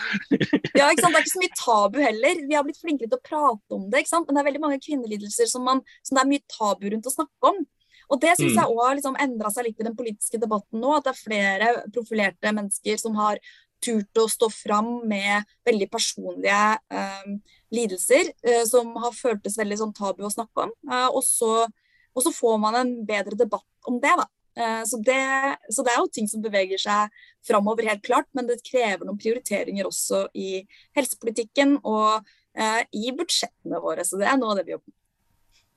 ja, 0.79 0.87
ikke 0.89 1.05
sant? 1.05 1.13
Det 1.13 1.19
er 1.19 1.21
ikke 1.21 1.35
så 1.35 1.43
mye 1.43 1.59
tabu 1.61 2.01
heller. 2.01 2.41
Vi 2.49 2.57
har 2.57 2.65
blitt 2.65 2.81
flinkere 2.81 3.11
til 3.11 3.19
å 3.19 3.27
prate 3.29 3.77
om 3.77 3.85
det. 3.91 4.01
ikke 4.01 4.15
sant? 4.15 4.25
Men 4.25 4.39
det 4.39 4.41
er 4.41 4.49
veldig 4.49 4.63
mange 4.65 4.81
kvinnelidelser 4.81 5.53
som, 5.53 5.67
man, 5.69 5.85
som 6.01 6.17
det 6.17 6.25
er 6.25 6.31
mye 6.33 6.45
tabu 6.57 6.89
rundt 6.89 7.11
å 7.11 7.13
snakke 7.13 7.53
om. 7.53 7.61
Og 8.07 8.21
Det 8.23 8.33
synes 8.39 8.55
mm. 8.55 8.57
jeg 8.57 8.71
også 8.71 8.87
har 8.87 8.97
liksom 8.97 9.21
endra 9.21 9.53
seg 9.53 9.67
litt 9.67 9.81
i 9.81 9.85
den 9.85 9.95
politiske 9.99 10.41
debatten 10.41 10.81
nå. 10.81 10.97
At 10.97 11.05
det 11.05 11.13
er 11.13 11.21
flere 11.21 11.71
profilerte 11.93 12.57
mennesker 12.57 13.01
som 13.01 13.17
har 13.19 13.37
turt 13.83 14.19
å 14.21 14.27
stå 14.31 14.49
fram 14.53 14.89
med 15.07 15.47
veldig 15.67 15.87
personlige 15.91 16.61
eh, 16.93 17.27
lidelser 17.73 18.31
eh, 18.43 18.63
som 18.69 18.95
har 19.01 19.13
føltes 19.15 19.57
veldig 19.59 19.77
sånn 19.81 19.93
tabu 19.97 20.25
å 20.27 20.33
snakke 20.33 20.67
om. 20.67 20.73
Eh, 20.89 21.07
og, 21.07 21.21
så, 21.25 21.51
og, 21.67 22.23
så, 22.25 22.33
får 22.33 22.57
man 22.63 22.79
en 22.79 22.93
bedre 23.07 23.37
debatt 23.39 23.89
om 23.89 23.99
det, 24.03 24.13
da. 24.19 24.27
Eh, 24.57 24.83
så 24.89 24.99
det, 25.05 25.21
så 25.69 25.85
det, 25.85 25.93
er 25.93 26.01
jo 26.01 26.11
ting 26.13 26.29
som 26.31 26.43
beveger 26.43 26.81
seg 26.81 27.15
framover, 27.47 27.89
helt 27.91 28.05
klart. 28.05 28.29
Men 28.37 28.49
det 28.49 28.63
krever 28.65 29.05
noen 29.05 29.21
prioriteringer 29.21 29.89
også 29.89 30.27
i 30.37 30.61
helsepolitikken 30.97 31.79
og 31.83 32.27
eh, 32.57 32.83
i 32.97 33.13
budsjettene 33.15 33.81
våre. 33.83 34.07
Så 34.07 34.19
det 34.21 34.29
er 34.29 34.39
noe 34.41 34.55
av 34.55 34.61
det 34.61 34.67
vi 34.69 34.77
jobber 34.77 34.93
med. 34.93 35.01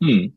Mm. 0.00 0.28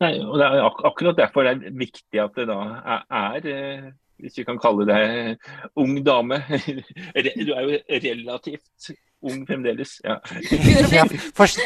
Nei, 0.00 0.14
og 0.24 0.38
det 0.40 0.46
er 0.46 0.62
ak 0.64 0.78
akkurat 0.88 1.18
derfor 1.18 1.44
det 1.44 1.50
er 1.52 1.74
viktig 1.76 2.20
at 2.22 2.38
det 2.38 2.46
da 2.48 2.60
er, 2.78 3.02
er 3.18 3.48
eh, 3.50 3.90
hvis 4.22 4.40
vi 4.40 4.46
kan 4.48 4.58
kalle 4.60 4.86
deg 4.88 5.50
ung 5.80 6.00
dame. 6.06 6.42
Du 7.40 7.54
er 7.54 7.64
jo 7.64 7.78
relativt 8.04 8.92
ung 9.20 9.46
fremdeles. 9.46 10.00
Ja. 10.04 10.20
ja 10.96 11.04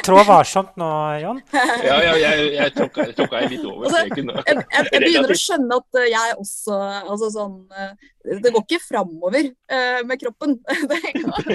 trå 0.05 0.23
varsomt 0.27 0.75
nå, 0.81 0.89
Jon. 1.23 1.41
Ja, 1.87 1.99
ja 2.03 2.15
jeg, 2.19 2.49
jeg 2.57 2.75
tråkka 2.75 3.07
litt 3.11 3.21
over 3.25 3.87
altså, 3.87 4.01
streken 4.01 4.31
nå. 4.31 4.39
Jeg, 4.41 4.65
jeg, 4.65 4.89
jeg, 4.91 5.03
begynner 5.05 5.35
å 5.35 5.39
skjønne 5.45 5.79
at 5.83 6.01
eh, 6.01 6.09
jeg 6.15 6.39
også 6.45 6.81
altså 7.03 7.31
sånn, 7.35 7.61
eh, 7.79 7.93
Det 8.43 8.55
går 8.55 8.67
ikke 8.67 8.81
framover 8.83 9.51
uh, 9.53 10.01
med 10.09 10.25
kroppen. 10.25 10.59
Det 10.95 11.13
går, 11.15 11.47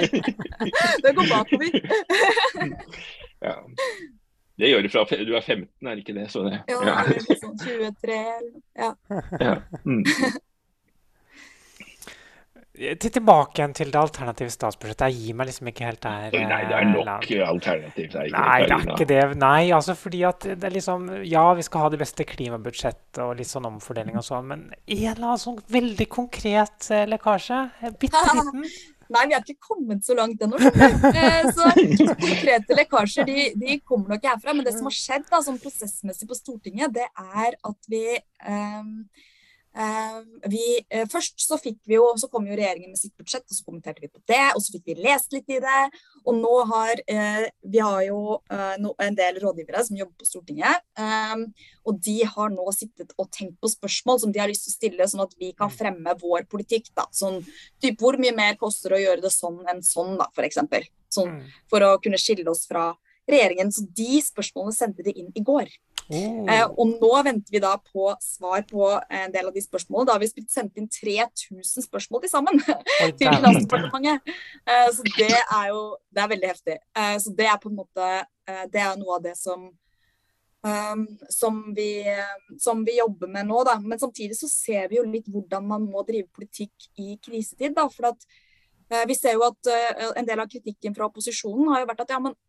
det 1.04 1.12
går 1.16 1.28
bakover. 1.30 1.76
Ja. 3.44 3.54
Det 4.60 4.70
gjør 4.70 4.84
det 4.84 4.92
fra 4.92 5.06
du 5.08 5.34
er 5.38 5.44
15, 5.46 5.88
er 5.88 5.96
det 5.96 6.04
ikke 6.04 6.16
det? 6.18 6.26
Så 6.32 6.44
det 6.44 6.58
ja, 6.68 6.80
ja. 6.84 7.36
sånn 7.40 7.56
23 7.62 8.18
ja. 8.76 8.90
ja. 9.40 9.54
Mm. 9.86 10.04
Tilbake 12.80 13.60
igjen 13.60 13.74
til 13.76 13.90
det 13.92 14.00
alternative 14.00 14.52
statsbudsjettet. 14.54 15.12
Jeg 15.12 15.26
gir 15.26 15.38
meg 15.40 15.50
liksom 15.50 15.70
ikke 15.72 15.88
helt 15.88 16.02
der. 16.06 16.30
Nei, 16.32 16.60
det 16.70 16.76
er 16.78 16.86
eh, 16.86 16.92
nok 16.94 17.26
alternativ. 17.50 18.14
Nei, 18.16 18.60
det 18.64 18.76
er 18.76 18.86
ikke 18.94 19.08
det. 19.10 19.24
Nei, 19.42 19.64
altså 19.76 19.96
fordi 20.00 20.22
at 20.30 20.46
det 20.48 20.70
er 20.70 20.76
liksom 20.76 21.10
Ja, 21.28 21.48
vi 21.58 21.66
skal 21.68 21.86
ha 21.86 21.90
det 21.92 22.00
beste 22.00 22.24
klimabudsjettet 22.30 23.20
og 23.26 23.34
litt 23.40 23.50
sånn 23.50 23.68
omfordeling 23.68 24.20
og 24.20 24.24
sånn, 24.26 24.48
men 24.52 24.62
en 24.70 25.02
eller 25.12 25.26
annen 25.34 25.42
sånn 25.42 25.60
veldig 25.74 26.08
konkret 26.14 26.88
eh, 26.94 27.04
lekkasje? 27.10 27.66
Bitte 28.00 28.24
liten? 28.30 28.64
Nei, 29.10 29.24
vi 29.26 29.34
har 29.34 29.42
ikke 29.42 29.72
kommet 29.74 30.06
så 30.06 30.14
langt 30.16 30.44
ennå. 30.46 30.60
Eh, 31.10 31.50
så 31.56 31.72
konkrete 32.22 32.78
lekkasjer 32.78 33.28
de, 33.28 33.50
de, 33.58 33.80
kommer 33.82 34.16
nok 34.16 34.30
herfra. 34.30 34.54
Men 34.54 34.68
det 34.68 34.76
som 34.78 34.88
har 34.88 34.96
skjedd 34.96 35.26
da, 35.32 35.42
sånn 35.44 35.60
prosessmessig 35.60 36.30
på 36.30 36.38
Stortinget, 36.38 36.94
det 36.96 37.10
er 37.10 37.58
at 37.58 37.92
vi 37.92 38.06
um, 38.46 38.94
Uh, 39.10 39.36
vi, 40.50 40.64
uh, 40.96 41.06
først 41.12 41.40
så 41.44 41.58
fikk 41.62 41.78
vi 41.88 41.96
jo, 41.98 42.08
så 42.18 42.28
kom 42.32 42.48
jo 42.50 42.58
regjeringen 42.58 42.92
med 42.92 43.00
sitt 43.00 43.14
budsjett, 43.20 43.46
og 43.46 43.56
så 43.56 43.66
kommenterte 43.68 44.04
vi 44.04 44.10
på 44.10 44.22
det. 44.30 44.42
Og 44.56 44.64
så 44.64 44.74
fikk 44.76 44.90
vi 44.90 44.98
lest 45.04 45.36
litt 45.36 45.50
i 45.54 45.60
det. 45.64 45.82
Og 46.26 46.40
nå 46.40 46.54
har 46.72 47.04
uh, 47.06 47.46
vi 47.62 47.84
har 47.84 48.02
jo 48.08 48.20
en 48.50 49.18
del 49.18 49.40
rådgivere 49.44 49.84
som 49.86 49.98
jobber 50.00 50.20
på 50.20 50.28
Stortinget. 50.28 50.86
og 51.86 52.00
de 52.06 52.18
har 52.26 52.50
nå 52.54 52.66
sittet 52.76 53.14
og 53.18 53.30
tenkt 53.32 53.60
på 53.62 53.70
spørsmål 53.72 54.20
som 54.22 54.32
de 54.34 54.42
har 54.42 54.50
lyst 54.50 54.66
til 54.66 54.74
å 54.74 54.78
stille, 54.78 55.08
sånn 55.10 55.26
at 55.26 55.36
vi 55.40 55.52
kan 55.58 55.72
fremme 55.72 56.16
vår 56.22 56.48
politikk. 56.52 56.90
da, 56.96 57.06
sånn 57.12 57.44
typ, 57.82 58.00
Hvor 58.00 58.18
mye 58.18 58.36
mer 58.36 58.58
koster 58.60 58.90
det 58.90 59.00
å 59.00 59.04
gjøre 59.04 59.26
det 59.26 59.34
sånn 59.34 59.62
enn 59.70 59.84
sånn, 59.86 60.18
da, 60.18 60.30
f.eks. 60.34 60.60
Sånn, 61.10 61.38
mm. 61.40 61.54
for 61.70 61.86
å 61.86 61.98
kunne 62.02 62.20
skille 62.22 62.50
oss 62.50 62.66
fra 62.70 62.92
regjeringen. 63.30 63.72
Så 63.74 63.86
de 63.96 64.20
spørsmålene 64.24 64.76
sendte 64.76 65.06
de 65.06 65.14
inn 65.16 65.32
i 65.36 65.44
går. 65.46 65.72
Oh. 66.10 66.46
Eh, 66.50 66.64
og 66.66 66.96
nå 66.98 67.10
venter 67.22 67.54
vi 67.54 67.60
da 67.62 67.76
på 67.78 68.08
svar 68.24 68.64
på 68.70 68.86
en 69.14 69.34
del 69.34 69.46
av 69.46 69.54
de 69.54 69.62
spørsmålene. 69.62 70.08
Da 70.10 70.16
har 70.16 70.24
vi 70.24 70.46
sendt 70.50 70.80
inn 70.82 70.88
3000 70.90 71.86
spørsmål 71.86 72.24
til 72.24 72.32
sammen 72.32 72.58
til 73.20 73.28
Finansdepartementet. 73.28 74.34
Eh, 74.66 74.88
så 74.96 75.06
det 75.06 75.36
er 75.38 75.68
jo 75.70 75.84
det 76.10 76.24
er 76.24 76.34
veldig 76.34 76.50
heftig. 76.50 76.80
Eh, 76.98 77.14
så 77.22 77.36
det 77.38 77.52
er 77.52 77.62
på 77.62 77.70
en 77.70 77.78
måte 77.84 78.10
eh, 78.10 78.66
det 78.74 78.82
er 78.82 78.98
noe 78.98 79.20
av 79.20 79.24
det 79.28 79.36
som 79.38 79.70
um, 79.70 81.06
som, 81.30 81.62
vi, 81.78 82.02
som, 82.58 82.82
vi, 82.90 82.98
jobber 82.98 83.30
med 83.30 83.52
nå. 83.54 83.62
Da. 83.70 83.78
Men 83.78 84.02
samtidig 84.02 84.42
så 84.42 84.50
ser 84.50 84.90
vi 84.90 84.98
jo 84.98 85.06
litt 85.06 85.30
hvordan 85.30 85.70
man 85.70 85.86
må 85.94 86.02
drive 86.10 86.32
politikk 86.34 86.90
i 86.98 87.20
krisetid. 87.22 87.78
Da. 87.78 87.86
For 87.94 88.16
at, 88.16 88.30
uh, 88.96 89.06
vi 89.06 89.14
ser 89.14 89.38
jo 89.38 89.46
at 89.46 89.70
uh, 89.70 90.10
en 90.18 90.26
del 90.26 90.42
av 90.42 90.50
kritikken 90.50 90.98
fra 90.98 91.06
opposisjonen 91.12 91.70
har 91.70 91.86
jo 91.86 91.94
vært 91.94 92.08
at 92.08 92.18
ja, 92.18 92.24
men 92.24 92.40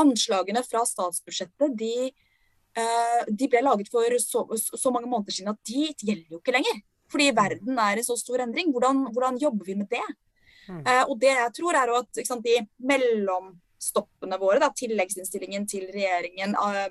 anslagene 0.00 0.64
fra 0.64 0.88
statsbudsjettet 0.88 1.76
de 1.76 1.96
Eh, 2.08 2.32
de 2.74 3.46
ble 3.46 3.60
laget 3.62 3.86
for 3.92 4.16
så, 4.18 4.40
så, 4.58 4.90
mange 4.90 5.06
måneder 5.06 5.36
siden 5.36 5.52
at 5.52 5.60
de 5.68 5.86
gjelder 5.94 6.34
jo 6.34 6.40
ikke 6.40 6.54
lenger. 6.56 6.80
Fordi 7.10 7.30
mm. 7.30 7.36
verden 7.36 7.78
er 7.78 8.00
i 8.00 8.06
så 8.06 8.16
stor 8.18 8.42
endring. 8.44 8.72
Hvordan, 8.74 9.04
hvordan 9.14 9.38
jobber 9.42 9.68
vi 9.68 9.76
med 9.78 9.90
det? 9.92 10.04
Mm. 10.68 10.80
Uh, 10.80 11.04
og 11.10 11.18
det 11.20 11.32
jeg 11.32 11.52
tror 11.58 11.78
er 11.78 11.92
at 11.98 12.20
sant, 12.26 12.46
de 12.46 12.62
mellomstoppene 12.88 14.38
våre, 14.40 14.60
da, 14.62 14.70
tilleggsinnstillingen 14.76 15.66
til 15.70 15.86
regjeringen, 15.92 16.56
uh, 16.56 16.86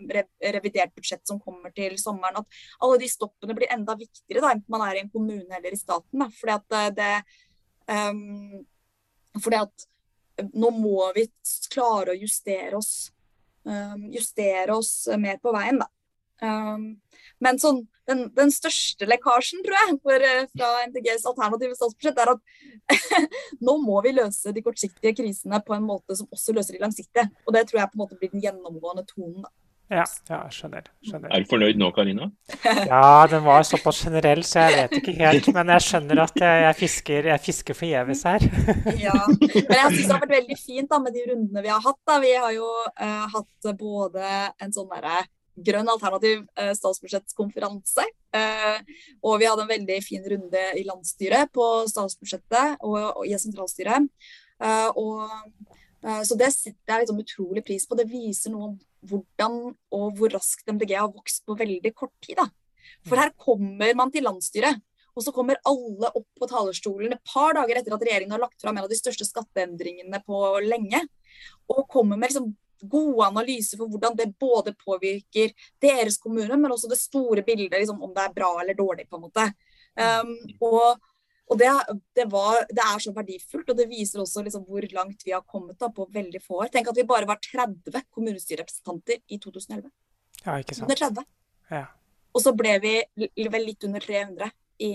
revidert 0.56 0.94
budsjett 0.96 1.26
som 1.28 1.42
kommer 1.42 1.74
til 1.76 1.98
sommeren, 2.02 2.44
at 2.44 2.62
alle 2.86 3.00
de 3.02 3.10
stoppene 3.10 3.58
blir 3.58 3.74
enda 3.74 3.98
viktigere, 4.00 4.44
da, 4.44 4.54
enten 4.54 4.76
man 4.76 4.86
er 4.88 5.00
i 5.00 5.04
en 5.06 5.12
kommune 5.14 5.50
eller 5.50 5.74
i 5.74 5.80
staten. 5.80 6.22
Da, 6.22 6.30
fordi 6.38 6.60
at 6.60 7.00
det 7.00 7.16
um, 7.90 8.62
fordi 9.42 9.64
at 9.64 9.90
nå 10.54 10.70
må 10.74 11.12
vi 11.16 11.28
klare 11.74 12.14
å 12.14 12.18
justere 12.18 12.78
oss 12.78 13.12
justere 14.14 14.76
oss 14.76 15.08
mer 15.20 15.38
på 15.44 15.54
veien, 15.56 15.80
da. 15.80 15.88
Um, 16.44 16.88
men 17.44 17.60
sånn, 17.62 17.84
den, 18.10 18.26
den, 18.36 18.52
største 18.52 19.08
lekkasjen, 19.08 19.62
tror 19.64 19.78
jeg, 19.78 19.96
for, 20.04 20.26
eh, 20.28 20.46
fra 20.52 20.70
MDGs 20.90 21.26
alternative 21.30 21.78
statsbudsjett, 21.78 22.20
er 22.20 22.34
at 22.34 23.04
nå 23.66 23.78
må 23.84 24.02
vi 24.04 24.16
løse 24.18 24.52
de 24.56 24.64
kortsiktige 24.66 25.16
krisene 25.22 25.62
på 25.64 25.76
en 25.78 25.86
måte 25.88 26.18
som 26.20 26.28
også 26.34 26.56
løser 26.58 26.76
de 26.76 26.84
langsiktige. 26.84 27.30
Og 27.48 27.56
det 27.56 27.66
tror 27.70 27.84
jeg 27.84 27.92
på 27.94 28.00
en 28.00 28.04
måte 28.04 28.20
blir 28.20 28.34
den 28.34 28.44
gjennomgående 28.44 29.06
tonen. 29.08 29.46
da. 29.46 29.54
Ja, 29.92 30.04
ja 30.30 30.40
skjønner, 30.54 30.86
skjønner. 31.04 31.30
Er 31.34 31.44
du 31.44 31.50
fornøyd 31.50 31.78
nå, 31.80 31.90
Karina? 31.96 32.30
Ja, 32.64 33.26
den 33.30 33.44
var 33.46 33.66
såpass 33.68 34.00
generell, 34.06 34.42
så 34.48 34.64
jeg 34.64 34.78
vet 34.80 34.96
ikke 35.00 35.16
helt. 35.20 35.50
Men 35.56 35.72
jeg 35.76 35.86
skjønner 35.88 36.22
at 36.24 36.40
jeg, 36.40 36.62
jeg 36.64 36.78
fisker, 36.80 37.28
jeg 37.34 37.44
fisker 37.44 37.78
forgjeves 37.78 38.24
her. 38.30 38.48
Ja, 39.04 39.18
men 39.28 39.76
jeg 39.76 39.92
syns 39.92 40.08
det 40.08 40.14
har 40.14 40.24
vært 40.24 40.38
veldig 40.38 40.58
fint 40.60 40.90
da, 40.90 41.00
med 41.04 41.16
de 41.16 41.26
rundene 41.28 41.64
vi 41.66 41.72
har 41.74 41.84
hatt. 41.84 42.00
Da. 42.08 42.18
Vi 42.24 42.32
har 42.32 42.54
jo 42.56 42.70
uh, 42.88 43.26
hatt 43.34 43.72
både 43.80 44.30
en 44.64 44.74
sånn 44.76 44.88
derre 44.94 45.26
grønn 45.68 45.92
alternativ 45.92 46.46
uh, 46.60 46.72
statsbudsjettskonferanse. 46.80 48.08
Uh, 48.34 48.80
og 49.28 49.38
vi 49.44 49.50
hadde 49.50 49.68
en 49.68 49.74
veldig 49.74 50.00
fin 50.06 50.24
runde 50.32 50.64
i 50.80 50.86
landsstyret 50.88 51.52
på 51.54 51.68
statsbudsjettet 51.92 52.80
og, 52.88 52.98
og 53.12 53.28
i 53.28 53.36
sentralstyret. 53.42 54.10
og 54.96 55.30
så 56.28 56.36
det 56.36 56.50
setter 56.52 56.92
jeg 56.92 57.04
liksom 57.04 57.20
utrolig 57.22 57.62
pris 57.64 57.86
på. 57.88 57.96
Det 57.96 58.10
viser 58.12 58.52
noe 58.52 58.66
om 58.72 58.74
hvordan 59.10 59.60
og 59.94 60.18
hvor 60.18 60.34
raskt 60.34 60.70
MDG 60.70 60.96
har 60.98 61.12
vokst 61.12 61.44
på 61.48 61.58
veldig 61.60 61.94
kort 61.96 62.14
tid. 62.24 62.40
Da. 62.40 62.48
For 63.08 63.20
her 63.20 63.34
kommer 63.40 63.94
man 63.98 64.12
til 64.14 64.26
landsstyret, 64.28 64.82
og 65.14 65.26
så 65.26 65.34
kommer 65.36 65.62
alle 65.70 66.10
opp 66.10 66.28
på 66.40 66.50
talerstolen 66.50 67.14
et 67.14 67.34
par 67.34 67.54
dager 67.58 67.80
etter 67.80 67.94
at 67.94 68.04
regjeringen 68.04 68.34
har 68.34 68.42
lagt 68.42 68.62
fram 68.62 68.78
en 68.78 68.88
av 68.88 68.92
de 68.92 68.98
største 68.98 69.28
skatteendringene 69.28 70.24
på 70.26 70.42
lenge, 70.66 71.04
og 71.70 71.86
kommer 71.92 72.18
med 72.18 72.32
liksom 72.32 72.54
gode 72.84 73.26
analyser 73.26 73.80
for 73.80 73.92
hvordan 73.92 74.18
det 74.20 74.34
både 74.42 74.74
påvirker 74.76 75.54
deres 75.82 76.18
kommune, 76.20 76.58
men 76.58 76.74
også 76.74 76.90
det 76.92 77.00
store 77.00 77.44
bildet, 77.46 77.78
liksom, 77.78 78.02
om 78.04 78.12
det 78.16 78.26
er 78.26 78.36
bra 78.36 78.52
eller 78.62 78.76
dårlig. 78.76 79.08
på 79.10 79.20
en 79.20 79.28
måte. 79.28 79.46
Um, 79.94 80.34
og 80.66 80.98
og 81.52 81.60
det, 81.60 81.70
det, 82.16 82.26
var, 82.32 82.64
det, 82.70 82.84
er 82.84 83.02
så 83.04 83.12
verdifullt, 83.16 83.68
og 83.70 83.78
det 83.78 83.90
viser 83.92 84.22
også 84.24 84.46
liksom 84.46 84.64
hvor 84.68 84.86
langt 84.96 85.26
vi 85.26 85.34
har 85.36 85.44
kommet 85.44 85.76
da, 85.80 85.90
på 85.92 86.08
veldig 86.14 86.40
få 86.42 86.62
år. 86.64 86.72
Tenk 86.74 86.88
at 86.90 86.98
vi 86.98 87.06
bare 87.08 87.28
var 87.30 87.42
30 87.44 88.00
kommunestyrerepresentanter 88.16 89.20
i 89.28 89.40
2011. 89.44 89.92
Ja, 90.46 90.58
ikke 90.58 90.78
sant. 90.78 90.88
Under 90.88 91.02
30. 91.02 91.28
Ja. 91.74 91.86
Og 92.34 92.42
så 92.42 92.56
ble 92.58 92.78
vi 92.84 92.96
vel 93.52 93.68
litt 93.68 93.86
under 93.86 94.04
300 94.04 94.50
i 94.88 94.94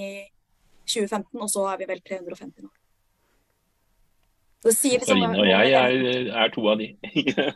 2015, 0.88 1.36
og 1.36 1.52
så 1.52 1.68
er 1.74 1.80
vi 1.82 1.88
vel 1.92 2.02
350 2.02 2.64
nå. 2.64 2.72
Det 4.64 4.72
sier 4.74 4.98
liksom, 4.98 5.20
Karina 5.20 5.38
og 5.38 5.46
jeg 5.46 5.74
er, 5.78 6.30
er, 6.32 6.48
to 6.50 6.64
av 6.66 6.80
de. 6.80 6.88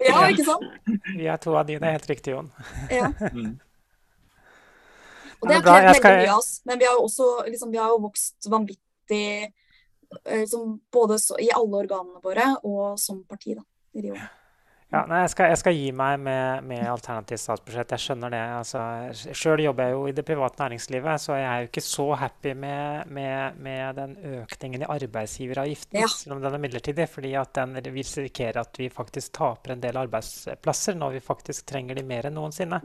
ja, 0.07 0.20
ikke 0.30 0.45
sant? 0.47 0.68
Vi 1.16 1.26
er 1.26 1.40
to 1.43 1.57
av 1.59 1.66
de, 1.66 1.80
det 1.82 1.88
er 1.88 1.97
helt 1.97 2.11
riktig, 2.12 2.36
Jon. 2.36 2.53
ja. 2.93 3.11
Og 5.43 5.49
det 5.51 5.59
har 5.59 5.64
klart 5.66 5.88
veldig 5.88 5.99
skal... 5.99 6.20
mye 6.22 6.32
av 6.32 6.38
oss. 6.38 6.53
Men 6.68 6.78
vi 6.78 6.86
har 6.86 6.95
jo 6.99 7.09
også 7.09 7.30
liksom, 7.49 7.72
vi 7.74 7.80
har 7.82 7.90
jo 7.90 7.99
vokst 8.05 8.49
vanvittig 8.53 9.26
liksom, 10.30 10.76
både 10.93 11.18
så, 11.18 11.38
i 11.43 11.51
alle 11.55 11.82
organene 11.82 12.22
våre 12.22 12.53
og 12.62 13.01
som 13.03 13.24
parti 13.28 13.57
da, 13.59 13.66
i 13.99 14.07
årene. 14.07 14.30
Ja, 14.93 15.05
nei, 15.09 15.22
jeg, 15.24 15.32
skal, 15.32 15.51
jeg, 15.53 15.61
skal, 15.62 15.76
gi 15.78 15.93
meg 15.97 16.18
med, 16.20 16.66
med 16.68 16.84
alternativt 16.90 17.40
statsbudsjett. 17.40 17.95
Jeg 17.97 18.05
skjønner 18.05 18.34
det. 18.34 18.43
Altså, 18.59 18.82
Sjøl 19.32 19.64
jobber 19.64 19.88
jeg 19.88 19.97
jo 19.97 20.03
i 20.11 20.16
det 20.16 20.26
private 20.28 20.61
næringslivet, 20.62 21.22
så 21.22 21.38
jeg 21.38 21.49
er 21.49 21.64
jo 21.64 21.70
ikke 21.70 21.86
så 21.86 22.09
happy 22.20 22.53
med, 22.53 23.09
med, 23.09 23.62
med 23.64 23.97
den 23.99 24.16
økningen 24.43 24.84
i 24.84 24.90
arbeidsgiveravgiften, 24.93 26.03
ja. 26.03 26.11
selv 26.12 26.36
om 26.36 26.45
den 26.45 26.59
er 26.59 26.64
midlertidig. 26.66 27.09
fordi 27.09 27.34
at 27.40 27.55
den 27.57 27.78
risikerer 27.82 28.43
risikere 28.43 28.61
at 28.61 28.78
vi 28.78 28.90
faktisk 28.90 29.32
taper 29.32 29.72
en 29.72 29.80
del 29.80 29.97
arbeidsplasser 29.97 30.95
når 30.95 31.16
vi 31.16 31.20
faktisk 31.20 31.66
trenger 31.66 31.95
de 31.95 32.03
mer 32.03 32.26
enn 32.26 32.34
noensinne. 32.34 32.80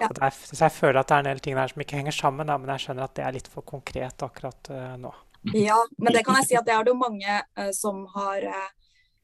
Ja. 0.00 0.08
Der, 0.08 0.30
så 0.30 0.64
jeg 0.64 0.72
føler 0.72 1.00
at 1.00 1.08
det 1.08 1.16
er 1.16 1.24
en 1.24 1.30
del 1.30 1.40
ting 1.40 1.56
der 1.56 1.68
som 1.68 1.80
ikke 1.80 1.96
henger 1.96 2.12
sammen, 2.12 2.46
da, 2.46 2.58
men 2.58 2.72
jeg 2.74 2.86
skjønner 2.86 3.06
at 3.06 3.16
det 3.16 3.24
er 3.24 3.36
litt 3.36 3.48
for 3.48 3.62
konkret 3.62 4.22
akkurat 4.22 4.70
uh, 4.70 4.96
nå. 5.00 5.12
Ja, 5.54 5.78
men 5.98 6.12
det 6.12 6.24
kan 6.26 6.40
jeg 6.40 6.48
si 6.50 6.58
at 6.58 6.66
det 6.66 6.74
er 6.74 6.84
det 6.84 6.90
jo 6.90 6.98
mange 6.98 7.40
uh, 7.58 7.70
som 7.76 8.04
har 8.16 8.42
uh, 8.50 8.68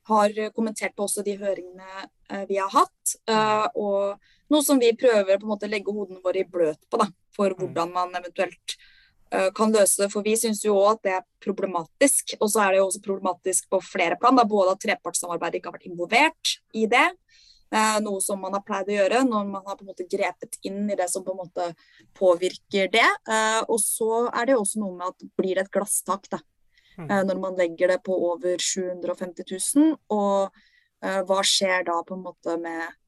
har 0.09 0.32
kommentert 0.55 0.96
på 0.96 1.07
også 1.07 1.24
de 1.26 1.36
høringene 1.38 2.07
eh, 2.30 2.44
vi 2.48 2.59
har 2.59 2.70
hatt. 2.72 3.14
Eh, 3.30 3.66
og 3.78 4.53
noe 4.53 4.64
som 4.66 4.80
vi 4.82 4.92
prøver 4.98 5.38
på 5.38 5.46
en 5.46 5.53
måte 5.55 5.68
å 5.68 5.72
legge 5.72 5.94
hodene 5.94 6.22
våre 6.24 6.42
i 6.42 6.48
bløt 6.48 6.80
på, 6.90 7.00
da, 7.00 7.09
for 7.36 7.55
mm. 7.55 7.61
hvordan 7.61 7.94
man 7.94 8.18
eventuelt 8.18 8.76
eh, 9.30 9.50
kan 9.55 9.74
løse 9.74 10.05
det. 10.05 10.11
For 10.14 10.26
vi 10.26 10.34
syns 10.38 10.64
jo 10.66 10.76
òg 10.80 10.96
at 10.96 11.05
det 11.07 11.16
er 11.20 11.26
problematisk. 11.44 12.36
Og 12.40 12.50
så 12.50 12.64
er 12.64 12.74
det 12.74 12.82
jo 12.82 12.88
også 12.90 13.05
problematisk 13.07 13.70
på 13.72 13.82
flere 13.92 14.18
plan. 14.20 14.38
Da, 14.38 14.46
både 14.48 14.74
at 14.74 14.84
trepartssamarbeidet 14.86 15.61
ikke 15.61 15.70
har 15.70 15.78
vært 15.78 15.90
involvert 15.90 16.57
i 16.74 16.86
det. 16.90 17.09
noe 18.05 18.20
som 18.20 18.36
man 18.36 18.53
har 18.53 18.61
pleid 18.61 18.90
å 18.90 18.96
gjøre 18.98 19.22
når 19.24 19.46
man 19.48 19.62
har 19.64 19.78
på 19.78 19.86
en 19.86 19.88
måte 19.94 20.05
grepet 20.05 20.59
inn 20.68 20.90
i 20.92 20.96
det 20.98 21.07
som 21.09 21.22
på 21.24 21.32
en 21.32 21.38
måte 21.38 21.70
påvirker 22.12 22.90
det. 22.92 23.09
og 23.64 23.78
så 23.80 24.26
er 24.28 24.44
det 24.44 24.53
jo 24.53 24.59
også 24.61 24.82
noe 24.82 24.98
med 24.98 25.07
at 25.07 25.24
blir 25.40 25.57
det 25.57 25.64
et 25.64 25.72
glasstak, 25.72 26.28
da, 26.28 26.42
når 27.01 27.38
man 27.40 27.57
legger 27.59 27.95
det 27.95 28.03
på 28.05 28.16
over 28.32 28.61
750 28.61 29.47
000. 29.76 29.95
Og 30.12 30.53
uh, 31.05 31.20
hva 31.28 31.40
skjer 31.47 31.86
da 31.88 31.99
på 32.07 32.18
en 32.18 32.26
måte 32.26 32.59
med 32.61 32.99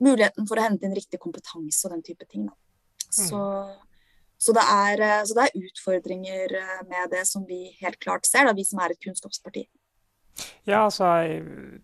muligheten 0.00 0.48
for 0.48 0.58
å 0.58 0.64
hente 0.64 0.88
inn 0.88 0.96
riktig 0.96 1.20
kompetanse 1.20 1.86
og 1.86 1.96
den 1.96 2.04
type 2.06 2.26
ting. 2.28 2.48
Da. 2.48 2.56
Så, 3.10 3.36
mm. 3.36 3.74
så, 4.38 4.54
det 4.56 4.64
er, 4.64 5.04
eh, 5.04 5.20
så, 5.28 5.36
det 5.36 5.44
er, 5.46 5.66
utfordringer 5.68 6.56
med 6.88 7.12
det 7.12 7.26
som 7.28 7.44
vi 7.48 7.66
helt 7.82 8.00
klart 8.02 8.28
ser, 8.28 8.48
da, 8.48 8.56
vi 8.56 8.64
som 8.66 8.80
er 8.82 8.94
et 8.94 9.02
kunnskapsparti. 9.04 9.66
Ja, 10.64 10.86
altså 10.86 11.04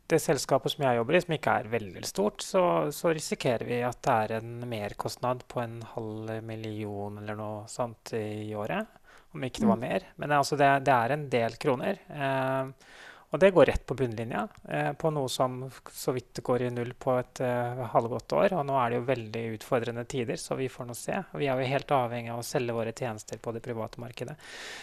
det 0.09 0.21
selskapet 0.23 0.73
som 0.73 0.87
jeg 0.87 0.97
jobber 0.97 1.17
i, 1.17 1.21
som 1.21 1.35
ikke 1.37 1.57
er 1.61 1.73
veldig 1.73 2.05
stort, 2.09 2.45
så, 2.45 2.63
så 2.95 3.13
risikerer 3.13 3.67
vi 3.69 3.83
at 3.85 3.99
det 4.07 4.15
er 4.15 4.39
en 4.39 4.63
merkostnad 4.71 5.43
på 5.51 5.61
en 5.61 5.81
halv 5.93 6.31
million 6.47 7.19
eller 7.21 7.37
noe 7.37 7.67
sånt 7.69 8.15
i 8.17 8.55
året 8.57 8.89
om 9.35 9.45
ikke 9.45 9.65
det 9.65 9.71
var 9.71 9.81
mm. 9.81 9.89
mer. 9.89 10.07
Men 10.23 10.37
altså, 10.39 10.59
det, 10.61 10.71
det, 10.87 10.95
er 10.95 11.15
en 11.15 11.27
del 11.33 11.59
kroner. 11.63 12.01
Eh, 12.09 12.93
og 13.35 13.41
det 13.43 13.51
går 13.51 13.67
rett 13.67 13.87
på 13.87 13.95
bunnlinja, 13.99 14.49
eh, 14.69 14.93
på 14.93 15.11
noe 15.11 15.29
som 15.29 15.59
så 15.93 16.13
vidt 16.15 16.39
går 16.47 16.63
i 16.63 16.71
null 16.71 16.93
på 16.95 17.17
et 17.19 17.41
eh, 17.43 17.81
halvgått 17.93 18.33
år. 18.33 18.55
Og 18.55 18.67
nå 18.69 18.77
er 18.79 18.93
det 18.93 19.01
jo 19.01 19.09
veldig 19.11 19.43
utfordrende 19.57 20.05
tider, 20.07 20.39
så 20.39 20.55
vi 20.57 20.69
får 20.71 20.87
nå 20.87 20.95
se. 20.95 21.19
Og 21.35 21.43
vi 21.43 21.49
er 21.51 21.59
jo 21.59 21.73
helt 21.73 21.95
avhengig 21.97 22.31
av 22.33 22.41
å 22.41 22.47
selge 22.47 22.77
våre 22.77 22.95
tjenester 22.97 23.41
på 23.43 23.53
det 23.57 23.65
private 23.65 24.01
markedet. 24.01 24.37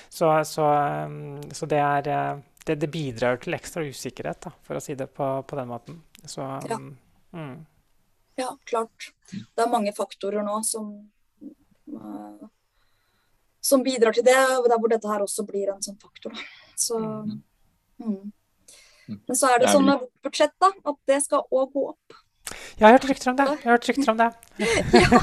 Så, 0.09 0.27
så, 0.49 0.67
eh, 0.75 1.15
så 1.55 1.69
det, 1.71 1.79
er, 1.79 2.09
eh, 2.11 2.43
det, 2.67 2.77
det, 2.83 2.91
bidrar 2.91 3.39
til 3.41 3.55
ekstra 3.55 3.85
usikkerhet, 3.87 4.43
da, 4.49 4.51
for 4.67 4.77
å 4.77 4.83
si 4.83 4.97
det 4.99 5.07
på, 5.15 5.29
på 5.47 5.61
den 5.61 5.71
måten. 5.71 6.01
Så, 6.21 6.43
ja. 6.67 6.81
Mm. 7.33 7.55
ja, 8.37 8.51
klart. 8.67 9.13
Det 9.31 9.63
er 9.63 9.71
mange 9.71 9.95
faktorer 9.95 10.43
nå 10.45 10.59
som 10.67 10.91
uh, 11.89 12.43
som 13.63 13.83
bidrar 13.85 14.15
til 14.15 14.25
det. 14.27 14.35
Der 14.35 14.77
hvor 14.77 14.91
dette 14.91 15.09
her 15.09 15.23
også 15.25 15.45
blir 15.47 15.71
en 15.73 15.83
sånn 15.83 15.99
faktor. 16.01 16.35
Så, 16.79 16.99
mm. 18.03 18.19
Men 19.13 19.39
så 19.39 19.53
er 19.53 19.63
det 19.63 19.71
sånn 19.71 19.87
med 19.87 20.03
budsjett 20.25 20.53
da, 20.61 20.71
at 20.71 20.99
det 21.09 21.23
skal 21.25 21.47
òg 21.47 21.73
gå 21.73 21.87
opp. 21.93 22.21
Jeg 22.77 22.85
har 22.85 22.95
hørt 22.95 23.07
rykter 23.07 23.31
om 23.31 23.37
det. 23.39 23.45
Jeg 23.47 23.63
har 23.63 23.75
hørt 23.77 23.89
rykter 23.89 24.11
om 24.11 24.19
det. 24.19 24.29
ja. 24.59 25.19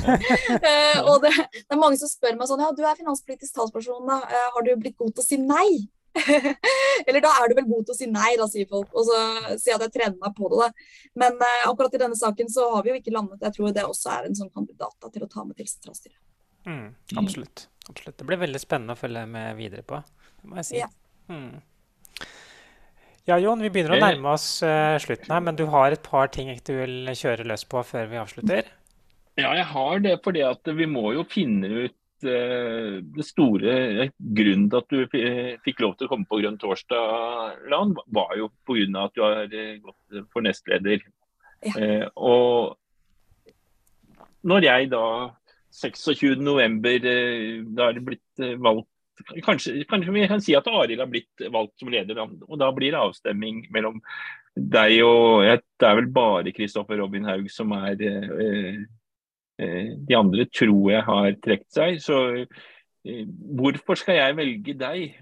Uh, 0.56 0.98
og 1.10 1.24
det, 1.24 1.32
det, 1.52 1.68
er 1.68 1.80
mange 1.80 1.98
som 2.00 2.10
spør 2.10 2.36
meg 2.38 2.48
sånn 2.48 2.62
Ja, 2.64 2.70
du 2.74 2.80
er 2.86 2.98
finanspolitisk 2.98 3.56
talsperson, 3.56 4.06
da. 4.08 4.20
Uh, 4.24 4.46
har 4.54 4.66
du 4.66 4.70
blitt 4.80 4.96
god 5.00 5.12
til 5.16 5.24
å 5.24 5.26
si 5.26 5.40
nei? 5.42 5.68
Eller 7.06 7.22
da 7.22 7.30
er 7.38 7.50
du 7.50 7.58
vel 7.58 7.68
god 7.68 7.84
til 7.86 7.94
å 7.94 7.98
si 7.98 8.08
nei, 8.10 8.32
da, 8.40 8.48
sier 8.50 8.70
folk. 8.70 8.88
Og 8.94 9.06
så 9.10 9.20
sier 9.52 9.74
jeg 9.74 9.78
at 9.78 9.86
jeg 9.88 9.96
trener 9.98 10.16
meg 10.22 10.34
på 10.38 10.50
det, 10.52 10.64
da. 10.64 11.04
Men 11.24 11.38
uh, 11.42 11.68
akkurat 11.68 11.94
i 11.98 12.02
denne 12.06 12.18
saken 12.18 12.50
så 12.52 12.70
har 12.76 12.86
vi 12.86 12.94
jo 12.94 13.00
ikke 13.02 13.14
landet. 13.14 13.44
Jeg 13.44 13.58
tror 13.58 13.76
det 13.76 13.86
også 13.86 14.16
er 14.16 14.30
en 14.30 14.40
sånn 14.40 14.52
kandidat 14.54 14.96
da, 14.96 15.12
til 15.12 15.26
å 15.26 15.30
ta 15.30 15.44
med 15.44 15.58
til 15.60 15.68
sentralstyret. 15.70 16.18
Mm, 16.68 16.94
absolutt. 17.16 17.68
absolutt. 17.88 18.18
Det 18.18 18.26
blir 18.28 18.40
veldig 18.40 18.60
spennende 18.60 18.96
å 18.96 19.00
følge 19.00 19.24
med 19.30 19.56
videre 19.58 19.84
på, 19.86 20.00
det 20.40 20.50
må 20.50 20.60
jeg 20.60 20.68
si. 20.68 20.80
Ja. 20.82 20.90
Mm. 21.30 21.60
Ja, 23.28 23.36
Jon, 23.38 23.60
vi 23.62 23.70
begynner 23.70 23.94
å 23.94 24.00
nærme 24.00 24.34
oss 24.34 24.46
uh, 24.64 24.96
slutten 25.00 25.30
her, 25.30 25.42
men 25.44 25.58
du 25.58 25.66
har 25.70 25.94
et 25.94 26.02
par 26.02 26.30
ting 26.32 26.50
du 26.66 26.72
vil 26.74 27.12
kjøre 27.14 27.46
løs 27.46 27.66
på 27.68 27.82
før 27.86 28.08
vi 28.10 28.18
avslutter? 28.20 28.70
Ja, 29.38 29.52
jeg 29.54 29.66
har 29.70 30.00
det 30.02 30.16
fordi 30.24 30.42
at 30.44 30.70
vi 30.76 30.88
må 30.90 31.12
jo 31.14 31.22
finne 31.30 31.68
ut 31.68 32.26
uh, 32.26 32.98
det 33.04 33.26
store 33.28 34.08
Grunnen 34.18 34.66
til 34.72 34.80
at 34.80 34.90
du 34.90 35.60
fikk 35.66 35.84
lov 35.84 35.94
til 35.96 36.08
å 36.08 36.12
komme 36.14 36.26
på 36.30 36.40
Grønn 36.40 36.58
torsdag, 36.60 37.60
Lan, 37.70 37.94
var 38.10 38.34
jo 38.40 38.50
pga. 38.66 39.04
at 39.04 39.14
du 39.14 39.22
har 39.22 39.46
uh, 39.46 39.72
gått 39.84 40.22
for 40.32 40.46
nestleder. 40.46 41.04
Ja. 41.60 42.06
og 42.16 42.78
når 44.48 44.64
jeg 44.64 44.86
da 44.94 45.04
26.11. 45.70 47.68
da 47.76 47.88
er 47.88 47.98
det 47.98 48.06
blitt 48.06 48.48
valgt 48.58 48.88
Kanskje, 49.44 49.84
kanskje, 49.84 50.12
vi 50.14 50.26
kan 50.28 50.40
si 50.40 50.54
at 50.56 50.68
Arild 50.72 51.02
har 51.02 51.08
blitt 51.10 51.42
valgt 51.52 51.74
som 51.76 51.90
leder, 51.92 52.16
og 52.24 52.54
da 52.56 52.70
blir 52.72 52.94
det 52.94 53.02
avstemning 53.02 53.66
mellom 53.68 53.98
deg 54.56 55.02
og 55.04 55.44
Det 55.78 55.86
er 55.86 55.96
vel 55.98 56.08
bare 56.12 56.52
Kristoffer 56.52 56.98
Robin 56.98 57.24
Haug 57.28 57.50
som 57.52 57.72
er 57.76 58.00
eh, 58.00 58.80
eh, 59.60 59.92
De 59.96 60.16
andre 60.16 60.46
tror 60.46 60.90
jeg 60.90 61.04
har 61.06 61.30
trukket 61.38 61.72
seg. 61.72 62.00
Så 62.02 62.18
eh, 63.04 63.26
hvorfor 63.28 63.98
skal 63.98 64.18
jeg 64.20 64.38
velge 64.40 64.76
deg? 64.80 65.20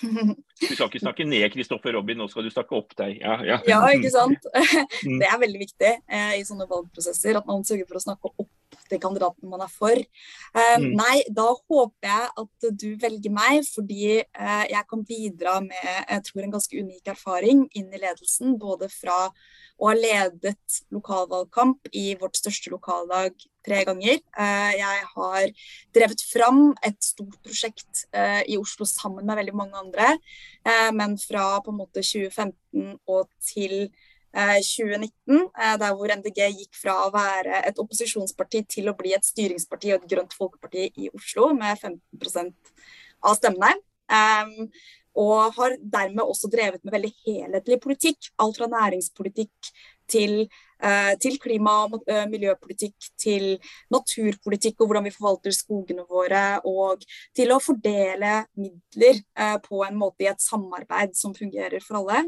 Du 0.60 0.74
skal 0.74 0.90
ikke 0.90 1.00
snakke 1.00 1.24
ned 1.24 1.46
Kristoffer 1.54 1.94
Robin, 1.96 2.18
nå 2.20 2.28
skal 2.28 2.44
du 2.44 2.52
snakke 2.52 2.76
opp 2.76 2.92
deg. 2.98 3.16
Ja, 3.22 3.38
ja. 3.46 3.60
ja 3.68 3.82
ikke 3.96 4.12
sant. 4.12 4.48
Mm. 5.00 5.16
Det 5.22 5.26
er 5.28 5.38
veldig 5.40 5.60
viktig 5.60 5.90
eh, 6.12 6.32
i 6.40 6.42
sånne 6.44 6.66
valgprosesser 6.68 7.38
at 7.38 7.46
man 7.48 7.62
sørger 7.64 7.86
for 7.88 7.96
å 7.96 8.02
snakke 8.02 8.30
opp 8.42 8.76
til 8.90 9.00
kandidaten 9.02 9.48
man 9.50 9.62
er 9.64 9.70
for. 9.72 9.96
Eh, 9.96 10.76
mm. 10.82 10.88
Nei, 10.98 11.22
da 11.32 11.46
håper 11.54 12.10
jeg 12.10 12.26
at 12.42 12.68
du 12.82 12.88
velger 13.00 13.32
meg, 13.32 13.62
fordi 13.68 14.18
eh, 14.20 14.66
jeg 14.70 14.84
kan 14.90 15.04
bidra 15.08 15.56
med 15.64 15.78
jeg 15.80 16.26
tror, 16.26 16.42
en 16.44 16.54
ganske 16.56 16.84
unik 16.84 17.12
erfaring 17.14 17.64
inn 17.78 17.88
i 17.88 18.02
ledelsen. 18.02 18.58
Både 18.60 18.90
fra 18.92 19.30
å 19.80 19.88
ha 19.88 19.96
ledet 19.96 20.80
lokalvalgkamp 20.92 21.88
i 21.96 22.10
vårt 22.20 22.36
største 22.36 22.72
lokallag 22.74 23.32
tre 23.64 23.80
ganger. 23.88 24.20
Uh, 24.36 24.72
jeg 24.76 25.06
har 25.14 25.46
drevet 25.96 26.24
fram 26.28 26.62
et 26.84 26.98
stort 27.04 27.38
prosjekt 27.44 28.04
i 28.12 28.58
Oslo 28.60 28.84
sammen 28.88 29.24
med 29.28 29.40
veldig 29.40 29.56
mange 29.56 29.80
andre. 29.80 30.14
Men 30.92 31.16
fra 31.18 31.44
på 31.64 31.72
en 31.72 31.78
måte 31.80 32.02
2015 32.04 32.98
og 33.08 33.28
til 33.44 33.90
2019, 34.30 35.50
eh, 35.58 35.76
der 35.80 35.94
hvor 35.96 36.12
MDG 36.14 36.40
gikk 36.54 36.76
fra 36.78 36.94
å 37.06 37.10
være 37.14 37.64
et 37.66 37.80
opposisjonsparti 37.82 38.62
til 38.76 38.90
å 38.90 38.96
bli 38.98 39.14
et 39.16 39.26
styringsparti 39.26 39.94
og 39.94 40.04
et 40.04 40.10
grønt 40.14 40.36
folkeparti 40.36 40.86
i 41.02 41.10
Oslo 41.14 41.50
med 41.56 41.78
15% 41.78 42.54
av 43.26 43.36
stemmene. 43.40 43.74
Og 45.20 45.54
har 45.56 45.74
dermed 45.82 46.22
også 46.22 46.50
drevet 46.50 46.84
med 46.84 46.94
veldig 46.94 47.10
helhetlig 47.26 47.80
politikk. 47.82 48.30
Alt 48.38 48.60
fra 48.60 48.68
næringspolitikk 48.70 49.72
til 50.10 50.44
Eh, 50.46 50.69
til 51.20 51.36
klima- 51.42 51.84
og 51.84 52.06
eh, 52.08 52.26
miljøpolitikk, 52.30 53.10
til 53.20 53.46
naturpolitikk 53.92 54.80
og 54.80 54.90
hvordan 54.90 55.06
vi 55.08 55.14
forvalter 55.14 55.54
skogene 55.54 56.06
våre, 56.08 56.60
og 56.68 57.04
til 57.36 57.52
å 57.52 57.60
fordele 57.62 58.44
midler 58.60 59.20
eh, 59.20 59.56
på 59.64 59.82
en 59.86 59.98
måte 60.00 60.24
i 60.24 60.30
et 60.30 60.42
samarbeid 60.42 61.14
som 61.18 61.34
fungerer 61.36 61.82
for 61.84 62.00
alle. 62.00 62.24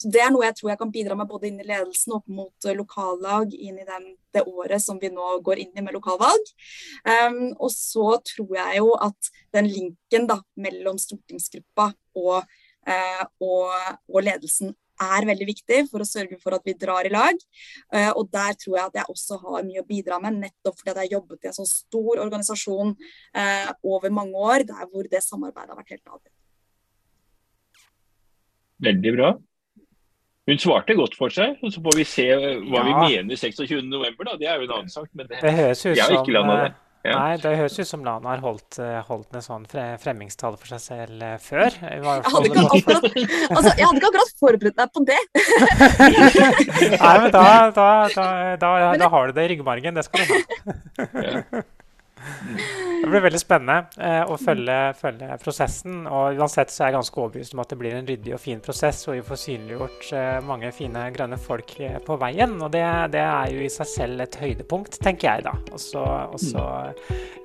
Så 0.00 0.10
Det 0.10 0.22
er 0.22 0.32
noe 0.32 0.46
jeg 0.46 0.58
tror 0.58 0.72
jeg 0.72 0.80
kan 0.80 0.94
bidra 0.94 1.16
med 1.18 1.30
både 1.30 1.50
inn 1.50 1.60
i 1.62 1.66
ledelsen 1.66 2.16
opp 2.16 2.26
mot 2.30 2.70
lokallag 2.76 3.54
inn 3.54 3.78
i 3.80 3.86
den, 3.86 4.08
det 4.34 4.44
året 4.46 4.82
som 4.82 4.98
vi 5.00 5.10
nå 5.12 5.38
går 5.44 5.62
inn 5.64 5.74
i 5.74 5.84
med 5.84 5.96
lokalvalg. 5.96 6.52
Og 7.58 7.70
så 7.74 8.06
tror 8.26 8.56
jeg 8.56 8.80
jo 8.80 8.94
at 9.00 9.30
den 9.54 9.70
linken 9.70 10.28
da, 10.30 10.40
mellom 10.60 10.98
stortingsgruppa 11.00 11.90
og, 12.20 12.44
og, 12.86 13.66
og 14.08 14.22
ledelsen 14.24 14.72
er 15.00 15.26
veldig 15.28 15.48
viktig 15.48 15.80
for 15.90 16.02
å 16.02 16.08
sørge 16.08 16.38
for 16.40 16.56
at 16.56 16.66
vi 16.66 16.76
drar 16.78 17.08
i 17.08 17.12
lag. 17.12 17.36
Uh, 17.92 18.10
og 18.12 18.28
der 18.32 18.56
tror 18.60 18.76
jeg 18.76 18.90
at 18.90 18.98
jeg 19.00 19.12
også 19.14 19.38
har 19.44 19.66
mye 19.66 19.82
å 19.82 19.88
bidra 19.88 20.20
med, 20.22 20.40
nettopp 20.44 20.76
fordi 20.78 20.92
jeg 20.92 21.00
har 21.02 21.14
jobbet 21.18 21.46
i 21.46 21.50
en 21.50 21.58
sånn 21.60 21.70
stor 21.70 22.24
organisasjon 22.26 22.96
uh, 22.96 23.70
over 23.94 24.12
mange 24.14 24.48
år, 24.50 24.66
der 24.68 24.90
hvor 24.90 25.08
det 25.10 25.22
samarbeidet 25.24 25.72
har 25.72 25.80
vært 25.80 25.94
helt 25.96 26.04
avgjørende. 26.04 26.36
Veldig 28.80 29.16
bra. 29.16 29.30
Hun 30.48 30.58
svarte 30.58 30.96
godt 30.98 31.14
for 31.14 31.32
seg, 31.32 31.58
og 31.62 31.72
så 31.72 31.82
får 31.84 31.98
vi 32.00 32.04
se 32.08 32.26
hva 32.32 32.80
ja. 32.80 32.84
vi 32.86 32.94
mener 32.96 33.38
26.11. 33.38 34.38
Det 34.40 34.48
er 34.48 34.56
jo 34.56 34.66
en 34.66 34.78
annen 34.78 34.92
sak, 34.92 35.10
men 35.12 35.28
det, 35.28 35.38
det 35.44 35.52
høres 35.54 35.84
ut 35.84 36.00
som, 36.00 36.14
ikke 36.16 36.34
landa 36.34 36.56
det. 36.64 36.70
Ja. 37.00 37.14
Nei, 37.16 37.36
det 37.40 37.54
høres 37.56 37.78
ut 37.80 37.88
som 37.88 38.02
Lana 38.04 38.34
har 38.34 38.42
holdt, 38.44 38.76
eh, 38.82 38.98
holdt 39.06 39.32
en 39.38 39.44
sånn 39.44 39.62
fremmingstale 39.70 40.58
for 40.60 40.74
seg 40.74 40.82
selv 40.84 41.24
eh, 41.24 41.38
før. 41.40 41.72
Jeg 41.80 42.02
hadde, 42.04 42.50
ikke 42.50 42.64
akkurat, 42.66 43.06
altså, 43.08 43.72
jeg 43.72 43.86
hadde 43.86 44.02
ikke 44.02 44.10
akkurat 44.10 44.34
forberedt 44.44 44.82
meg 44.82 44.92
på 44.92 45.04
det. 45.08 45.20
Nei, 47.00 47.14
men 47.24 47.32
da, 47.32 47.46
da, 47.72 47.88
da, 48.12 48.72
da, 49.00 49.12
har 49.16 49.30
du 49.30 49.38
det 49.40 49.48
i 49.48 49.52
ryggmargen. 49.54 49.96
Det 49.96 50.04
skal 50.10 50.28
du 50.28 50.34
ha. 50.36 51.68
Det 53.00 53.08
blir 53.08 53.22
veldig 53.24 53.38
spennende 53.40 53.88
eh, 53.96 54.28
å 54.28 54.36
følge, 54.36 54.76
følge, 54.98 55.36
prosessen. 55.40 56.02
og 56.04 56.36
Uansett 56.36 56.72
så 56.72 56.84
er 56.84 56.90
jeg 56.90 56.98
ganske 56.98 57.22
overbevist 57.22 57.54
om 57.56 57.62
at 57.62 57.72
det 57.72 57.78
blir 57.80 57.96
en 57.96 58.08
ryddig 58.08 58.34
og 58.36 58.42
fin 58.42 58.60
prosess, 58.60 59.00
og 59.08 59.16
vi 59.16 59.22
får 59.24 59.40
synliggjort 59.40 60.10
eh, 60.18 60.36
mange 60.44 60.72
fine 60.76 61.06
grønne 61.14 61.38
folk 61.40 61.72
eh, 61.80 61.96
på 62.04 62.18
veien. 62.20 62.58
og 62.60 62.68
det, 62.74 62.84
det, 63.16 63.24
er 63.24 63.54
jo 63.54 63.64
i 63.64 63.72
seg 63.72 63.88
selv 63.88 64.24
et 64.26 64.36
høydepunkt, 64.42 65.00
tenker 65.00 65.30
jeg 65.30 65.46
da. 65.48 65.56
Og 65.72 65.80
så 65.80 66.04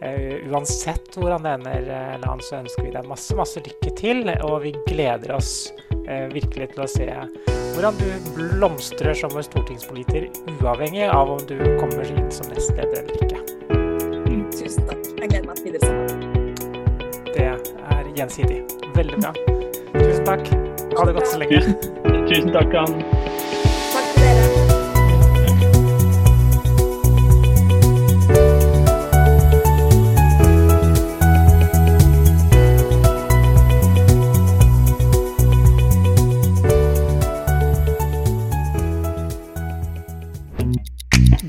eh, 0.04 0.44
Uansett 0.52 1.16
hvordan 1.16 1.48
det 1.48 1.56
ender, 1.62 1.90
eh, 2.02 2.18
Lan, 2.26 2.44
så 2.44 2.60
ønsker 2.60 2.90
vi 2.90 2.96
deg 2.98 3.08
masse, 3.08 3.38
masse 3.40 3.64
lykke 3.64 3.96
til. 3.96 4.26
Og 4.50 4.60
vi 4.66 4.76
gleder 4.90 5.38
oss 5.38 5.54
virkelig 6.06 6.74
til 6.74 6.84
å 6.84 6.90
se 6.90 7.08
hvordan 7.76 7.98
du 7.98 8.30
blomstrer 8.36 9.18
som 9.18 9.34
stortingspolitiker, 9.34 10.30
uavhengig 10.60 11.08
av 11.10 11.34
om 11.38 11.42
du 11.50 11.58
kommer 11.80 12.06
inn 12.08 12.30
som 12.32 12.52
nestleder 12.52 13.02
eller 13.04 13.26
ikke. 13.26 13.75
Jeg 15.26 15.32
gleder 15.32 15.48
meg 15.48 15.56
til 15.58 15.66
videre 15.66 15.82
sammen. 15.82 16.08
Det 17.34 17.44
er 17.44 17.58
gjensidig. 18.16 18.60
Veldig 18.96 19.16
bra. 19.24 19.32
Tusen 19.96 20.26
takk. 20.28 20.46
Ha 21.00 21.06
det 21.08 21.14
godt 21.18 21.28
så 21.32 21.40
lenge. 21.42 21.62
Tusen, 21.66 21.76
tusen 22.30 22.50
takk, 22.54 22.70
Ann. 22.78 22.94
Takk 23.90 24.06
til 24.14 24.22
dere. 24.22 24.46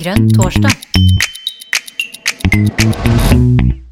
Grønn 0.00 0.32
torsdag. 0.32 0.72
Thank 2.64 3.34
you. 3.34 3.85